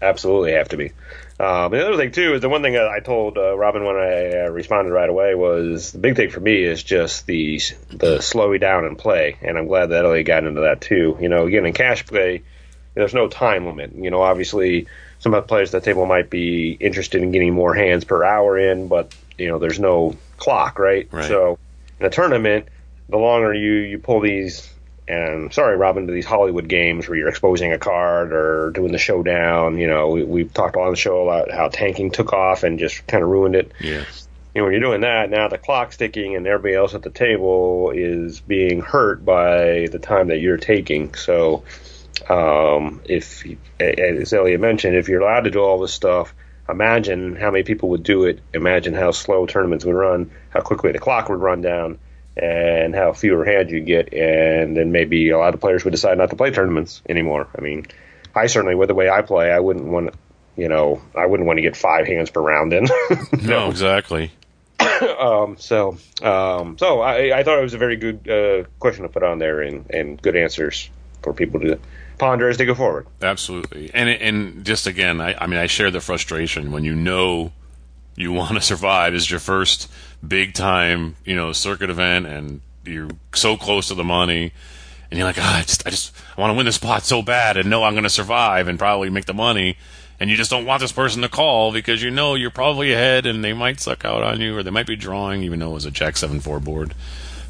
Absolutely 0.00 0.52
have 0.52 0.68
to 0.70 0.76
be. 0.76 0.92
Um, 1.40 1.70
the 1.70 1.87
other 1.87 1.96
thing 1.96 2.11
too 2.11 2.34
is 2.34 2.40
the 2.40 2.48
one 2.48 2.62
thing 2.62 2.72
that 2.72 2.88
I 2.88 2.98
told 2.98 3.38
uh, 3.38 3.56
Robin 3.56 3.84
when 3.84 3.96
I 3.96 4.44
uh, 4.44 4.50
responded 4.50 4.90
right 4.90 5.08
away 5.08 5.37
was 5.37 5.92
the 5.92 5.98
big 5.98 6.16
thing 6.16 6.30
for 6.30 6.40
me 6.40 6.64
is 6.64 6.82
just 6.82 7.26
the 7.26 7.61
the 7.90 8.20
slowing 8.20 8.58
down 8.58 8.84
and 8.84 8.98
play, 8.98 9.37
and 9.40 9.56
I'm 9.56 9.68
glad 9.68 9.87
that 9.87 10.04
Ellie 10.04 10.24
got 10.24 10.44
into 10.44 10.62
that 10.62 10.80
too. 10.80 11.16
You 11.20 11.28
know, 11.28 11.46
again 11.46 11.64
in 11.64 11.74
cash 11.74 12.04
play, 12.06 12.42
there's 12.94 13.14
no 13.14 13.28
time 13.28 13.66
limit. 13.66 13.94
You 13.94 14.11
know, 14.11 14.20
obviously 14.20 14.88
some 15.20 15.32
of 15.32 15.44
the 15.44 15.48
players 15.48 15.72
at 15.72 15.82
the 15.82 15.84
table 15.84 16.06
might 16.06 16.28
be 16.28 16.72
interested 16.72 17.22
in 17.22 17.30
getting 17.30 17.54
more 17.54 17.74
hands 17.74 18.04
per 18.04 18.24
hour 18.24 18.58
in, 18.58 18.88
but 18.88 19.14
you 19.38 19.48
know, 19.48 19.58
there's 19.58 19.78
no 19.78 20.16
clock, 20.38 20.80
right? 20.80 21.08
Right. 21.12 21.24
So 21.24 21.58
in 22.00 22.06
a 22.06 22.11
tournament, 22.11 22.66
the 23.08 23.16
longer 23.16 23.54
you 23.54 23.74
you 23.74 23.98
pull 23.98 24.20
these 24.20 24.68
and 25.08 25.52
sorry, 25.52 25.76
Robin, 25.76 26.06
to 26.06 26.12
these 26.12 26.26
Hollywood 26.26 26.68
games 26.68 27.08
where 27.08 27.16
you're 27.16 27.28
exposing 27.30 27.72
a 27.72 27.78
card 27.78 28.32
or 28.32 28.70
doing 28.70 28.92
the 28.92 28.98
showdown. 28.98 29.78
You 29.78 29.86
know, 29.86 30.08
we, 30.08 30.24
we've 30.24 30.52
talked 30.52 30.76
on 30.76 30.90
the 30.90 30.96
show 30.96 31.22
about 31.22 31.50
how 31.50 31.68
tanking 31.68 32.10
took 32.10 32.32
off 32.32 32.62
and 32.62 32.78
just 32.78 33.06
kind 33.06 33.22
of 33.22 33.30
ruined 33.30 33.54
it. 33.54 33.72
Yeah. 33.80 34.04
You 34.54 34.60
know, 34.60 34.64
when 34.64 34.72
you're 34.72 34.82
doing 34.82 35.00
that, 35.02 35.30
now 35.30 35.48
the 35.48 35.56
clock's 35.56 35.96
ticking 35.96 36.36
and 36.36 36.46
everybody 36.46 36.74
else 36.74 36.94
at 36.94 37.02
the 37.02 37.10
table 37.10 37.90
is 37.94 38.40
being 38.40 38.80
hurt 38.80 39.24
by 39.24 39.88
the 39.90 39.98
time 39.98 40.28
that 40.28 40.38
you're 40.38 40.58
taking. 40.58 41.14
So, 41.14 41.64
um, 42.28 43.00
if, 43.04 43.46
as 43.80 44.32
Elliot 44.32 44.60
mentioned, 44.60 44.96
if 44.96 45.08
you're 45.08 45.22
allowed 45.22 45.42
to 45.42 45.50
do 45.50 45.60
all 45.60 45.78
this 45.78 45.94
stuff, 45.94 46.34
imagine 46.68 47.36
how 47.36 47.50
many 47.50 47.62
people 47.62 47.90
would 47.90 48.02
do 48.02 48.24
it. 48.24 48.40
Imagine 48.52 48.92
how 48.92 49.12
slow 49.12 49.46
tournaments 49.46 49.84
would 49.84 49.94
run, 49.94 50.30
how 50.50 50.60
quickly 50.60 50.92
the 50.92 50.98
clock 50.98 51.28
would 51.28 51.40
run 51.40 51.62
down, 51.62 51.98
and 52.38 52.94
how 52.94 53.12
fewer 53.12 53.44
hands 53.44 53.70
you 53.70 53.81
get. 53.81 54.12
And 54.12 54.77
then 54.77 54.92
maybe 54.92 55.31
a 55.31 55.38
lot 55.38 55.55
of 55.55 55.61
players 55.61 55.85
would 55.85 55.90
decide 55.90 56.18
not 56.18 56.31
to 56.31 56.37
play 56.37 56.51
tournaments 56.51 57.03
anymore. 57.09 57.48
I 57.57 57.61
mean, 57.61 57.87
I 58.35 58.46
certainly, 58.46 58.74
with 58.74 58.88
the 58.88 58.94
way 58.94 59.11
I 59.11 59.22
play, 59.22 59.51
I 59.51 59.61
wouldn't 59.61 59.87
want, 59.87 60.14
you 60.57 60.68
know, 60.68 61.01
I 61.14 61.27
wouldn't 61.27 61.46
want 61.46 61.59
to 61.59 61.62
get 61.62 61.77
five 61.77 62.07
hands 62.07 62.31
per 62.31 62.40
round 62.40 62.72
in. 62.72 62.87
No, 63.42 63.70
exactly. 63.70 64.33
Um, 65.01 65.57
so, 65.59 65.96
um, 66.22 66.77
so 66.77 67.01
I, 67.01 67.38
I 67.38 67.44
thought 67.44 67.59
it 67.59 67.62
was 67.62 67.74
a 67.74 67.79
very 67.79 67.96
good 67.96 68.29
uh, 68.29 68.68
question 68.81 69.05
to 69.05 69.09
put 69.09 69.22
on 69.22 69.38
there, 69.38 69.61
and, 69.61 69.88
and 69.90 70.20
good 70.20 70.35
answers 70.35 70.90
for 71.22 71.33
people 71.33 71.61
to 71.61 71.79
ponder 72.18 72.48
as 72.48 72.57
they 72.57 72.64
go 72.64 72.74
forward. 72.74 73.07
Absolutely. 73.22 73.90
And 73.94 74.09
and 74.09 74.64
just 74.64 74.87
again, 74.87 75.20
I, 75.20 75.35
I 75.35 75.46
mean, 75.46 75.61
I 75.61 75.66
share 75.66 75.90
the 75.90 76.01
frustration 76.01 76.72
when 76.72 76.85
you 76.85 76.94
know 76.94 77.53
you 78.18 78.33
want 78.33 78.54
to 78.54 78.61
survive 78.61 79.14
is 79.14 79.31
your 79.31 79.40
first 79.40 79.90
big 80.26 80.52
time, 80.52 81.16
you 81.24 81.37
know, 81.37 81.52
circuit 81.52 81.88
event, 81.88 82.26
and 82.26 82.61
you're 82.85 83.11
so 83.35 83.57
close 83.57 83.88
to 83.88 83.94
the 83.94 84.04
money, 84.04 84.52
and 85.11 85.18
you're 85.18 85.26
like, 85.26 85.38
ah, 85.38 85.59
I 85.59 85.62
just, 85.62 85.87
I 85.87 85.90
just 85.90 86.14
I 86.37 86.40
want 86.40 86.50
to 86.50 86.57
win 86.57 86.66
this 86.66 86.74
spot 86.74 87.04
so 87.04 87.22
bad, 87.22 87.57
and 87.57 87.70
know 87.70 87.85
I'm 87.85 87.94
going 87.94 88.04
to 88.04 88.11
survive 88.11 88.68
and 88.68 88.78
probably 88.78 89.09
make 89.11 89.26
the 89.26 89.35
money. 89.35 89.76
And 90.20 90.28
you 90.28 90.37
just 90.37 90.50
don't 90.50 90.66
want 90.66 90.81
this 90.81 90.90
person 90.90 91.22
to 91.22 91.28
call 91.28 91.72
because 91.72 92.02
you 92.02 92.11
know 92.11 92.35
you're 92.35 92.50
probably 92.50 92.92
ahead 92.92 93.24
and 93.24 93.44
they 93.44 93.52
might 93.52 93.78
suck 93.78 94.04
out 94.04 94.24
on 94.24 94.40
you 94.40 94.57
or 94.57 94.64
they 94.64 94.70
might 94.70 94.87
be 94.88 94.96
drawing, 94.96 95.44
even 95.44 95.61
though 95.61 95.70
it 95.70 95.74
was 95.74 95.85
a 95.85 95.92
Jack 95.92 96.16
7 96.16 96.40
4 96.40 96.59
board. 96.59 96.92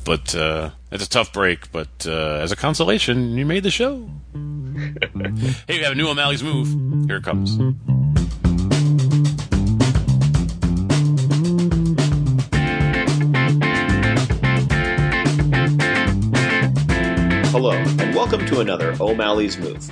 But 0.05 0.35
uh, 0.35 0.71
it's 0.93 1.05
a 1.05 1.09
tough 1.09 1.33
break. 1.33 1.73
But 1.73 2.07
uh, 2.07 2.41
as 2.43 2.53
a 2.53 2.57
consolation, 2.57 3.39
you 3.39 3.47
made 3.47 3.63
the 3.63 3.71
show. 3.71 4.11
hey, 4.35 5.79
we 5.79 5.79
have 5.79 5.93
a 5.93 5.95
new 5.95 6.09
O'Malley's 6.09 6.43
move. 6.43 7.07
Here 7.07 7.17
it 7.17 7.25
comes. 7.25 7.57
Hello, 17.61 17.73
and 17.73 18.15
welcome 18.15 18.47
to 18.47 18.61
another 18.61 18.95
O'Malley's 19.01 19.59
Move. 19.59 19.91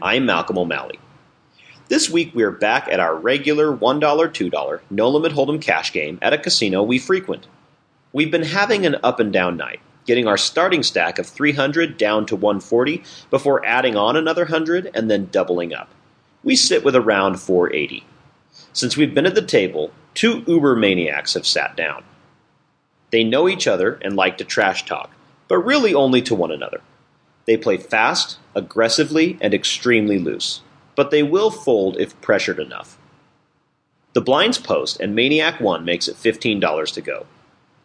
I'm 0.00 0.24
Malcolm 0.24 0.56
O'Malley. 0.56 1.00
This 1.88 2.08
week 2.08 2.32
we 2.32 2.44
are 2.44 2.52
back 2.52 2.86
at 2.86 3.00
our 3.00 3.16
regular 3.16 3.76
$1, 3.76 4.00
$2 4.00 4.80
no 4.88 5.08
limit 5.08 5.32
hold'em 5.32 5.60
cash 5.60 5.92
game 5.92 6.20
at 6.22 6.32
a 6.32 6.38
casino 6.38 6.80
we 6.80 7.00
frequent. 7.00 7.48
We've 8.12 8.30
been 8.30 8.44
having 8.44 8.86
an 8.86 8.98
up 9.02 9.18
and 9.18 9.32
down 9.32 9.56
night, 9.56 9.80
getting 10.06 10.28
our 10.28 10.36
starting 10.36 10.84
stack 10.84 11.18
of 11.18 11.26
300 11.26 11.96
down 11.96 12.24
to 12.26 12.36
140 12.36 13.02
before 13.30 13.66
adding 13.66 13.96
on 13.96 14.16
another 14.16 14.44
100 14.44 14.88
and 14.94 15.10
then 15.10 15.26
doubling 15.32 15.74
up. 15.74 15.88
We 16.44 16.54
sit 16.54 16.84
with 16.84 16.94
around 16.94 17.40
480. 17.40 18.06
Since 18.72 18.96
we've 18.96 19.12
been 19.12 19.26
at 19.26 19.34
the 19.34 19.42
table, 19.42 19.90
two 20.14 20.44
uber 20.46 20.76
maniacs 20.76 21.34
have 21.34 21.48
sat 21.48 21.76
down. 21.76 22.04
They 23.10 23.24
know 23.24 23.48
each 23.48 23.66
other 23.66 23.98
and 24.02 24.14
like 24.14 24.38
to 24.38 24.44
trash 24.44 24.86
talk, 24.86 25.10
but 25.48 25.58
really 25.58 25.94
only 25.94 26.22
to 26.22 26.36
one 26.36 26.52
another. 26.52 26.80
They 27.48 27.56
play 27.56 27.78
fast, 27.78 28.36
aggressively, 28.54 29.38
and 29.40 29.54
extremely 29.54 30.18
loose, 30.18 30.60
but 30.94 31.10
they 31.10 31.22
will 31.22 31.50
fold 31.50 31.98
if 31.98 32.20
pressured 32.20 32.58
enough. 32.58 32.98
The 34.12 34.20
blinds 34.20 34.58
post, 34.58 35.00
and 35.00 35.14
Maniac 35.14 35.58
1 35.58 35.82
makes 35.82 36.08
it 36.08 36.16
$15 36.16 36.92
to 36.92 37.00
go. 37.00 37.24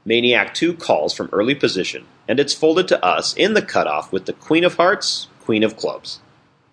Maniac 0.04 0.54
2 0.54 0.74
calls 0.74 1.14
from 1.14 1.30
early 1.32 1.56
position, 1.56 2.04
and 2.28 2.42
it's 2.42 2.54
folded 2.54 2.90
to 2.90 3.02
us 3.06 3.34
in 3.36 3.54
the 3.54 3.62
cutoff 3.62 4.12
with 4.12 4.26
the 4.26 4.34
Queen 4.34 4.66
of 4.66 4.76
Hearts, 4.76 5.28
Queen 5.40 5.64
of 5.64 5.78
Clubs. 5.78 6.20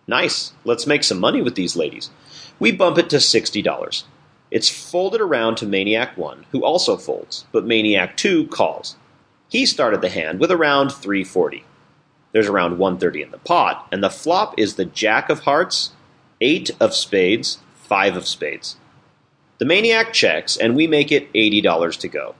Nice, 0.08 0.52
let's 0.64 0.84
make 0.84 1.04
some 1.04 1.20
money 1.20 1.40
with 1.40 1.54
these 1.54 1.76
ladies. 1.76 2.10
We 2.58 2.72
bump 2.72 2.98
it 2.98 3.08
to 3.10 3.18
$60. 3.18 4.02
It's 4.50 4.68
folded 4.68 5.20
around 5.20 5.58
to 5.58 5.64
Maniac 5.64 6.18
1, 6.18 6.46
who 6.50 6.64
also 6.64 6.96
folds, 6.96 7.44
but 7.52 7.64
Maniac 7.64 8.16
2 8.16 8.48
calls. 8.48 8.96
He 9.48 9.64
started 9.64 10.00
the 10.00 10.08
hand 10.08 10.40
with 10.40 10.50
around 10.50 10.90
340. 10.90 11.62
There's 12.32 12.48
around 12.48 12.78
130 12.78 13.22
in 13.22 13.30
the 13.30 13.38
pot, 13.38 13.88
and 13.90 14.02
the 14.02 14.10
flop 14.10 14.58
is 14.58 14.74
the 14.74 14.84
Jack 14.84 15.28
of 15.28 15.40
Hearts, 15.40 15.92
8 16.40 16.70
of 16.80 16.94
Spades, 16.94 17.58
5 17.82 18.16
of 18.16 18.26
Spades. 18.26 18.76
The 19.58 19.64
Maniac 19.64 20.12
checks, 20.12 20.56
and 20.56 20.74
we 20.76 20.86
make 20.86 21.12
it 21.12 21.32
$80 21.32 21.98
to 21.98 22.08
go. 22.08 22.34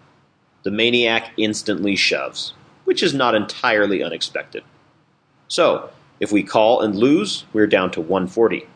The 0.62 0.70
Maniac 0.70 1.32
instantly 1.36 1.96
shoves, 1.96 2.54
which 2.84 3.02
is 3.02 3.12
not 3.12 3.34
entirely 3.34 4.02
unexpected. 4.02 4.62
So, 5.48 5.90
if 6.20 6.30
we 6.30 6.42
call 6.42 6.80
and 6.80 6.94
lose, 6.94 7.44
we're 7.52 7.66
down 7.66 7.90
to 7.92 8.00
140. 8.00 8.66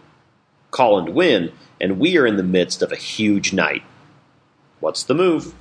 Call 0.70 0.98
and 0.98 1.14
win, 1.14 1.52
and 1.80 2.00
we 2.00 2.18
are 2.18 2.26
in 2.26 2.36
the 2.36 2.42
midst 2.42 2.82
of 2.82 2.90
a 2.90 2.96
huge 2.96 3.52
night. 3.52 3.82
What's 4.80 5.04
the 5.04 5.14
move? 5.14 5.54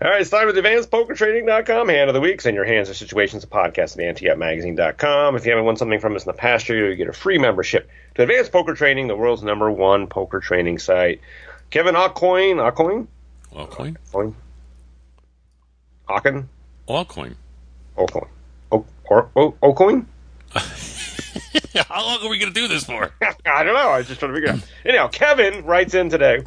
All 0.00 0.08
right, 0.08 0.20
it's 0.20 0.30
time 0.30 0.46
with 0.46 0.54
AdvancedPokerTraining.com 0.56 1.88
hand 1.88 2.08
of 2.08 2.14
the 2.14 2.20
week. 2.20 2.40
Send 2.40 2.54
your 2.54 2.64
hands 2.64 2.88
or 2.88 2.94
situations 2.94 3.42
to 3.42 3.48
podcast 3.48 3.98
at 3.98 4.16
anteupmagazine.com. 4.16 5.34
If 5.34 5.44
you 5.44 5.50
haven't 5.50 5.64
won 5.64 5.76
something 5.76 5.98
from 5.98 6.14
us 6.14 6.24
in 6.24 6.28
the 6.28 6.38
past 6.38 6.68
year, 6.68 6.88
you 6.88 6.94
get 6.94 7.08
a 7.08 7.12
free 7.12 7.38
membership 7.38 7.90
to 8.14 8.22
Advanced 8.22 8.52
Poker 8.52 8.74
Training, 8.74 9.08
the 9.08 9.16
world's 9.16 9.42
number 9.42 9.68
one 9.68 10.06
poker 10.06 10.38
training 10.38 10.78
site. 10.78 11.20
Kevin 11.70 11.96
Aucoin, 11.96 12.58
Aucoin, 12.58 13.08
Allcoin? 13.52 13.96
Aucoin, 14.06 14.36
Aucoin, 16.08 16.44
Allcoin. 16.88 17.34
Aucoin, 17.96 18.28
O- 18.70 18.86
oh, 19.10 19.28
oh, 19.34 19.52
Aucoin. 19.62 20.06
How 21.88 22.04
long 22.04 22.24
are 22.24 22.28
we 22.28 22.38
going 22.38 22.52
to 22.52 22.60
do 22.60 22.68
this 22.68 22.84
for? 22.84 23.12
I 23.46 23.64
don't 23.64 23.74
know. 23.74 23.90
I 23.90 23.98
was 23.98 24.06
just 24.06 24.20
trying 24.20 24.32
to 24.32 24.40
figure 24.40 24.54
it 24.54 24.62
out. 24.62 24.68
Anyhow, 24.84 25.08
Kevin 25.08 25.64
writes 25.64 25.94
in 25.94 26.08
today. 26.08 26.44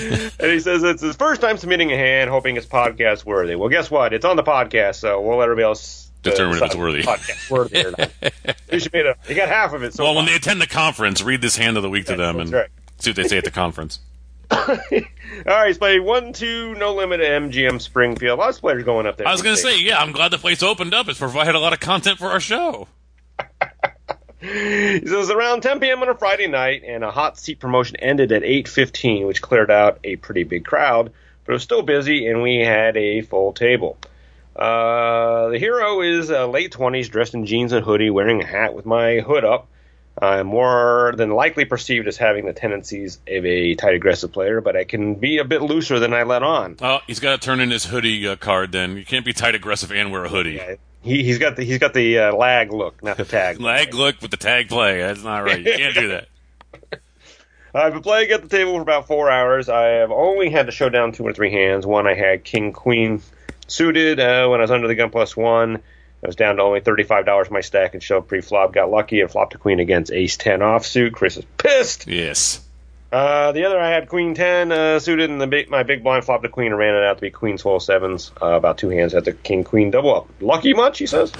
and 0.40 0.50
he 0.52 0.60
says 0.60 0.82
it's 0.82 1.02
his 1.02 1.16
first 1.16 1.40
time 1.40 1.56
submitting 1.56 1.92
a 1.92 1.96
hand, 1.96 2.30
hoping 2.30 2.56
it's 2.56 2.66
podcast 2.66 3.24
worthy. 3.24 3.54
Well, 3.54 3.68
guess 3.68 3.90
what? 3.90 4.12
It's 4.12 4.24
on 4.24 4.36
the 4.36 4.42
podcast, 4.42 4.96
so 4.96 5.20
we'll 5.20 5.38
let 5.38 5.44
everybody 5.44 5.64
else 5.64 6.10
Determine 6.22 6.56
if 6.56 6.62
it's 6.62 6.76
worthy. 6.76 7.02
Podcast 7.02 7.50
worthy 7.50 7.86
or 7.86 7.94
not. 7.96 8.10
you, 8.72 8.78
should 8.78 8.92
made 8.92 9.06
a, 9.06 9.16
you 9.28 9.34
got 9.34 9.48
half 9.48 9.72
of 9.72 9.82
it. 9.82 9.94
So 9.94 10.04
well, 10.04 10.14
when 10.14 10.26
they 10.26 10.34
attend 10.34 10.60
the 10.60 10.66
conference, 10.66 11.22
read 11.22 11.40
this 11.40 11.56
hand 11.56 11.76
of 11.76 11.82
the 11.82 11.88
week 11.88 12.06
to 12.06 12.16
them 12.16 12.36
That's 12.36 12.50
and 12.50 12.58
right. 12.58 12.68
see 12.98 13.10
what 13.10 13.16
they 13.16 13.28
say 13.28 13.38
at 13.38 13.44
the 13.44 13.50
conference. 13.50 14.00
All 14.50 14.66
right, 15.46 15.68
he's 15.68 15.78
playing 15.78 16.04
one, 16.04 16.32
two, 16.32 16.74
no 16.74 16.94
limit 16.94 17.20
at 17.20 17.42
MGM 17.42 17.80
Springfield. 17.80 18.38
Lots 18.38 18.58
of 18.58 18.62
players 18.62 18.84
going 18.84 19.06
up 19.06 19.16
there. 19.16 19.28
I 19.28 19.32
was 19.32 19.42
going 19.42 19.54
to 19.54 19.62
say, 19.62 19.80
yeah, 19.80 19.98
I'm 19.98 20.12
glad 20.12 20.30
the 20.32 20.38
place 20.38 20.62
opened 20.62 20.92
up. 20.92 21.08
It's 21.08 21.20
provided 21.20 21.54
a 21.54 21.60
lot 21.60 21.72
of 21.72 21.80
content 21.80 22.18
for 22.18 22.26
our 22.26 22.40
show. 22.40 22.88
He 25.00 25.06
says 25.06 25.30
around 25.30 25.62
10 25.62 25.80
p.m. 25.80 26.02
on 26.02 26.08
a 26.08 26.14
Friday 26.14 26.46
night, 26.46 26.82
and 26.86 27.04
a 27.04 27.10
hot 27.10 27.38
seat 27.38 27.60
promotion 27.60 27.96
ended 27.96 28.32
at 28.32 28.42
8:15, 28.42 29.26
which 29.26 29.42
cleared 29.42 29.70
out 29.70 29.98
a 30.02 30.16
pretty 30.16 30.44
big 30.44 30.64
crowd, 30.64 31.12
but 31.44 31.52
it 31.52 31.56
was 31.56 31.62
still 31.62 31.82
busy, 31.82 32.26
and 32.26 32.42
we 32.42 32.58
had 32.58 32.96
a 32.96 33.20
full 33.20 33.52
table. 33.52 33.98
Uh, 34.56 35.48
the 35.50 35.58
hero 35.58 36.00
is 36.00 36.30
uh, 36.30 36.46
late 36.46 36.72
20s, 36.72 37.10
dressed 37.10 37.34
in 37.34 37.44
jeans 37.44 37.72
and 37.72 37.84
hoodie, 37.84 38.08
wearing 38.08 38.42
a 38.42 38.46
hat 38.46 38.74
with 38.74 38.86
my 38.86 39.20
hood 39.20 39.44
up. 39.44 39.68
I'm 40.20 40.46
more 40.46 41.14
than 41.16 41.30
likely 41.30 41.64
perceived 41.64 42.06
as 42.06 42.16
having 42.16 42.44
the 42.44 42.52
tendencies 42.52 43.18
of 43.26 43.44
a 43.44 43.74
tight 43.74 43.94
aggressive 43.94 44.32
player, 44.32 44.60
but 44.60 44.76
I 44.76 44.84
can 44.84 45.14
be 45.14 45.38
a 45.38 45.44
bit 45.44 45.62
looser 45.62 45.98
than 45.98 46.12
I 46.12 46.24
let 46.24 46.42
on. 46.42 46.76
Oh, 46.82 47.00
he's 47.06 47.20
got 47.20 47.40
to 47.40 47.44
turn 47.44 47.60
in 47.60 47.70
his 47.70 47.84
hoodie 47.84 48.28
uh, 48.28 48.36
card. 48.36 48.72
Then 48.72 48.96
you 48.96 49.04
can't 49.04 49.24
be 49.24 49.32
tight 49.32 49.54
aggressive 49.54 49.92
and 49.92 50.12
wear 50.12 50.24
a 50.24 50.28
hoodie. 50.28 50.54
Yeah, 50.54 50.74
he, 51.02 51.22
he's 51.22 51.38
got 51.38 51.56
the 51.56 51.64
he's 51.64 51.78
got 51.78 51.94
the 51.94 52.18
uh, 52.18 52.34
lag 52.34 52.72
look, 52.72 53.02
not 53.02 53.16
the 53.16 53.24
tag. 53.24 53.60
Lag 53.60 53.94
look 53.94 54.20
with 54.20 54.30
the 54.30 54.36
tag 54.36 54.68
play. 54.68 54.98
That's 54.98 55.22
not 55.22 55.40
right. 55.40 55.58
You 55.58 55.72
can't 55.72 55.94
do 55.94 56.08
that. 56.08 56.28
I've 57.74 57.92
been 57.92 58.02
playing 58.02 58.30
at 58.30 58.42
the 58.42 58.48
table 58.48 58.74
for 58.74 58.82
about 58.82 59.06
four 59.06 59.30
hours. 59.30 59.68
I 59.68 59.84
have 59.84 60.10
only 60.10 60.50
had 60.50 60.66
to 60.66 60.72
show 60.72 60.88
down 60.88 61.12
two 61.12 61.26
or 61.26 61.32
three 61.32 61.52
hands. 61.52 61.86
One 61.86 62.06
I 62.06 62.14
had 62.14 62.44
King 62.44 62.72
Queen 62.72 63.22
suited 63.68 64.18
uh, 64.18 64.48
when 64.48 64.60
I 64.60 64.64
was 64.64 64.70
under 64.70 64.88
the 64.88 64.94
gun 64.94 65.10
plus 65.10 65.36
one. 65.36 65.82
I 66.22 66.26
was 66.26 66.36
down 66.36 66.56
to 66.56 66.62
only 66.62 66.80
thirty-five 66.80 67.24
dollars 67.24 67.50
my 67.50 67.60
stack 67.60 67.94
and 67.94 68.02
shoved 68.02 68.28
pre-flop. 68.28 68.72
Got 68.72 68.90
lucky 68.90 69.20
and 69.20 69.30
flopped 69.30 69.54
a 69.54 69.58
queen 69.58 69.80
against 69.80 70.12
ace 70.12 70.36
ten 70.36 70.60
offsuit. 70.60 71.12
Chris 71.12 71.38
is 71.38 71.44
pissed. 71.56 72.06
Yes. 72.06 72.60
Uh, 73.10 73.50
the 73.52 73.64
other 73.64 73.80
I 73.80 73.88
had 73.88 74.08
queen 74.08 74.34
ten 74.34 74.70
uh, 74.70 74.98
suited, 74.98 75.30
and 75.30 75.40
the 75.40 75.46
big, 75.46 75.70
my 75.70 75.82
big 75.82 76.04
blind 76.04 76.24
flopped 76.24 76.44
a 76.44 76.48
queen 76.48 76.68
and 76.68 76.78
ran 76.78 76.94
it 76.94 77.02
out 77.02 77.16
to 77.16 77.20
be 77.22 77.30
queen 77.30 77.56
twelve 77.56 77.82
sevens. 77.82 78.32
Uh, 78.40 78.52
about 78.52 78.78
two 78.78 78.90
hands 78.90 79.14
at 79.14 79.24
the 79.24 79.32
king 79.32 79.64
queen 79.64 79.90
double 79.90 80.14
up. 80.14 80.28
Lucky 80.40 80.74
much, 80.74 80.98
he 80.98 81.06
says. 81.06 81.32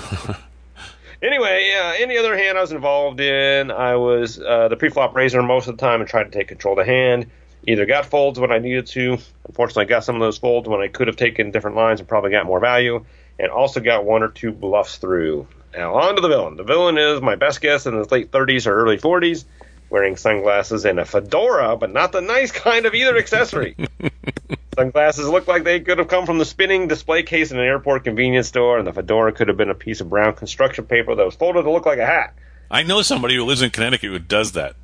anyway, 1.22 1.70
yeah. 1.72 1.94
Any 1.98 2.16
other 2.16 2.36
hand 2.36 2.56
I 2.56 2.62
was 2.62 2.72
involved 2.72 3.20
in, 3.20 3.70
I 3.70 3.96
was 3.96 4.40
uh, 4.40 4.68
the 4.68 4.76
pre-flop 4.76 5.14
raiser 5.14 5.42
most 5.42 5.68
of 5.68 5.76
the 5.76 5.80
time 5.80 6.00
and 6.00 6.08
tried 6.08 6.24
to 6.24 6.30
take 6.30 6.48
control 6.48 6.78
of 6.78 6.84
the 6.84 6.90
hand. 6.90 7.30
Either 7.68 7.84
got 7.84 8.06
folds 8.06 8.40
when 8.40 8.50
I 8.50 8.58
needed 8.58 8.86
to. 8.86 9.18
Unfortunately, 9.46 9.84
I 9.84 9.86
got 9.86 10.04
some 10.04 10.14
of 10.14 10.22
those 10.22 10.38
folds 10.38 10.66
when 10.66 10.80
I 10.80 10.88
could 10.88 11.08
have 11.08 11.16
taken 11.16 11.50
different 11.50 11.76
lines 11.76 12.00
and 12.00 12.08
probably 12.08 12.30
got 12.30 12.46
more 12.46 12.58
value 12.58 13.04
and 13.40 13.50
also 13.50 13.80
got 13.80 14.04
one 14.04 14.22
or 14.22 14.28
two 14.28 14.52
bluffs 14.52 14.98
through. 14.98 15.46
Now, 15.72 15.94
on 15.94 16.16
to 16.16 16.20
the 16.20 16.28
villain. 16.28 16.56
The 16.56 16.64
villain 16.64 16.98
is 16.98 17.20
my 17.20 17.36
best 17.36 17.60
guess 17.60 17.86
in 17.86 17.94
his 17.94 18.10
late 18.10 18.30
30s 18.30 18.66
or 18.66 18.74
early 18.74 18.98
40s, 18.98 19.44
wearing 19.88 20.16
sunglasses 20.16 20.84
and 20.84 20.98
a 20.98 21.04
fedora, 21.04 21.76
but 21.76 21.92
not 21.92 22.12
the 22.12 22.20
nice 22.20 22.52
kind 22.52 22.86
of 22.86 22.94
either 22.94 23.16
accessory. 23.16 23.76
sunglasses 24.74 25.28
look 25.28 25.46
like 25.46 25.64
they 25.64 25.80
could 25.80 25.98
have 25.98 26.08
come 26.08 26.26
from 26.26 26.38
the 26.38 26.44
spinning 26.44 26.88
display 26.88 27.22
case 27.22 27.50
in 27.50 27.58
an 27.58 27.64
airport 27.64 28.04
convenience 28.04 28.48
store, 28.48 28.78
and 28.78 28.86
the 28.86 28.92
fedora 28.92 29.32
could 29.32 29.48
have 29.48 29.56
been 29.56 29.70
a 29.70 29.74
piece 29.74 30.00
of 30.00 30.10
brown 30.10 30.34
construction 30.34 30.84
paper 30.84 31.14
that 31.14 31.24
was 31.24 31.34
folded 31.34 31.62
to 31.62 31.70
look 31.70 31.86
like 31.86 31.98
a 31.98 32.06
hat. 32.06 32.34
I 32.70 32.82
know 32.82 33.02
somebody 33.02 33.36
who 33.36 33.44
lives 33.44 33.62
in 33.62 33.70
Connecticut 33.70 34.10
who 34.10 34.18
does 34.18 34.52
that. 34.52 34.76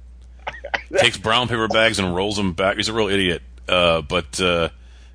Takes 0.96 1.18
brown 1.18 1.48
paper 1.48 1.68
bags 1.68 1.98
and 1.98 2.14
rolls 2.14 2.36
them 2.36 2.52
back. 2.52 2.76
He's 2.76 2.88
a 2.88 2.92
real 2.92 3.08
idiot. 3.08 3.42
Uh, 3.68 4.02
but 4.02 4.40
uh, 4.40 4.68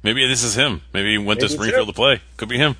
maybe 0.03 0.25
this 0.27 0.43
is 0.43 0.55
him. 0.55 0.81
Maybe 0.93 1.11
he 1.11 1.17
went 1.17 1.39
Maybe 1.39 1.47
to 1.47 1.53
Springfield 1.53 1.87
to 1.87 1.93
play. 1.93 2.21
Could 2.37 2.49
be 2.49 2.57
him. 2.57 2.75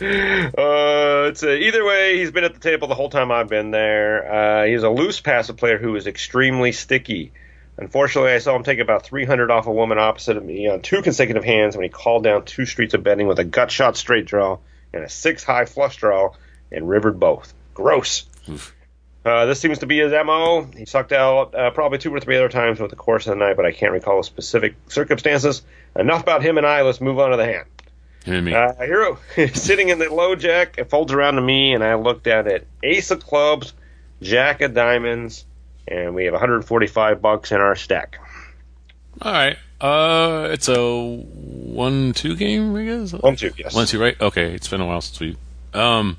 Uh, 0.58 1.28
it's 1.28 1.42
a, 1.42 1.56
either 1.56 1.84
way, 1.84 2.18
he's 2.18 2.30
been 2.30 2.44
at 2.44 2.54
the 2.54 2.60
table 2.60 2.88
the 2.88 2.94
whole 2.94 3.10
time 3.10 3.30
I've 3.30 3.48
been 3.48 3.70
there. 3.70 4.32
Uh, 4.32 4.66
he's 4.66 4.82
a 4.82 4.88
loose 4.88 5.20
passive 5.20 5.56
player 5.56 5.78
who 5.78 5.94
is 5.96 6.06
extremely 6.06 6.72
sticky. 6.72 7.32
Unfortunately, 7.76 8.32
I 8.32 8.38
saw 8.38 8.56
him 8.56 8.64
take 8.64 8.80
about 8.80 9.04
300 9.04 9.50
off 9.50 9.66
a 9.66 9.72
woman 9.72 9.98
opposite 9.98 10.36
of 10.36 10.44
me 10.44 10.68
on 10.68 10.80
two 10.80 11.02
consecutive 11.02 11.44
hands 11.44 11.76
when 11.76 11.84
he 11.84 11.88
called 11.88 12.24
down 12.24 12.44
two 12.44 12.66
streets 12.66 12.94
of 12.94 13.02
betting 13.04 13.26
with 13.26 13.38
a 13.38 13.44
gut 13.44 13.70
shot 13.70 13.96
straight 13.96 14.26
draw 14.26 14.58
and 14.92 15.04
a 15.04 15.08
six 15.08 15.44
high 15.44 15.64
flush 15.64 15.96
draw 15.96 16.34
and 16.72 16.88
rivered 16.88 17.20
both. 17.20 17.52
Gross. 17.74 18.24
Uh, 19.24 19.46
this 19.46 19.60
seems 19.60 19.78
to 19.78 19.86
be 19.86 19.98
his 19.98 20.12
MO. 20.12 20.62
He 20.76 20.86
sucked 20.86 21.12
out 21.12 21.54
uh, 21.54 21.70
probably 21.70 21.98
two 21.98 22.14
or 22.14 22.20
three 22.20 22.36
other 22.36 22.48
times 22.48 22.80
over 22.80 22.88
the 22.88 22.96
course 22.96 23.26
of 23.26 23.30
the 23.30 23.44
night, 23.44 23.56
but 23.56 23.66
I 23.66 23.72
can't 23.72 23.92
recall 23.92 24.16
the 24.16 24.24
specific 24.24 24.74
circumstances. 24.88 25.62
Enough 25.94 26.22
about 26.22 26.42
him 26.42 26.56
and 26.56 26.66
I. 26.66 26.82
Let's 26.82 27.00
move 27.00 27.18
on 27.18 27.30
to 27.30 27.36
the 27.36 27.44
hand. 27.44 27.66
And 28.26 28.44
me. 28.44 28.54
Uh, 28.54 28.74
hero 28.74 29.18
sitting 29.54 29.88
in 29.88 29.98
the 29.98 30.12
low 30.12 30.34
jack, 30.34 30.76
it 30.78 30.90
folds 30.90 31.12
around 31.12 31.34
to 31.34 31.40
me, 31.40 31.74
and 31.74 31.82
I 31.82 31.94
look 31.94 32.22
down 32.22 32.46
at 32.48 32.64
Ace 32.82 33.10
of 33.10 33.24
Clubs, 33.24 33.72
Jack 34.20 34.60
of 34.60 34.74
Diamonds, 34.74 35.44
and 35.86 36.14
we 36.14 36.24
have 36.24 36.32
145 36.32 37.22
bucks 37.22 37.52
in 37.52 37.60
our 37.60 37.76
stack. 37.76 38.18
All 39.22 39.32
right. 39.32 39.56
Uh, 39.80 40.48
it's 40.50 40.68
a 40.68 40.76
one-two 40.76 42.36
game, 42.36 42.74
I 42.74 42.84
guess. 42.84 43.12
One, 43.12 43.36
two, 43.36 43.52
yes. 43.56 43.74
One, 43.74 43.86
two, 43.86 44.00
right? 44.00 44.20
Okay. 44.20 44.52
It's 44.52 44.68
been 44.68 44.80
a 44.80 44.86
while 44.86 45.00
since 45.00 45.20
we. 45.20 45.36
Um, 45.72 46.18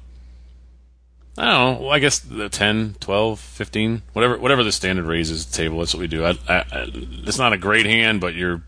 I 1.37 1.45
don't 1.45 1.53
know. 1.53 1.81
Well, 1.85 1.91
I 1.91 1.99
guess 1.99 2.19
the 2.19 2.49
10, 2.49 2.95
12, 2.99 3.39
15, 3.39 4.01
whatever, 4.13 4.37
whatever 4.37 4.63
the 4.63 4.71
standard 4.71 5.05
raise 5.05 5.29
is 5.29 5.45
at 5.45 5.51
the 5.51 5.57
table. 5.57 5.79
That's 5.79 5.93
what 5.93 6.01
we 6.01 6.07
do. 6.07 6.25
I, 6.25 6.31
I, 6.47 6.55
I, 6.57 6.91
it's 6.93 7.37
not 7.37 7.53
a 7.53 7.57
great 7.57 7.85
hand, 7.85 8.19
but 8.21 8.33
you're 8.33 8.61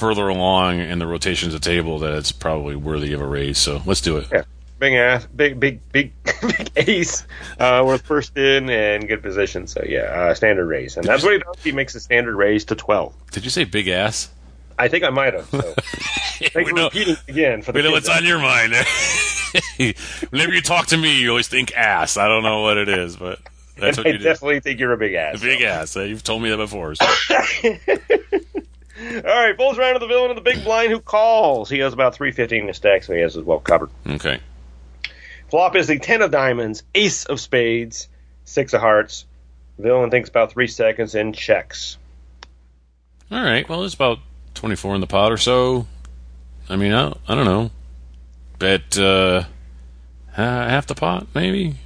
further 0.00 0.26
along 0.28 0.80
in 0.80 0.98
the 0.98 1.06
rotations 1.06 1.54
of 1.54 1.60
the 1.60 1.64
table 1.68 1.98
that 2.00 2.14
it's 2.14 2.32
probably 2.32 2.74
worthy 2.74 3.12
of 3.12 3.20
a 3.20 3.26
raise. 3.26 3.58
So 3.58 3.82
let's 3.86 4.00
do 4.00 4.16
it. 4.16 4.26
Yeah. 4.32 4.42
Big 4.80 4.94
ass, 4.94 5.26
big, 5.26 5.60
big, 5.60 5.80
big, 5.92 6.12
big 6.40 6.70
ace. 6.74 7.26
Uh, 7.58 7.82
we're 7.86 7.98
first 7.98 8.34
in 8.38 8.70
and 8.70 9.06
good 9.06 9.22
position. 9.22 9.66
So 9.66 9.84
yeah, 9.86 10.00
uh, 10.04 10.34
standard 10.34 10.64
raise, 10.66 10.96
and 10.96 11.06
that's 11.06 11.22
what 11.22 11.34
he 11.34 11.38
does. 11.38 11.62
He 11.62 11.72
makes 11.72 11.94
a 11.94 12.00
standard 12.00 12.34
raise 12.34 12.64
to 12.64 12.74
12. 12.74 13.12
Did 13.30 13.44
you 13.44 13.50
say 13.50 13.64
big 13.64 13.88
ass? 13.88 14.30
I 14.78 14.88
think 14.88 15.04
I 15.04 15.10
might 15.10 15.34
have. 15.34 15.44
So 15.50 15.60
thanks 15.78 16.54
we 16.54 16.64
for 16.64 16.72
know, 16.72 16.84
repeating 16.84 17.16
again 17.28 17.60
for 17.60 17.72
the 17.72 17.78
we 17.80 17.82
know 17.82 17.90
what's 17.90 18.08
on 18.08 18.24
your 18.24 18.38
mind. 18.38 18.72
Whenever 20.30 20.54
you 20.54 20.62
talk 20.62 20.86
to 20.86 20.96
me, 20.96 21.20
you 21.20 21.28
always 21.28 21.48
think 21.48 21.74
ass. 21.76 22.16
I 22.16 22.26
don't 22.28 22.42
know 22.42 22.62
what 22.62 22.78
it 22.78 22.88
is, 22.88 23.16
but 23.16 23.38
that's 23.76 23.98
And 23.98 24.04
what 24.04 24.06
I 24.06 24.10
you 24.12 24.18
do. 24.18 24.24
definitely 24.24 24.60
think 24.60 24.80
you're 24.80 24.94
a 24.94 24.96
big 24.96 25.12
ass. 25.12 25.42
Big 25.42 25.60
ass. 25.60 25.94
Uh, 25.94 26.04
You've 26.04 26.24
told 26.24 26.40
me 26.42 26.48
that 26.48 26.56
before. 26.56 26.94
So. 26.94 27.04
All 29.00 29.22
right, 29.22 29.56
folds 29.56 29.78
around 29.78 29.94
to 29.94 29.98
the 29.98 30.06
villain 30.06 30.30
of 30.30 30.36
the 30.36 30.42
big 30.42 30.62
blind 30.62 30.92
who 30.92 31.00
calls. 31.00 31.70
He 31.70 31.78
has 31.78 31.92
about 31.92 32.14
315 32.14 32.60
in 32.60 32.68
his 32.68 32.76
stack, 32.76 33.02
so 33.04 33.14
he 33.14 33.20
has 33.20 33.34
his 33.34 33.44
well 33.44 33.60
covered. 33.60 33.90
Okay. 34.06 34.40
Flop 35.48 35.74
is 35.74 35.86
the 35.86 35.98
ten 35.98 36.22
of 36.22 36.30
diamonds, 36.30 36.82
ace 36.94 37.24
of 37.24 37.40
spades, 37.40 38.08
six 38.44 38.72
of 38.72 38.80
hearts. 38.80 39.24
Villain 39.78 40.10
thinks 40.10 40.28
about 40.28 40.52
three 40.52 40.66
seconds 40.66 41.14
and 41.14 41.34
checks. 41.34 41.96
All 43.30 43.42
right. 43.42 43.68
Well, 43.68 43.80
there's 43.80 43.94
about 43.94 44.18
24 44.54 44.96
in 44.96 45.00
the 45.00 45.06
pot 45.06 45.32
or 45.32 45.38
so. 45.38 45.86
I 46.68 46.76
mean, 46.76 46.92
I, 46.92 47.12
I 47.26 47.34
don't 47.34 47.46
know. 47.46 47.70
Bet 48.58 48.98
uh, 48.98 49.44
half 50.32 50.86
the 50.86 50.94
pot, 50.94 51.26
maybe. 51.34 51.76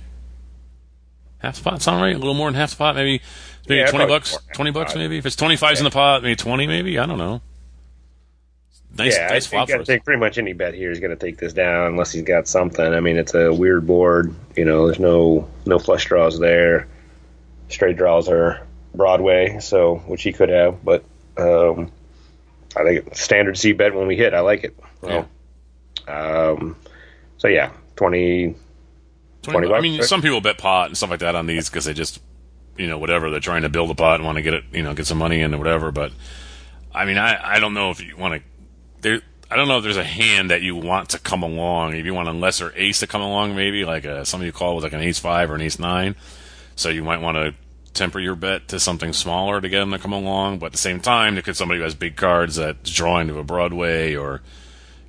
Half 1.39 1.59
the 1.59 1.63
pot 1.63 1.83
sound 1.83 2.03
right? 2.03 2.15
A 2.15 2.19
little 2.19 2.35
more 2.35 2.49
than 2.49 2.59
half 2.59 2.71
the 2.71 2.77
pot, 2.77 2.97
maybe. 2.97 3.23
Maybe 3.69 3.81
Yeah, 3.81 3.87
20 3.91 4.07
bucks. 4.07 4.33
more 4.33 4.41
than 4.41 4.49
half 4.49 4.57
20 4.57 4.71
bucks, 4.73 4.93
pot. 4.93 4.99
maybe. 4.99 5.19
If 5.19 5.27
it's 5.27 5.37
25's 5.37 5.79
in 5.81 5.85
the 5.85 5.91
pot, 5.91 6.23
maybe 6.23 6.37
20, 6.37 6.67
maybe. 6.67 6.99
I 6.99 7.07
don't 7.07 7.19
know. 7.19 7.41
Nice, 8.97 9.17
yeah, 9.17 9.27
nice 9.29 9.47
I 9.49 9.51
flop 9.51 9.69
think 9.69 9.81
I 9.81 9.85
think 9.85 10.05
pretty 10.05 10.21
much 10.21 10.39
any 10.39 10.53
bet 10.53 10.73
here 10.75 10.93
is 10.93 11.01
going 11.01 11.11
to 11.11 11.17
take 11.17 11.37
this 11.39 11.53
down 11.53 11.89
unless 11.89 12.13
he's 12.13 12.23
got 12.23 12.47
something. 12.47 12.85
I 12.85 13.01
mean, 13.01 13.17
it's 13.17 13.35
a 13.35 13.53
weird 13.53 13.87
board. 13.89 14.33
You 14.57 14.65
know, 14.65 14.87
there's 14.87 15.01
no 15.01 15.49
no 15.67 15.81
flush 15.81 16.05
draws 16.05 16.39
there. 16.39 16.87
Straight 17.69 17.97
draws 17.97 18.29
are 18.29 18.65
Broadway, 18.95 19.59
so 19.61 19.97
which 20.07 20.23
he 20.23 20.33
could 20.33 20.49
have, 20.49 20.85
but 20.85 21.03
um, 21.37 21.91
I 22.77 22.85
think 22.85 23.17
standard 23.17 23.59
C 23.59 23.73
bet 23.73 23.95
when 23.97 24.07
we 24.07 24.15
hit. 24.17 24.33
I 24.33 24.41
like 24.41 24.63
it. 24.63 24.79
Yeah. 25.03 25.25
Um, 26.07 26.77
so 27.39 27.49
yeah, 27.49 27.73
twenty. 27.97 28.55
20 29.43 29.67
I 29.67 29.71
bucks, 29.71 29.83
mean, 29.83 29.99
right? 29.99 30.09
some 30.09 30.23
people 30.23 30.41
bet 30.41 30.57
pot 30.57 30.87
and 30.87 30.97
stuff 30.97 31.11
like 31.11 31.21
that 31.21 31.35
on 31.35 31.47
these 31.47 31.69
because 31.69 31.85
they 31.85 31.93
just, 31.93 32.19
you 32.77 32.87
know, 32.87 32.99
whatever 32.99 33.31
they're 33.31 33.41
trying 33.41 33.63
to 33.63 33.69
build 33.69 33.91
a 33.91 33.95
pot 33.95 34.17
and 34.17 34.25
want 34.25 34.37
to 34.37 34.43
get 34.43 34.55
it, 34.55 34.65
you 34.73 34.83
know, 34.83 34.95
get 34.95 35.07
some 35.07 35.19
money 35.19 35.41
in 35.41 35.55
or 35.55 35.59
whatever. 35.59 35.91
But 35.93 36.13
I 36.93 37.05
mean, 37.05 37.19
I 37.19 37.57
I 37.57 37.61
don't 37.61 37.75
know 37.75 37.91
if 37.91 38.01
you 38.03 38.17
want 38.17 38.35
to. 38.35 38.49
There, 39.01 39.23
I 39.51 39.57
don't 39.57 39.69
know 39.69 39.79
if 39.79 39.85
there's 39.85 39.97
a 39.97 40.05
hand 40.05 40.51
that 40.51 40.63
you 40.63 40.75
want 40.75 41.11
to 41.11 41.19
come 41.19 41.43
along. 41.43 41.95
If 41.95 42.07
you 42.07 42.15
want 42.15 42.29
a 42.29 42.33
lesser 42.33 42.73
ace 42.77 43.01
to 43.01 43.07
come 43.07 43.23
along, 43.23 43.55
maybe 43.55 43.85
like 43.85 44.07
uh, 44.07 44.21
a, 44.21 44.27
something 44.27 44.47
you 44.47 44.53
call 44.53 44.75
with 44.75 44.85
like 44.85 44.95
an 44.95 45.01
ace 45.01 45.19
five 45.19 45.51
or 45.51 45.55
an 45.55 45.61
ace 45.61 45.79
nine. 45.79 46.17
So 46.77 46.89
you 46.89 47.05
might 47.05 47.21
want 47.21 47.37
to 47.37 47.55
temper 47.93 48.19
your 48.19 48.35
bet 48.35 48.69
to 48.69 48.81
something 48.81 49.13
smaller 49.13 49.61
to 49.61 49.69
get 49.69 49.79
them 49.79 49.93
to 49.93 49.99
come 49.99 50.13
along. 50.13 50.59
But 50.59 50.67
at 50.67 50.73
the 50.73 50.79
same 50.79 51.01
time, 51.01 51.35
there 51.35 51.43
could 51.43 51.57
somebody 51.57 51.79
who 51.79 51.85
has 51.85 51.95
big 51.95 52.17
cards 52.17 52.57
that's 52.57 52.91
drawing 52.91 53.29
to 53.29 53.39
a 53.39 53.45
Broadway 53.45 54.17
or, 54.17 54.43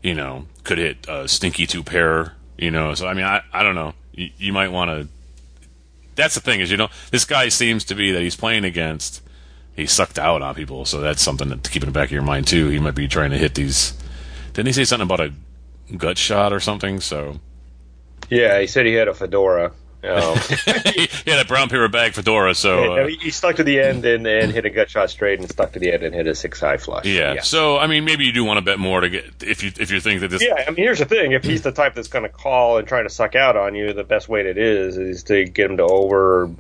you 0.04 0.14
know, 0.14 0.46
could 0.64 0.78
hit 0.78 1.08
a 1.08 1.28
stinky 1.28 1.66
two 1.66 1.84
pair. 1.84 2.34
You 2.58 2.72
know, 2.72 2.94
so 2.94 3.08
I 3.08 3.14
mean, 3.14 3.26
I 3.26 3.42
I 3.52 3.64
don't 3.64 3.76
know. 3.76 3.94
You, 4.14 4.30
you 4.38 4.54
might 4.54 4.70
want 4.70 4.92
to. 4.92 5.08
That's 6.16 6.36
the 6.36 6.42
thing 6.42 6.62
is, 6.62 6.72
you 6.72 6.78
know, 6.78 6.90
this 7.12 7.26
guy 7.26 7.50
seems 7.50 7.84
to 7.86 7.96
be 7.96 8.12
that 8.12 8.22
he's 8.22 8.36
playing 8.36 8.64
against. 8.64 9.22
He 9.76 9.86
sucked 9.86 10.18
out 10.18 10.42
on 10.42 10.56
people, 10.56 10.86
so 10.86 11.02
that's 11.02 11.22
something 11.22 11.50
to 11.50 11.70
keep 11.70 11.84
in 11.84 11.90
the 11.90 11.94
back 11.94 12.08
of 12.08 12.14
your 12.14 12.22
mind 12.22 12.48
too. 12.48 12.70
He 12.70 12.80
might 12.80 12.96
be 12.96 13.08
trying 13.08 13.32
to 13.32 13.38
hit 13.38 13.56
these. 13.56 13.94
Didn't 14.54 14.68
he 14.68 14.74
say 14.74 14.86
something 14.86 15.06
about 15.06 15.20
a 15.20 15.34
gut 15.98 16.18
shot 16.18 16.54
or 16.54 16.62
something? 16.62 17.02
So 17.02 17.40
Yeah, 18.30 18.60
he 18.60 18.68
said 18.68 18.86
he 18.86 18.94
had 18.94 19.10
a 19.10 19.14
fedora. 19.14 19.74
Um, 20.06 20.38
he 21.24 21.32
had 21.32 21.44
a 21.44 21.48
brown 21.48 21.70
paper 21.70 21.88
bag 21.88 22.14
fedora. 22.14 22.56
So 22.56 22.94
uh, 22.94 23.08
he, 23.08 23.16
he 23.16 23.32
stuck 23.32 23.58
to 23.58 23.64
the 23.64 23.80
end 23.80 24.06
and, 24.06 24.26
and 24.26 24.52
hit 24.52 24.66
a 24.66 24.70
gut 24.70 24.90
shot 24.90 25.10
straight, 25.10 25.40
and 25.40 25.50
stuck 25.50 25.74
to 25.74 25.80
the 25.80 25.92
end 25.92 26.04
and 26.04 26.14
hit 26.14 26.28
a 26.28 26.36
six 26.36 26.60
high 26.60 26.78
flush. 26.78 27.06
yeah. 27.06 27.34
yeah. 27.34 27.42
So 27.42 27.78
I 27.78 27.88
mean, 27.88 28.06
maybe 28.06 28.26
you 28.26 28.32
do 28.32 28.44
want 28.44 28.58
to 28.58 28.62
bet 28.62 28.80
more 28.80 29.02
to 29.02 29.10
get 29.10 29.44
if 29.44 29.64
you 29.64 29.72
if 29.80 29.92
you 29.92 30.00
think 30.00 30.22
that 30.22 30.30
this. 30.30 30.44
Yeah, 30.44 30.64
I 30.68 30.70
mean, 30.72 30.78
here's 30.78 31.00
the 31.00 31.06
thing: 31.06 31.32
if 31.32 31.44
he's 31.44 31.62
the 31.62 31.72
type 31.72 31.96
that's 31.96 32.08
going 32.08 32.24
to 32.24 32.30
call 32.30 32.78
and 32.78 32.88
try 32.88 33.04
to 33.04 33.10
suck 33.10 33.36
out 33.36 33.56
on 33.58 33.76
you, 33.76 33.94
the 33.94 34.04
best 34.04 34.30
way 34.30 34.42
it 34.42 34.58
is 34.58 34.98
is 34.98 35.24
to 35.24 35.46
get 35.46 35.70
him 35.70 35.78
to 35.78 35.84
over 35.84 36.52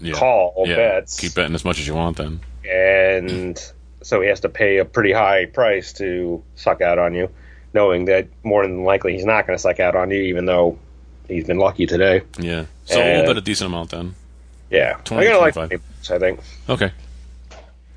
yeah, 0.00 0.14
call 0.14 0.64
yeah. 0.66 0.76
bets, 0.76 1.18
Keep 1.20 1.34
betting 1.34 1.54
as 1.54 1.64
much 1.64 1.78
as 1.78 1.86
you 1.86 1.94
want. 1.94 2.16
Then 2.16 2.40
and 2.68 3.72
so 4.02 4.20
he 4.20 4.28
has 4.28 4.40
to 4.40 4.48
pay 4.48 4.78
a 4.78 4.84
pretty 4.84 5.12
high 5.12 5.46
price 5.46 5.92
to 5.94 6.42
suck 6.54 6.80
out 6.80 6.98
on 6.98 7.14
you, 7.14 7.30
knowing 7.72 8.06
that 8.06 8.28
more 8.42 8.62
than 8.62 8.84
likely 8.84 9.14
he's 9.14 9.24
not 9.24 9.46
going 9.46 9.56
to 9.56 9.60
suck 9.62 9.80
out 9.80 9.96
on 9.96 10.10
you, 10.10 10.22
even 10.22 10.44
though 10.44 10.78
he's 11.28 11.46
been 11.46 11.58
lucky 11.58 11.86
today. 11.86 12.22
yeah. 12.38 12.66
So 12.84 13.00
Uh, 13.00 13.04
we'll 13.04 13.26
bet 13.26 13.36
a 13.38 13.40
decent 13.40 13.66
amount 13.68 13.90
then. 13.90 14.14
Yeah, 14.70 14.94
20, 15.04 15.26
I'm 15.26 15.32
gonna 15.32 15.38
25. 15.52 15.68
20 15.68 15.76
bucks, 15.76 16.10
I 16.10 16.18
think. 16.18 16.40
Okay. 16.68 16.92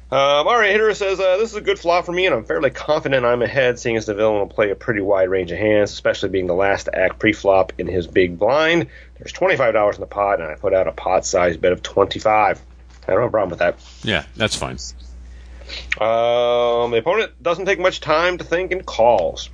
Um, 0.10 0.48
all 0.48 0.58
right, 0.58 0.72
hitter 0.72 0.94
says 0.94 1.20
uh, 1.20 1.36
this 1.38 1.50
is 1.52 1.58
a 1.58 1.62
good 1.62 1.78
flop 1.78 2.06
for 2.06 2.14
me, 2.14 2.26
and 2.26 2.34
I'm 2.34 2.46
fairly 2.46 2.70
confident 2.70 3.26
I'm 3.26 3.42
ahead, 3.42 3.78
seeing 3.78 3.98
as 3.98 4.06
the 4.06 4.14
villain 4.14 4.40
will 4.40 4.48
play 4.48 4.70
a 4.72 4.76
pretty 4.76 5.02
wide 5.02 5.30
range 5.30 5.52
of 5.52 5.58
hands, 5.58 5.92
especially 5.92 6.30
being 6.30 6.48
the 6.48 6.54
last 6.54 6.86
to 6.86 6.98
act 6.98 7.20
pre-flop 7.20 7.74
in 7.78 7.88
his 7.88 8.08
big 8.08 8.40
blind. 8.40 8.88
There's 9.18 9.34
twenty-five 9.34 9.74
dollars 9.74 9.96
in 9.96 10.02
the 10.02 10.08
pot, 10.08 10.40
and 10.40 10.50
I 10.50 10.56
put 10.56 10.74
out 10.74 10.88
a 10.88 10.94
pot-sized 10.94 11.60
bet 11.60 11.74
of 11.74 11.84
twenty-five. 11.84 12.58
I 13.06 13.12
don't 13.12 13.20
have 13.22 13.28
a 13.28 13.32
problem 13.32 13.50
with 13.50 13.60
that. 13.60 13.80
Yeah, 14.04 14.24
that's 14.38 14.56
fine. 14.56 14.78
Um, 16.00 16.92
the 16.92 16.98
opponent 17.00 17.32
doesn't 17.44 17.66
take 17.66 17.80
much 17.80 18.00
time 18.00 18.38
to 18.38 18.44
think 18.46 18.72
and 18.72 18.86
calls. 18.86 19.50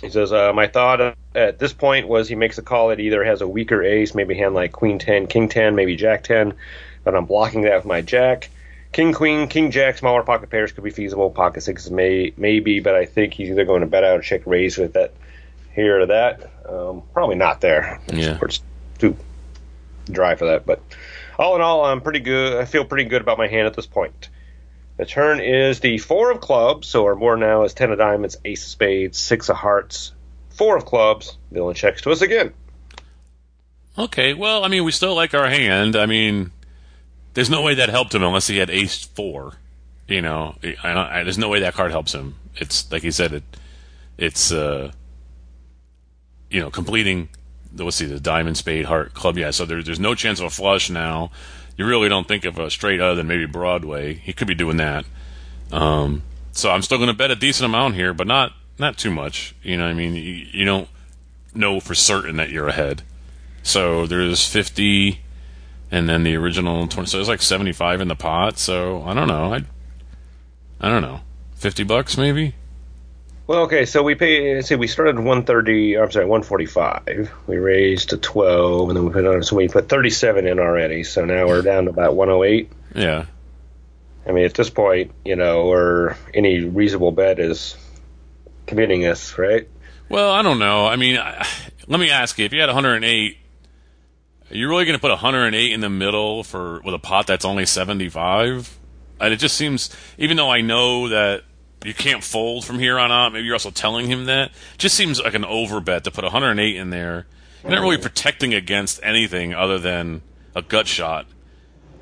He 0.00 0.10
says, 0.10 0.32
uh, 0.32 0.52
My 0.52 0.66
thought 0.66 1.16
at 1.34 1.58
this 1.58 1.72
point 1.72 2.08
was 2.08 2.28
he 2.28 2.34
makes 2.34 2.58
a 2.58 2.62
call 2.62 2.88
that 2.88 3.00
either 3.00 3.24
has 3.24 3.40
a 3.40 3.48
weaker 3.48 3.82
ace, 3.82 4.14
maybe 4.14 4.34
hand 4.34 4.54
like 4.54 4.72
Queen 4.72 4.98
10, 4.98 5.26
King 5.28 5.48
10, 5.48 5.74
maybe 5.74 5.96
Jack 5.96 6.24
10, 6.24 6.54
but 7.04 7.14
I'm 7.14 7.26
blocking 7.26 7.62
that 7.62 7.76
with 7.76 7.84
my 7.84 8.00
Jack. 8.00 8.50
King 8.92 9.12
Queen, 9.12 9.48
King 9.48 9.72
Jack, 9.72 9.98
smaller 9.98 10.22
pocket 10.22 10.50
pairs 10.50 10.70
could 10.70 10.84
be 10.84 10.90
feasible. 10.90 11.28
Pocket 11.28 11.62
sixes 11.62 11.90
may 11.90 12.32
maybe, 12.36 12.78
but 12.78 12.94
I 12.94 13.06
think 13.06 13.34
he's 13.34 13.50
either 13.50 13.64
going 13.64 13.80
to 13.80 13.88
bet 13.88 14.04
out 14.04 14.18
or 14.18 14.22
check 14.22 14.42
raise 14.46 14.78
with 14.78 14.92
that 14.92 15.12
here 15.74 16.00
or 16.00 16.06
that. 16.06 16.48
Um, 16.68 17.02
probably 17.12 17.34
not 17.34 17.60
there. 17.60 18.00
Yeah. 18.12 18.38
It's 18.40 18.62
too 18.98 19.16
dry 20.08 20.36
for 20.36 20.46
that. 20.46 20.64
But 20.64 20.80
all 21.38 21.56
in 21.56 21.60
all, 21.60 21.84
I'm 21.84 22.00
pretty 22.00 22.20
good. 22.20 22.56
I 22.56 22.66
feel 22.66 22.84
pretty 22.84 23.04
good 23.04 23.20
about 23.20 23.36
my 23.36 23.48
hand 23.48 23.66
at 23.66 23.74
this 23.74 23.86
point. 23.86 24.28
The 24.96 25.06
turn 25.06 25.40
is 25.40 25.80
the 25.80 25.98
four 25.98 26.30
of 26.30 26.40
clubs, 26.40 26.86
so 26.88 27.04
our 27.04 27.16
board 27.16 27.40
now 27.40 27.64
is 27.64 27.74
ten 27.74 27.90
of 27.90 27.98
diamonds, 27.98 28.36
ace 28.44 28.62
of 28.62 28.70
spades, 28.70 29.18
six 29.18 29.48
of 29.48 29.56
hearts, 29.56 30.12
four 30.50 30.76
of 30.76 30.84
clubs. 30.84 31.36
Villain 31.50 31.74
checks 31.74 32.02
to 32.02 32.10
us 32.10 32.22
again. 32.22 32.54
Okay, 33.98 34.34
well, 34.34 34.64
I 34.64 34.68
mean, 34.68 34.84
we 34.84 34.92
still 34.92 35.14
like 35.14 35.34
our 35.34 35.48
hand. 35.48 35.96
I 35.96 36.06
mean, 36.06 36.52
there's 37.34 37.50
no 37.50 37.62
way 37.62 37.74
that 37.74 37.88
helped 37.88 38.14
him 38.14 38.22
unless 38.22 38.46
he 38.46 38.58
had 38.58 38.70
ace 38.70 39.04
four. 39.04 39.54
You 40.06 40.22
know, 40.22 40.56
I, 40.62 41.20
I, 41.20 41.22
there's 41.24 41.38
no 41.38 41.48
way 41.48 41.60
that 41.60 41.74
card 41.74 41.90
helps 41.90 42.12
him. 42.12 42.36
It's 42.56 42.90
like 42.92 43.02
he 43.02 43.10
said, 43.10 43.32
it, 43.32 43.42
it's 44.16 44.52
uh, 44.52 44.92
you 46.50 46.60
know, 46.60 46.70
completing. 46.70 47.28
Let's 47.76 47.96
see, 47.96 48.06
the 48.06 48.20
diamond, 48.20 48.56
spade, 48.56 48.84
heart, 48.84 49.14
club. 49.14 49.36
Yeah, 49.36 49.50
so 49.50 49.64
there, 49.64 49.82
there's 49.82 49.98
no 49.98 50.14
chance 50.14 50.38
of 50.38 50.46
a 50.46 50.50
flush 50.50 50.90
now. 50.90 51.32
You 51.76 51.86
really 51.86 52.08
don't 52.08 52.28
think 52.28 52.44
of 52.44 52.58
a 52.58 52.70
straight 52.70 53.00
other 53.00 53.16
than 53.16 53.26
maybe 53.26 53.46
Broadway. 53.46 54.14
He 54.14 54.32
could 54.32 54.46
be 54.46 54.54
doing 54.54 54.76
that. 54.76 55.04
Um, 55.72 56.22
so 56.52 56.70
I'm 56.70 56.82
still 56.82 56.98
going 56.98 57.08
to 57.08 57.14
bet 57.14 57.30
a 57.30 57.36
decent 57.36 57.66
amount 57.66 57.96
here, 57.96 58.14
but 58.14 58.26
not 58.26 58.52
not 58.78 58.96
too 58.98 59.10
much. 59.10 59.54
You 59.62 59.76
know, 59.76 59.86
I 59.86 59.94
mean, 59.94 60.14
you, 60.14 60.46
you 60.52 60.64
don't 60.64 60.88
know 61.54 61.80
for 61.80 61.94
certain 61.94 62.36
that 62.36 62.50
you're 62.50 62.68
ahead. 62.68 63.02
So 63.62 64.06
there's 64.06 64.46
50, 64.46 65.20
and 65.90 66.08
then 66.08 66.22
the 66.22 66.36
original 66.36 66.86
20. 66.86 67.08
So 67.08 67.18
it's 67.18 67.28
like 67.28 67.42
75 67.42 68.00
in 68.00 68.08
the 68.08 68.14
pot. 68.14 68.58
So 68.58 69.02
I 69.04 69.14
don't 69.14 69.28
know. 69.28 69.54
I 69.54 69.64
I 70.80 70.88
don't 70.90 71.02
know. 71.02 71.20
50 71.56 71.84
bucks 71.84 72.18
maybe. 72.18 72.54
Well, 73.46 73.64
okay, 73.64 73.84
so 73.84 74.02
we 74.02 74.14
pay. 74.14 74.62
See, 74.62 74.74
we 74.74 74.86
started 74.86 75.16
130. 75.16 75.98
I'm 75.98 76.10
sorry, 76.10 76.24
145. 76.24 77.30
We 77.46 77.56
raised 77.58 78.10
to 78.10 78.16
12, 78.16 78.88
and 78.88 78.96
then 78.96 79.04
we 79.04 79.12
put 79.12 79.26
on. 79.26 79.42
So 79.42 79.56
we 79.56 79.68
put 79.68 79.88
37 79.88 80.46
in 80.46 80.58
already. 80.58 81.04
So 81.04 81.26
now 81.26 81.46
we're 81.46 81.60
down 81.60 81.84
to 81.84 81.90
about 81.90 82.16
108. 82.16 82.72
Yeah. 82.94 83.26
I 84.26 84.32
mean, 84.32 84.46
at 84.46 84.54
this 84.54 84.70
point, 84.70 85.12
you 85.26 85.36
know, 85.36 85.70
or 85.70 86.16
any 86.32 86.60
reasonable 86.60 87.12
bet 87.12 87.38
is 87.38 87.76
committing 88.66 89.06
us, 89.06 89.36
right? 89.36 89.68
Well, 90.08 90.30
I 90.30 90.40
don't 90.40 90.58
know. 90.58 90.86
I 90.86 90.96
mean, 90.96 91.18
I, 91.18 91.46
let 91.86 92.00
me 92.00 92.08
ask 92.08 92.38
you: 92.38 92.46
if 92.46 92.54
you 92.54 92.60
had 92.60 92.68
108, 92.68 93.36
are 94.50 94.56
you 94.56 94.68
really 94.70 94.86
going 94.86 94.96
to 94.96 95.00
put 95.00 95.10
108 95.10 95.70
in 95.70 95.80
the 95.80 95.90
middle 95.90 96.44
for 96.44 96.80
with 96.82 96.94
a 96.94 96.98
pot 96.98 97.26
that's 97.26 97.44
only 97.44 97.66
75? 97.66 98.78
And 99.20 99.34
it 99.34 99.36
just 99.36 99.56
seems, 99.56 99.94
even 100.16 100.38
though 100.38 100.50
I 100.50 100.62
know 100.62 101.10
that 101.10 101.42
you 101.84 101.94
can't 101.94 102.22
fold 102.22 102.64
from 102.64 102.78
here 102.78 102.98
on 102.98 103.12
out, 103.12 103.32
maybe 103.32 103.46
you're 103.46 103.54
also 103.54 103.70
telling 103.70 104.06
him 104.06 104.26
that. 104.26 104.50
Just 104.78 104.94
seems 104.94 105.20
like 105.20 105.34
an 105.34 105.44
over 105.44 105.80
bet 105.80 106.04
to 106.04 106.10
put 106.10 106.24
108 106.24 106.76
in 106.76 106.90
there. 106.90 107.26
You're 107.62 107.72
not 107.72 107.80
really 107.80 107.96
oh. 107.96 108.02
protecting 108.02 108.54
against 108.54 109.00
anything 109.02 109.54
other 109.54 109.78
than 109.78 110.22
a 110.54 110.62
gut 110.62 110.86
shot. 110.86 111.26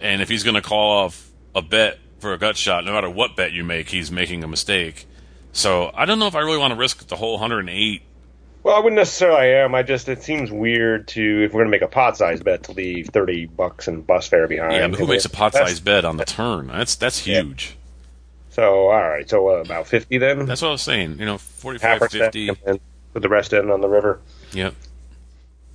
And 0.01 0.21
if 0.21 0.29
he's 0.29 0.43
going 0.43 0.57
to 0.57 0.63
call 0.63 1.05
off 1.05 1.31
a 1.55 1.63
bet 1.63 1.99
for 2.19 2.33
a 2.33 2.39
gut 2.39 2.57
shot, 2.57 2.85
no 2.85 2.93
matter 2.93 3.09
what 3.09 3.37
bet 3.37 3.53
you 3.53 3.63
make, 3.63 3.89
he's 3.89 4.11
making 4.11 4.43
a 4.43 4.49
mistake. 4.49 5.07
So 5.53 5.91
I 5.95 6.05
don't 6.05 6.19
know 6.19 6.27
if 6.27 6.35
I 6.35 6.41
really 6.41 6.59
want 6.59 6.73
to 6.73 6.79
risk 6.79 7.07
the 7.07 7.17
whole 7.17 7.33
108 7.33 8.03
Well, 8.63 8.75
I 8.75 8.79
wouldn't 8.79 8.97
necessarily 8.97 9.53
am. 9.53 9.75
I 9.75 9.83
just 9.83 10.09
it 10.09 10.23
seems 10.23 10.51
weird 10.51 11.09
to 11.09 11.45
if 11.45 11.53
we're 11.53 11.61
gonna 11.61 11.71
make 11.71 11.83
a 11.83 11.89
pot 11.89 12.17
size 12.17 12.43
bet 12.43 12.65
to 12.65 12.73
leave 12.73 13.09
30 13.09 13.47
bucks 13.47 13.87
and 13.87 14.07
bus 14.07 14.29
fare 14.29 14.49
behind. 14.49 14.73
Yeah, 14.73 14.89
but 14.89 14.99
who 14.99 15.07
makes 15.07 15.25
a 15.25 15.31
pot 15.31 15.53
size 15.53 15.79
bet 15.79 16.05
on 16.05 16.17
the 16.17 16.25
turn? 16.25 16.69
That's 16.69 16.97
that's 16.97 17.19
huge. 17.19 17.77
So 18.53 18.91
all 18.91 19.03
right, 19.03 19.29
so 19.29 19.49
uh, 19.49 19.63
about 19.63 19.87
50 19.87 20.19
then. 20.19 20.45
That's 20.47 20.61
what 20.61 20.69
I 20.69 20.73
was 20.73 20.83
saying. 20.83 21.19
You 21.19 21.25
know, 21.25 21.33
half 21.33 21.41
45, 21.41 22.11
50. 22.11 22.51
and 22.67 22.81
put 23.15 23.23
the 23.23 23.29
rest 23.29 23.53
in 23.53 23.71
on 23.71 23.81
the 23.81 23.89
river. 23.89 24.21
Yep. 24.53 24.75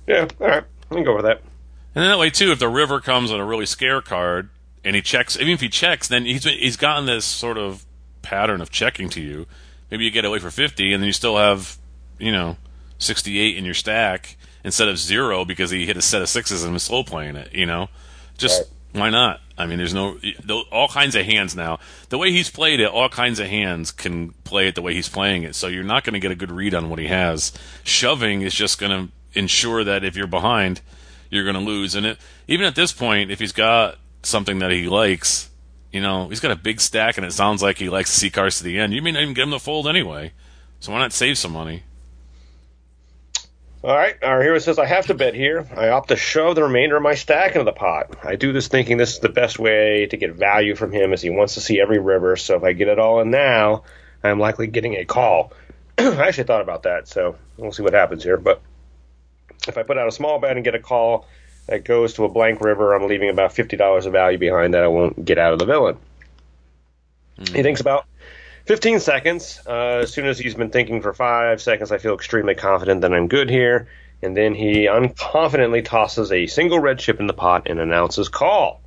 Yeah, 0.06 0.28
all 0.40 0.46
right, 0.46 0.64
I 0.90 0.94
can 0.94 1.04
go 1.04 1.16
with 1.16 1.24
that. 1.24 1.42
And 1.94 2.04
then 2.04 2.08
that 2.10 2.18
way 2.18 2.30
too, 2.30 2.52
if 2.52 2.60
the 2.60 2.68
river 2.68 3.00
comes 3.00 3.32
on 3.32 3.40
a 3.40 3.44
really 3.44 3.66
scare 3.66 4.00
card 4.00 4.50
and 4.84 4.94
he 4.94 5.02
checks, 5.02 5.36
even 5.36 5.50
if 5.50 5.60
he 5.60 5.68
checks, 5.68 6.06
then 6.06 6.24
he's 6.24 6.44
he's 6.44 6.76
gotten 6.76 7.06
this 7.06 7.24
sort 7.24 7.58
of 7.58 7.84
pattern 8.22 8.60
of 8.60 8.70
checking 8.70 9.08
to 9.10 9.20
you. 9.20 9.46
Maybe 9.90 10.04
you 10.04 10.10
get 10.12 10.24
away 10.24 10.38
for 10.38 10.50
fifty, 10.50 10.92
and 10.92 11.02
then 11.02 11.08
you 11.08 11.12
still 11.12 11.36
have, 11.36 11.78
you 12.18 12.30
know, 12.30 12.56
sixty-eight 12.98 13.56
in 13.56 13.64
your 13.64 13.74
stack 13.74 14.36
instead 14.62 14.86
of 14.86 14.98
zero 14.98 15.44
because 15.44 15.70
he 15.70 15.84
hit 15.84 15.96
a 15.96 16.02
set 16.02 16.22
of 16.22 16.28
sixes 16.28 16.62
and 16.62 16.72
was 16.72 16.84
slow 16.84 17.02
playing 17.02 17.34
it. 17.34 17.52
You 17.52 17.66
know, 17.66 17.88
just 18.36 18.70
why 18.92 19.10
not? 19.10 19.40
I 19.56 19.66
mean, 19.66 19.78
there's 19.78 19.94
no 19.94 20.18
all 20.70 20.88
kinds 20.88 21.14
of 21.14 21.26
hands 21.26 21.56
now. 21.56 21.78
The 22.08 22.18
way 22.18 22.30
he's 22.30 22.50
played 22.50 22.80
it, 22.80 22.88
all 22.88 23.08
kinds 23.08 23.40
of 23.40 23.48
hands 23.48 23.90
can 23.90 24.30
play 24.44 24.68
it 24.68 24.74
the 24.74 24.82
way 24.82 24.94
he's 24.94 25.08
playing 25.08 25.42
it. 25.42 25.54
So 25.54 25.66
you're 25.66 25.84
not 25.84 26.04
going 26.04 26.14
to 26.14 26.20
get 26.20 26.30
a 26.30 26.36
good 26.36 26.52
read 26.52 26.74
on 26.74 26.88
what 26.88 26.98
he 26.98 27.08
has. 27.08 27.52
Shoving 27.82 28.42
is 28.42 28.54
just 28.54 28.78
going 28.78 28.92
to 28.92 29.12
ensure 29.38 29.84
that 29.84 30.04
if 30.04 30.16
you're 30.16 30.26
behind, 30.26 30.80
you're 31.30 31.44
going 31.44 31.56
to 31.56 31.60
lose. 31.60 31.94
And 31.94 32.06
it, 32.06 32.18
even 32.46 32.66
at 32.66 32.76
this 32.76 32.92
point, 32.92 33.30
if 33.30 33.40
he's 33.40 33.52
got 33.52 33.98
something 34.22 34.60
that 34.60 34.70
he 34.70 34.88
likes, 34.88 35.50
you 35.92 36.00
know, 36.00 36.28
he's 36.28 36.40
got 36.40 36.50
a 36.50 36.56
big 36.56 36.80
stack, 36.80 37.16
and 37.16 37.26
it 37.26 37.32
sounds 37.32 37.62
like 37.62 37.78
he 37.78 37.88
likes 37.88 38.12
to 38.12 38.20
see 38.20 38.30
cars 38.30 38.58
to 38.58 38.64
the 38.64 38.78
end. 38.78 38.92
You 38.94 39.02
may 39.02 39.12
not 39.12 39.22
even 39.22 39.34
get 39.34 39.44
him 39.44 39.50
to 39.50 39.58
fold 39.58 39.88
anyway. 39.88 40.32
So 40.80 40.92
why 40.92 40.98
not 40.98 41.12
save 41.12 41.36
some 41.36 41.52
money? 41.52 41.82
All 43.84 43.96
right, 43.96 44.16
our 44.24 44.42
hero 44.42 44.58
says 44.58 44.76
I 44.80 44.86
have 44.86 45.06
to 45.06 45.14
bet 45.14 45.34
here. 45.34 45.64
I 45.76 45.90
opt 45.90 46.08
to 46.08 46.16
shove 46.16 46.56
the 46.56 46.64
remainder 46.64 46.96
of 46.96 47.02
my 47.02 47.14
stack 47.14 47.52
into 47.52 47.64
the 47.64 47.72
pot. 47.72 48.16
I 48.24 48.34
do 48.34 48.52
this 48.52 48.66
thinking 48.66 48.96
this 48.96 49.14
is 49.14 49.20
the 49.20 49.28
best 49.28 49.60
way 49.60 50.06
to 50.06 50.16
get 50.16 50.34
value 50.34 50.74
from 50.74 50.90
him, 50.92 51.12
as 51.12 51.22
he 51.22 51.30
wants 51.30 51.54
to 51.54 51.60
see 51.60 51.80
every 51.80 52.00
river. 52.00 52.34
So 52.34 52.56
if 52.56 52.64
I 52.64 52.72
get 52.72 52.88
it 52.88 52.98
all 52.98 53.20
in 53.20 53.30
now, 53.30 53.84
I'm 54.24 54.40
likely 54.40 54.66
getting 54.66 54.96
a 54.96 55.04
call. 55.04 55.52
I 55.98 56.26
actually 56.26 56.44
thought 56.44 56.60
about 56.60 56.82
that, 56.82 57.06
so 57.06 57.36
we'll 57.56 57.70
see 57.70 57.84
what 57.84 57.94
happens 57.94 58.24
here. 58.24 58.36
But 58.36 58.60
if 59.68 59.78
I 59.78 59.84
put 59.84 59.96
out 59.96 60.08
a 60.08 60.12
small 60.12 60.40
bet 60.40 60.56
and 60.56 60.64
get 60.64 60.74
a 60.74 60.80
call 60.80 61.28
that 61.68 61.84
goes 61.84 62.14
to 62.14 62.24
a 62.24 62.28
blank 62.28 62.60
river, 62.60 62.94
I'm 62.94 63.06
leaving 63.06 63.30
about 63.30 63.52
fifty 63.52 63.76
dollars 63.76 64.06
of 64.06 64.12
value 64.12 64.38
behind 64.38 64.74
that 64.74 64.82
I 64.82 64.88
won't 64.88 65.24
get 65.24 65.38
out 65.38 65.52
of 65.52 65.60
the 65.60 65.66
villain. 65.66 65.98
He 67.38 67.62
thinks 67.62 67.80
about 67.80 68.06
15 68.68 69.00
seconds. 69.00 69.60
Uh, 69.66 70.00
as 70.02 70.12
soon 70.12 70.26
as 70.26 70.38
he's 70.38 70.54
been 70.54 70.68
thinking 70.68 71.00
for 71.00 71.14
five 71.14 71.62
seconds, 71.62 71.90
I 71.90 71.96
feel 71.96 72.14
extremely 72.14 72.54
confident 72.54 73.00
that 73.00 73.14
I'm 73.14 73.26
good 73.26 73.48
here. 73.48 73.88
And 74.20 74.36
then 74.36 74.54
he 74.54 74.86
unconfidently 74.86 75.82
tosses 75.82 76.30
a 76.30 76.46
single 76.48 76.78
red 76.78 76.98
chip 76.98 77.18
in 77.18 77.26
the 77.26 77.32
pot 77.32 77.66
and 77.70 77.80
announces 77.80 78.28
call. 78.28 78.82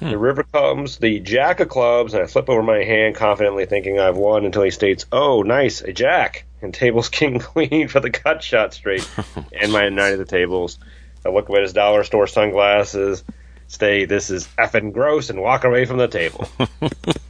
The 0.00 0.18
river 0.18 0.42
comes, 0.42 0.98
the 0.98 1.20
jack 1.20 1.60
of 1.60 1.68
clubs, 1.68 2.12
and 2.12 2.24
I 2.24 2.26
flip 2.26 2.48
over 2.48 2.62
my 2.62 2.82
hand, 2.82 3.14
confidently 3.14 3.66
thinking 3.66 4.00
I've 4.00 4.16
won 4.16 4.44
until 4.44 4.62
he 4.62 4.70
states, 4.70 5.06
Oh, 5.12 5.42
nice, 5.42 5.80
a 5.80 5.92
jack, 5.92 6.44
and 6.60 6.74
tables 6.74 7.08
king 7.10 7.38
queen 7.38 7.86
for 7.86 8.00
the 8.00 8.10
gut 8.10 8.42
shot 8.42 8.74
straight, 8.74 9.08
and 9.52 9.72
my 9.72 9.90
knight 9.90 10.14
of 10.14 10.18
the 10.18 10.24
tables. 10.24 10.78
I 11.24 11.28
look 11.28 11.50
at 11.50 11.62
his 11.62 11.72
dollar 11.72 12.02
store 12.02 12.26
sunglasses, 12.26 13.22
stay, 13.68 14.06
this 14.06 14.30
is 14.30 14.48
effing 14.58 14.92
gross, 14.92 15.30
and 15.30 15.40
walk 15.40 15.62
away 15.62 15.84
from 15.84 15.98
the 15.98 16.08
table. 16.08 16.48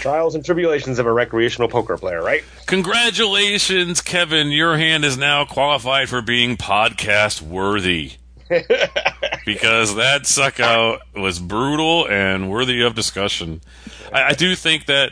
Trials 0.00 0.34
and 0.34 0.44
tribulations 0.44 0.98
of 0.98 1.06
a 1.06 1.12
recreational 1.12 1.68
poker 1.68 1.96
player, 1.96 2.22
right? 2.22 2.42
Congratulations, 2.66 4.00
Kevin. 4.00 4.50
Your 4.50 4.76
hand 4.76 5.04
is 5.04 5.16
now 5.16 5.44
qualified 5.44 6.08
for 6.08 6.22
being 6.22 6.56
podcast 6.56 7.42
worthy. 7.42 8.12
because 9.44 9.94
that 9.96 10.26
suck 10.26 10.58
out 10.58 11.00
was 11.14 11.38
brutal 11.38 12.08
and 12.08 12.50
worthy 12.50 12.82
of 12.82 12.94
discussion. 12.94 13.60
I, 14.12 14.24
I 14.24 14.32
do 14.32 14.54
think 14.54 14.86
that, 14.86 15.10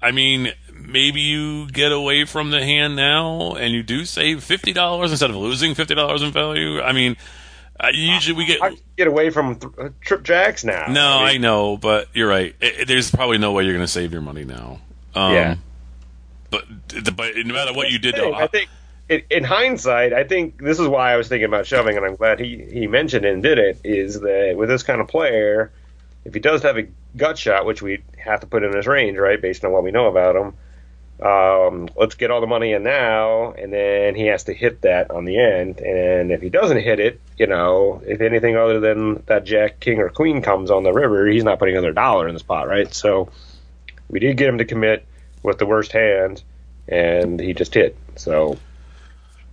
I 0.00 0.12
mean, 0.12 0.52
maybe 0.72 1.20
you 1.20 1.68
get 1.70 1.92
away 1.92 2.24
from 2.24 2.50
the 2.50 2.62
hand 2.62 2.96
now 2.96 3.54
and 3.54 3.74
you 3.74 3.82
do 3.82 4.04
save 4.04 4.38
$50 4.38 5.10
instead 5.10 5.30
of 5.30 5.36
losing 5.36 5.74
$50 5.74 6.22
in 6.22 6.32
value. 6.32 6.80
I 6.80 6.92
mean, 6.92 7.16
uh, 7.84 7.88
usually 7.92 8.36
we 8.36 8.46
get. 8.46 8.62
I 8.62 8.76
get 8.96 9.06
away 9.06 9.30
from 9.30 9.56
th- 9.56 9.72
uh, 9.78 9.88
trip 10.00 10.22
jacks 10.22 10.64
now. 10.64 10.86
No, 10.88 11.18
I 11.20 11.32
mean, 11.32 11.42
know, 11.42 11.76
but 11.76 12.08
you're 12.14 12.28
right. 12.28 12.54
It, 12.60 12.80
it- 12.80 12.88
there's 12.88 13.10
probably 13.10 13.38
no 13.38 13.52
way 13.52 13.64
you're 13.64 13.74
going 13.74 13.84
to 13.86 13.90
save 13.92 14.12
your 14.12 14.22
money 14.22 14.44
now. 14.44 14.80
Um, 15.14 15.32
Yeah. 15.34 15.56
But, 16.50 16.64
but 17.16 17.32
no 17.36 17.52
matter 17.52 17.72
what 17.72 17.90
you 17.90 17.98
did, 17.98 18.14
though, 18.14 18.32
I 18.32 18.46
think 18.46 18.68
in, 19.08 19.22
in 19.28 19.42
hindsight, 19.42 20.12
I 20.12 20.22
think 20.22 20.62
this 20.62 20.78
is 20.78 20.86
why 20.86 21.12
I 21.12 21.16
was 21.16 21.26
thinking 21.28 21.46
about 21.46 21.66
shoving, 21.66 21.96
and 21.96 22.06
I'm 22.06 22.14
glad 22.14 22.38
he, 22.38 22.64
he 22.70 22.86
mentioned 22.86 23.24
it 23.24 23.32
and 23.32 23.42
did 23.42 23.58
it. 23.58 23.80
Is 23.82 24.20
that 24.20 24.54
with 24.56 24.68
this 24.68 24.84
kind 24.84 25.00
of 25.00 25.08
player, 25.08 25.72
if 26.24 26.32
he 26.32 26.38
does 26.38 26.62
have 26.62 26.78
a 26.78 26.86
gut 27.16 27.36
shot, 27.38 27.66
which 27.66 27.82
we 27.82 28.02
have 28.18 28.40
to 28.40 28.46
put 28.46 28.62
in 28.62 28.72
his 28.74 28.86
range, 28.86 29.18
right, 29.18 29.40
based 29.40 29.64
on 29.64 29.72
what 29.72 29.82
we 29.82 29.90
know 29.90 30.06
about 30.06 30.36
him, 30.36 30.54
um, 31.22 31.88
let's 31.96 32.16
get 32.16 32.30
all 32.30 32.40
the 32.40 32.46
money 32.46 32.72
in 32.72 32.82
now, 32.82 33.52
and 33.52 33.72
then 33.72 34.14
he 34.14 34.26
has 34.26 34.44
to 34.44 34.54
hit 34.54 34.82
that 34.82 35.10
on 35.10 35.24
the 35.24 35.38
end. 35.38 35.78
And 35.80 36.32
if 36.32 36.40
he 36.40 36.48
doesn't 36.50 36.80
hit 36.80 36.98
it, 36.98 37.20
you 37.38 37.46
know, 37.46 38.02
if 38.04 38.20
anything 38.20 38.56
other 38.56 38.80
than 38.80 39.22
that 39.26 39.44
Jack, 39.44 39.80
King, 39.80 40.00
or 40.00 40.08
Queen 40.08 40.42
comes 40.42 40.70
on 40.70 40.82
the 40.82 40.92
river, 40.92 41.26
he's 41.26 41.44
not 41.44 41.58
putting 41.58 41.76
another 41.76 41.92
dollar 41.92 42.26
in 42.28 42.34
the 42.34 42.40
spot, 42.40 42.68
right? 42.68 42.92
So 42.92 43.30
we 44.08 44.18
did 44.18 44.36
get 44.36 44.48
him 44.48 44.58
to 44.58 44.64
commit 44.64 45.06
with 45.42 45.58
the 45.58 45.66
worst 45.66 45.92
hand, 45.92 46.42
and 46.88 47.38
he 47.38 47.54
just 47.54 47.74
hit. 47.74 47.96
So 48.16 48.58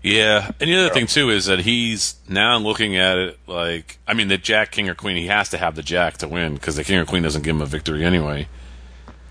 yeah, 0.01 0.51
and 0.59 0.69
the 0.69 0.75
other 0.77 0.93
thing 0.93 1.05
too 1.05 1.29
is 1.29 1.45
that 1.45 1.59
he's 1.59 2.15
now 2.27 2.57
looking 2.57 2.97
at 2.97 3.17
it 3.17 3.39
like 3.45 3.99
I 4.07 4.15
mean 4.15 4.29
the 4.29 4.37
Jack, 4.37 4.71
King, 4.71 4.89
or 4.89 4.95
Queen. 4.95 5.15
He 5.15 5.27
has 5.27 5.49
to 5.49 5.57
have 5.59 5.75
the 5.75 5.83
Jack 5.83 6.17
to 6.19 6.27
win 6.27 6.55
because 6.55 6.75
the 6.75 6.83
King 6.83 6.97
or 6.97 7.05
Queen 7.05 7.21
doesn't 7.21 7.43
give 7.43 7.55
him 7.55 7.61
a 7.61 7.67
victory 7.67 8.03
anyway. 8.03 8.47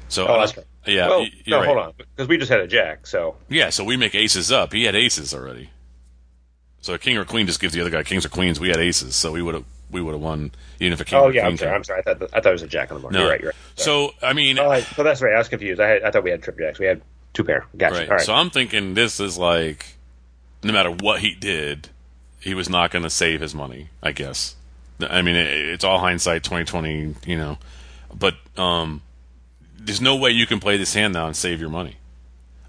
So 0.09 0.29
Oh. 0.29 0.47
Yeah, 0.91 1.09
well, 1.09 1.27
no, 1.47 1.59
right. 1.59 1.67
hold 1.67 1.79
on, 1.79 1.93
because 1.97 2.29
we 2.29 2.37
just 2.39 2.51
had 2.51 2.61
a 2.61 2.67
Jack, 2.67 3.07
so 3.07 3.37
Yeah, 3.49 3.71
so 3.71 3.85
we 3.85 3.97
make 3.97 4.15
aces 4.15 4.51
up. 4.53 4.73
He 4.73 4.85
had 4.85 4.95
aces 4.95 5.35
already. 5.35 5.71
So 6.83 6.95
a 6.95 6.99
king 6.99 7.17
or 7.19 7.25
queen 7.25 7.47
just 7.47 7.61
gives 7.61 7.75
the 7.75 7.81
other 7.81 7.91
guy 7.91 8.03
kings 8.03 8.25
or 8.25 8.31
queens. 8.31 8.59
We 8.59 8.69
had 8.69 8.79
aces, 8.79 9.15
so 9.15 9.33
we 9.33 9.43
would 9.43 9.55
have 9.55 9.65
we 9.91 10.01
would 10.01 10.13
have 10.13 10.21
won 10.21 10.53
even 10.79 10.93
if 10.93 11.01
a 11.01 11.05
king. 11.05 11.19
oh 11.19 11.29
yeah, 11.29 11.43
queen 11.43 11.53
I'm 11.53 11.57
sorry, 11.59 11.71
came. 11.71 11.77
I'm 11.77 11.85
sorry. 11.85 12.01
I 12.01 12.03
thought 12.03 12.23
I 12.33 12.41
thought 12.41 12.47
it 12.47 12.53
was 12.53 12.63
a 12.63 12.69
Jack 12.69 12.91
on 12.91 12.97
the 12.97 13.01
board. 13.03 13.13
No. 13.13 13.21
You're 13.21 13.29
right. 13.31 13.41
You're 13.41 13.49
right. 13.51 13.57
Sorry. 13.77 14.09
So 14.09 14.27
I 14.27 14.33
mean, 14.33 14.59
Oh, 14.59 14.71
I, 14.71 14.81
so 14.81 15.03
that's 15.03 15.21
right. 15.21 15.35
I 15.35 15.39
was 15.39 15.49
confused. 15.49 15.81
I, 15.81 15.89
had, 15.89 16.03
I 16.05 16.11
thought 16.11 16.25
we 16.25 16.31
had 16.31 16.43
trip 16.43 16.59
jacks. 16.59 16.79
We 16.79 16.87
had 16.87 17.03
two 17.35 17.45
pair. 17.45 17.67
Gotcha. 17.77 17.95
right. 17.97 18.09
All 18.09 18.17
right. 18.17 18.25
So 18.25 18.33
I'm 18.33 18.51
thinking 18.51 18.95
this 18.95 19.21
is 19.21 19.37
like, 19.37 19.97
no 20.63 20.73
matter 20.73 20.91
what 20.91 21.21
he 21.21 21.35
did, 21.35 21.89
he 22.41 22.55
was 22.55 22.71
not 22.71 22.91
going 22.91 23.03
to 23.03 23.11
save 23.11 23.41
his 23.41 23.55
money. 23.55 23.89
I 24.03 24.13
guess. 24.13 24.57
I 25.01 25.23
mean, 25.23 25.35
it, 25.37 25.47
it's 25.49 25.85
all 25.85 25.99
hindsight, 25.99 26.45
2020. 26.45 27.15
You 27.27 27.37
know, 27.37 27.59
but 28.15 28.37
um, 28.57 29.03
there's 29.83 30.01
no 30.01 30.15
way 30.15 30.31
you 30.31 30.47
can 30.47 30.61
play 30.61 30.77
this 30.77 30.95
hand 30.95 31.15
now 31.15 31.27
and 31.27 31.35
save 31.35 31.61
your 31.61 31.71
money 31.71 31.97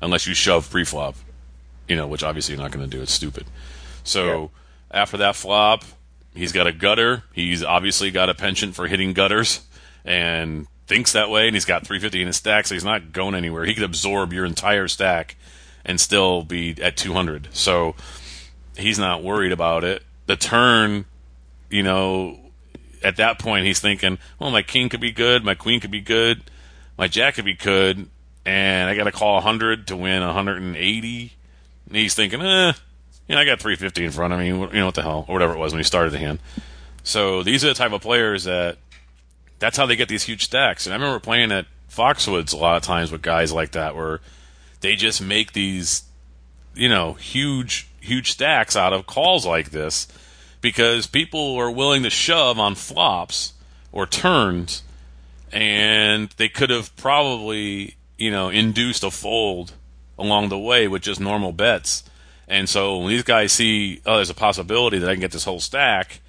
unless 0.01 0.25
you 0.25 0.33
shove 0.33 0.69
pre-flop. 0.69 1.15
You 1.87 1.97
know, 1.97 2.07
which 2.07 2.23
obviously 2.23 2.55
you're 2.55 2.63
not 2.63 2.71
going 2.71 2.89
to 2.89 2.97
do. 2.97 3.01
It's 3.01 3.11
stupid. 3.11 3.45
So 4.03 4.51
after 4.89 5.17
that 5.17 5.35
flop, 5.35 5.83
he's 6.33 6.53
got 6.53 6.65
a 6.65 6.71
gutter. 6.71 7.23
He's 7.33 7.63
obviously 7.63 8.11
got 8.11 8.29
a 8.29 8.33
penchant 8.33 8.75
for 8.75 8.87
hitting 8.87 9.11
gutters 9.11 9.61
and 10.05 10.67
thinks 10.87 11.11
that 11.11 11.29
way. 11.29 11.47
And 11.47 11.55
he's 11.55 11.65
got 11.65 11.85
350 11.85 12.21
in 12.21 12.27
his 12.27 12.37
stack, 12.37 12.67
so 12.67 12.75
he's 12.75 12.85
not 12.85 13.11
going 13.11 13.35
anywhere. 13.35 13.65
He 13.65 13.73
could 13.73 13.83
absorb 13.83 14.31
your 14.31 14.45
entire 14.45 14.87
stack 14.87 15.35
and 15.83 15.99
still 15.99 16.43
be 16.43 16.75
at 16.81 16.95
200. 16.95 17.49
So 17.51 17.95
he's 18.77 18.99
not 18.99 19.21
worried 19.23 19.51
about 19.51 19.83
it. 19.83 20.03
The 20.27 20.37
turn, 20.37 21.05
you 21.69 21.83
know, 21.83 22.39
at 23.03 23.17
that 23.17 23.39
point 23.39 23.65
he's 23.65 23.79
thinking, 23.79 24.17
well, 24.39 24.51
my 24.51 24.61
king 24.61 24.87
could 24.87 25.01
be 25.01 25.11
good, 25.11 25.43
my 25.43 25.55
queen 25.55 25.79
could 25.79 25.91
be 25.91 26.01
good, 26.01 26.43
my 27.01 27.07
jack 27.07 27.39
could 27.57 28.09
and 28.45 28.87
I 28.87 28.93
got 28.93 29.05
to 29.05 29.11
call 29.11 29.33
100 29.33 29.87
to 29.87 29.97
win 29.97 30.21
180. 30.21 31.33
And 31.87 31.95
he's 31.95 32.13
thinking, 32.13 32.39
eh, 32.41 32.73
you 33.27 33.33
know, 33.33 33.41
I 33.41 33.45
got 33.45 33.59
350 33.59 34.05
in 34.05 34.11
front 34.11 34.33
of 34.33 34.39
me. 34.39 34.49
You 34.49 34.67
know 34.67 34.85
what 34.85 34.93
the 34.93 35.01
hell, 35.01 35.25
or 35.27 35.33
whatever 35.33 35.53
it 35.53 35.57
was 35.57 35.73
when 35.73 35.79
he 35.79 35.83
started 35.83 36.11
the 36.11 36.19
hand. 36.19 36.37
So 37.01 37.41
these 37.41 37.65
are 37.65 37.69
the 37.69 37.73
type 37.73 37.91
of 37.91 38.01
players 38.01 38.43
that 38.43 38.77
that's 39.57 39.77
how 39.77 39.87
they 39.87 39.95
get 39.95 40.09
these 40.09 40.25
huge 40.25 40.43
stacks. 40.43 40.85
And 40.85 40.93
I 40.93 40.97
remember 40.97 41.19
playing 41.19 41.51
at 41.51 41.65
Foxwoods 41.89 42.53
a 42.53 42.57
lot 42.57 42.77
of 42.77 42.83
times 42.83 43.11
with 43.11 43.23
guys 43.23 43.51
like 43.51 43.71
that, 43.71 43.95
where 43.95 44.19
they 44.81 44.95
just 44.95 45.23
make 45.23 45.53
these, 45.53 46.03
you 46.75 46.87
know, 46.87 47.13
huge, 47.13 47.89
huge 47.99 48.31
stacks 48.31 48.75
out 48.75 48.93
of 48.93 49.07
calls 49.07 49.43
like 49.43 49.71
this 49.71 50.07
because 50.61 51.07
people 51.07 51.55
are 51.55 51.71
willing 51.71 52.03
to 52.03 52.11
shove 52.11 52.59
on 52.59 52.75
flops 52.75 53.53
or 53.91 54.05
turns, 54.05 54.83
and 55.51 56.29
they 56.37 56.49
could 56.49 56.69
have 56.69 56.95
probably, 56.95 57.95
you 58.17 58.31
know, 58.31 58.49
induced 58.49 59.03
a 59.03 59.11
fold 59.11 59.73
along 60.17 60.49
the 60.49 60.59
way 60.59 60.87
with 60.87 61.01
just 61.01 61.19
normal 61.19 61.51
bets. 61.51 62.03
And 62.47 62.67
so 62.67 62.97
when 62.97 63.07
these 63.09 63.23
guys 63.23 63.51
see, 63.51 64.01
oh, 64.05 64.17
there's 64.17 64.29
a 64.29 64.35
possibility 64.35 64.99
that 64.99 65.09
I 65.09 65.13
can 65.13 65.21
get 65.21 65.31
this 65.31 65.45
whole 65.45 65.59
stack, 65.59 66.21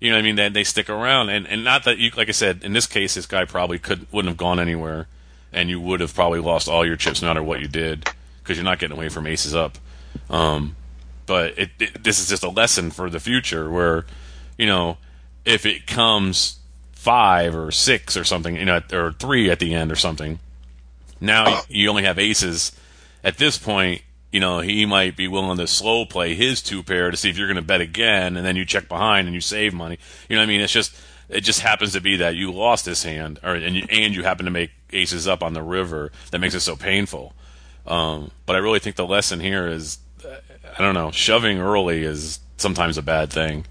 you 0.00 0.10
know 0.10 0.16
what 0.16 0.22
I 0.22 0.24
mean? 0.24 0.36
Then 0.36 0.52
they 0.52 0.64
stick 0.64 0.90
around, 0.90 1.30
and 1.30 1.46
and 1.46 1.64
not 1.64 1.84
that 1.84 1.96
you, 1.96 2.10
like 2.14 2.28
I 2.28 2.32
said, 2.32 2.62
in 2.62 2.74
this 2.74 2.86
case, 2.86 3.14
this 3.14 3.24
guy 3.24 3.46
probably 3.46 3.78
could 3.78 4.06
wouldn't 4.12 4.28
have 4.28 4.36
gone 4.36 4.60
anywhere, 4.60 5.08
and 5.50 5.70
you 5.70 5.80
would 5.80 6.00
have 6.00 6.14
probably 6.14 6.40
lost 6.40 6.68
all 6.68 6.84
your 6.84 6.96
chips 6.96 7.22
no 7.22 7.28
matter 7.28 7.42
what 7.42 7.60
you 7.60 7.68
did, 7.68 8.10
because 8.42 8.58
you're 8.58 8.64
not 8.64 8.78
getting 8.78 8.96
away 8.96 9.08
from 9.08 9.26
aces 9.26 9.54
up. 9.54 9.78
Um, 10.28 10.76
but 11.24 11.58
it, 11.58 11.70
it, 11.80 12.04
this 12.04 12.20
is 12.20 12.28
just 12.28 12.42
a 12.42 12.50
lesson 12.50 12.90
for 12.90 13.08
the 13.08 13.18
future, 13.18 13.70
where 13.70 14.04
you 14.58 14.66
know 14.66 14.98
if 15.46 15.64
it 15.64 15.86
comes 15.86 16.58
five 17.04 17.54
or 17.54 17.70
six 17.70 18.16
or 18.16 18.24
something, 18.24 18.56
you 18.56 18.64
know, 18.64 18.80
or 18.90 19.12
three 19.12 19.50
at 19.50 19.58
the 19.58 19.74
end 19.74 19.92
or 19.92 19.96
something, 19.96 20.38
now 21.20 21.60
you 21.68 21.90
only 21.90 22.04
have 22.04 22.18
aces. 22.18 22.72
At 23.22 23.36
this 23.36 23.58
point, 23.58 24.00
you 24.32 24.40
know, 24.40 24.60
he 24.60 24.86
might 24.86 25.14
be 25.14 25.28
willing 25.28 25.58
to 25.58 25.66
slow 25.66 26.06
play 26.06 26.34
his 26.34 26.62
two 26.62 26.82
pair 26.82 27.10
to 27.10 27.16
see 27.16 27.28
if 27.28 27.36
you're 27.36 27.46
going 27.46 27.56
to 27.56 27.62
bet 27.62 27.82
again, 27.82 28.38
and 28.38 28.44
then 28.44 28.56
you 28.56 28.64
check 28.64 28.88
behind 28.88 29.28
and 29.28 29.34
you 29.34 29.42
save 29.42 29.74
money. 29.74 29.98
You 30.28 30.36
know 30.36 30.40
what 30.40 30.46
I 30.46 30.48
mean? 30.48 30.62
It's 30.62 30.72
just 30.72 30.96
it 31.28 31.42
just 31.42 31.60
happens 31.60 31.92
to 31.92 32.00
be 32.00 32.16
that 32.16 32.36
you 32.36 32.50
lost 32.50 32.86
this 32.86 33.02
hand, 33.02 33.38
or 33.42 33.54
and 33.54 33.76
you, 33.76 33.86
and 33.90 34.14
you 34.14 34.22
happen 34.22 34.46
to 34.46 34.50
make 34.50 34.70
aces 34.92 35.28
up 35.28 35.42
on 35.42 35.52
the 35.52 35.62
river 35.62 36.10
that 36.30 36.38
makes 36.38 36.54
it 36.54 36.60
so 36.60 36.74
painful. 36.74 37.34
Um, 37.86 38.30
but 38.46 38.56
I 38.56 38.60
really 38.60 38.78
think 38.78 38.96
the 38.96 39.06
lesson 39.06 39.40
here 39.40 39.68
is, 39.68 39.98
uh, 40.24 40.36
I 40.78 40.82
don't 40.82 40.94
know, 40.94 41.10
shoving 41.10 41.58
early 41.58 42.02
is 42.02 42.40
sometimes 42.56 42.96
a 42.96 43.02
bad 43.02 43.30
thing. 43.30 43.66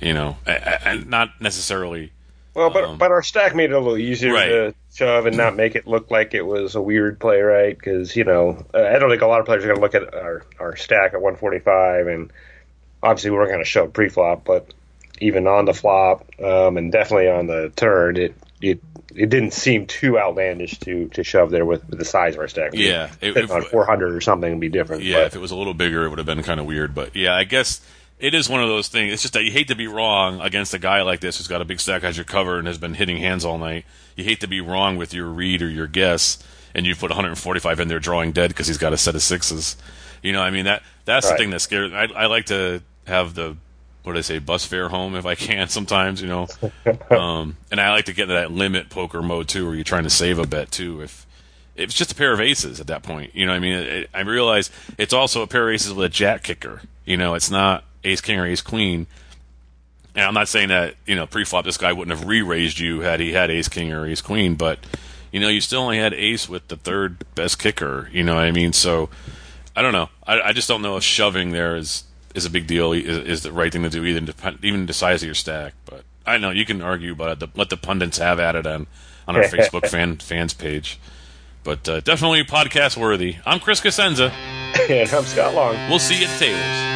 You 0.00 0.12
know, 0.12 0.36
and 0.46 1.08
not 1.08 1.40
necessarily. 1.40 2.12
Well, 2.56 2.70
but 2.70 2.84
Um, 2.84 2.96
but 2.98 3.10
our 3.12 3.22
stack 3.22 3.54
made 3.54 3.70
it 3.70 3.74
a 3.74 3.78
little 3.78 3.98
easier 3.98 4.32
Right. 4.32 4.48
to 4.48 4.74
shove 4.94 5.26
and 5.26 5.36
not 5.36 5.54
make 5.56 5.74
it 5.76 5.86
look 5.86 6.10
like 6.10 6.32
it 6.32 6.40
was 6.40 6.74
a 6.74 6.80
weird 6.80 7.20
play, 7.20 7.40
right? 7.42 7.76
Because 7.76 8.16
you 8.16 8.24
know, 8.24 8.64
uh, 8.72 8.78
I 8.82 8.98
don't 8.98 9.10
think 9.10 9.20
a 9.22 9.26
lot 9.26 9.40
of 9.40 9.46
players 9.46 9.62
are 9.64 9.68
going 9.68 9.76
to 9.76 9.82
look 9.82 9.94
at 9.94 10.14
our 10.14 10.42
our 10.58 10.74
stack 10.74 11.12
at 11.12 11.20
145, 11.20 12.06
and 12.06 12.32
obviously 13.02 13.30
we 13.30 13.36
weren't 13.36 13.50
going 13.50 13.62
to 13.62 13.68
shove 13.68 13.92
pre-flop, 13.92 14.44
but 14.44 14.72
even 15.20 15.46
on 15.46 15.66
the 15.66 15.74
flop 15.74 16.26
um, 16.42 16.76
and 16.78 16.90
definitely 16.90 17.28
on 17.28 17.46
the 17.46 17.70
turn, 17.76 18.16
it 18.16 18.34
it 18.62 18.80
it 19.14 19.28
didn't 19.30 19.52
seem 19.52 19.86
too 19.86 20.18
outlandish 20.18 20.78
to 20.80 21.08
to 21.08 21.22
shove 21.24 21.50
there 21.50 21.66
with, 21.66 21.86
with 21.90 21.98
the 21.98 22.04
size 22.06 22.34
of 22.34 22.40
our 22.40 22.48
stack. 22.48 22.70
Yeah, 22.72 23.10
If, 23.20 23.36
if- 23.36 23.50
on 23.50 23.62
400 23.62 24.14
or 24.14 24.20
something 24.22 24.50
would 24.50 24.60
be 24.60 24.70
different. 24.70 25.02
Yeah, 25.02 25.16
but- 25.20 25.26
if 25.26 25.36
it 25.36 25.40
was 25.40 25.50
a 25.50 25.56
little 25.56 25.74
bigger, 25.74 26.06
it 26.06 26.08
would 26.08 26.18
have 26.18 26.26
been 26.26 26.42
kind 26.42 26.58
of 26.58 26.64
weird. 26.64 26.94
But 26.94 27.14
yeah, 27.14 27.34
I 27.34 27.44
guess 27.44 27.80
it 28.18 28.34
is 28.34 28.48
one 28.48 28.62
of 28.62 28.68
those 28.68 28.88
things. 28.88 29.12
It's 29.12 29.22
just 29.22 29.34
that 29.34 29.44
you 29.44 29.50
hate 29.50 29.68
to 29.68 29.74
be 29.74 29.86
wrong 29.86 30.40
against 30.40 30.72
a 30.74 30.78
guy 30.78 31.02
like 31.02 31.20
this 31.20 31.38
who's 31.38 31.48
got 31.48 31.60
a 31.60 31.64
big 31.64 31.80
stack, 31.80 32.02
as 32.04 32.16
your 32.16 32.24
cover, 32.24 32.58
and 32.58 32.66
has 32.66 32.78
been 32.78 32.94
hitting 32.94 33.18
hands 33.18 33.44
all 33.44 33.58
night. 33.58 33.84
You 34.16 34.24
hate 34.24 34.40
to 34.40 34.46
be 34.48 34.60
wrong 34.60 34.96
with 34.96 35.12
your 35.12 35.26
read 35.26 35.60
or 35.62 35.68
your 35.68 35.86
guess, 35.86 36.38
and 36.74 36.86
you 36.86 36.94
put 36.96 37.10
145 37.10 37.80
in 37.80 37.88
there 37.88 37.98
drawing 38.00 38.32
dead 38.32 38.48
because 38.48 38.66
he's 38.66 38.78
got 38.78 38.92
a 38.92 38.96
set 38.96 39.14
of 39.14 39.22
sixes. 39.22 39.76
You 40.22 40.32
know, 40.32 40.40
I 40.42 40.50
mean 40.50 40.64
that 40.64 40.82
that's 41.04 41.26
the 41.28 41.36
thing 41.38 41.50
that 41.50 41.60
scares. 41.60 41.92
I, 41.92 42.04
I 42.04 42.26
like 42.26 42.46
to 42.46 42.82
have 43.06 43.34
the 43.34 43.56
what 44.02 44.12
do 44.12 44.18
I 44.18 44.22
say, 44.22 44.38
bus 44.38 44.64
fare 44.64 44.88
home 44.88 45.16
if 45.16 45.26
I 45.26 45.34
can. 45.34 45.68
Sometimes, 45.68 46.22
you 46.22 46.28
know, 46.28 46.46
um, 47.10 47.56
and 47.72 47.80
I 47.80 47.90
like 47.90 48.04
to 48.06 48.12
get 48.12 48.22
into 48.24 48.34
that 48.34 48.52
limit 48.52 48.88
poker 48.88 49.20
mode 49.20 49.48
too, 49.48 49.66
where 49.66 49.74
you're 49.74 49.82
trying 49.84 50.04
to 50.04 50.10
save 50.10 50.38
a 50.38 50.46
bet 50.46 50.70
too. 50.70 51.02
If 51.02 51.26
it's 51.74 51.92
just 51.92 52.12
a 52.12 52.14
pair 52.14 52.32
of 52.32 52.40
aces 52.40 52.80
at 52.80 52.86
that 52.86 53.02
point, 53.02 53.34
you 53.34 53.44
know, 53.46 53.52
what 53.52 53.56
I 53.56 53.60
mean, 53.60 53.74
it- 53.74 54.10
I 54.14 54.20
realize 54.20 54.70
it's 54.96 55.12
also 55.12 55.42
a 55.42 55.46
pair 55.46 55.68
of 55.68 55.74
aces 55.74 55.92
with 55.92 56.06
a 56.06 56.08
jack 56.08 56.42
kicker. 56.44 56.82
You 57.04 57.16
know, 57.16 57.34
it's 57.34 57.50
not 57.50 57.84
ace 58.06 58.20
king 58.20 58.38
or 58.38 58.46
ace 58.46 58.62
queen. 58.62 59.06
And 60.14 60.24
I'm 60.24 60.34
not 60.34 60.48
saying 60.48 60.68
that 60.68 60.94
you 61.06 61.14
know 61.14 61.26
pre-flop 61.26 61.64
this 61.64 61.76
guy 61.76 61.92
wouldn't 61.92 62.16
have 62.16 62.26
re-raised 62.26 62.78
you 62.78 63.00
had 63.00 63.20
he 63.20 63.32
had 63.32 63.50
ace 63.50 63.68
king 63.68 63.92
or 63.92 64.06
ace 64.06 64.22
queen, 64.22 64.54
but 64.54 64.78
you 65.32 65.40
know 65.40 65.48
you 65.48 65.60
still 65.60 65.82
only 65.82 65.98
had 65.98 66.14
ace 66.14 66.48
with 66.48 66.68
the 66.68 66.76
third 66.76 67.24
best 67.34 67.58
kicker. 67.58 68.08
You 68.12 68.24
know 68.24 68.36
what 68.36 68.44
I 68.44 68.52
mean? 68.52 68.72
So 68.72 69.10
I 69.74 69.82
don't 69.82 69.92
know. 69.92 70.08
I, 70.26 70.40
I 70.40 70.52
just 70.52 70.68
don't 70.68 70.82
know 70.82 70.96
if 70.96 71.02
shoving 71.02 71.50
there 71.50 71.76
is 71.76 72.04
is 72.34 72.46
a 72.46 72.50
big 72.50 72.66
deal. 72.66 72.92
Is, 72.92 73.18
is 73.18 73.42
the 73.42 73.52
right 73.52 73.72
thing 73.72 73.82
to 73.82 73.90
do, 73.90 74.04
even 74.04 74.24
depend, 74.24 74.64
even 74.64 74.86
the 74.86 74.94
size 74.94 75.22
of 75.22 75.26
your 75.26 75.34
stack. 75.34 75.74
But 75.84 76.04
I 76.24 76.38
know 76.38 76.50
you 76.50 76.64
can 76.64 76.80
argue 76.80 77.12
about 77.12 77.32
it. 77.32 77.40
The, 77.40 77.48
let 77.58 77.70
the 77.70 77.76
pundits 77.76 78.18
have 78.18 78.40
at 78.40 78.56
it 78.56 78.66
on 78.66 78.86
on 79.28 79.36
our 79.36 79.42
Facebook 79.44 79.88
fan 79.88 80.16
fans 80.16 80.54
page. 80.54 80.98
But 81.62 81.88
uh, 81.88 82.00
definitely 82.00 82.44
podcast 82.44 82.96
worthy. 82.96 83.36
I'm 83.44 83.58
Chris 83.58 83.80
Cosenza. 83.80 84.30
and 84.88 85.12
I'm 85.12 85.24
Scott 85.24 85.52
Long. 85.52 85.74
We'll 85.90 85.98
see 85.98 86.20
you 86.20 86.26
at 86.26 86.38
the 86.38 86.46
tables. 86.46 86.95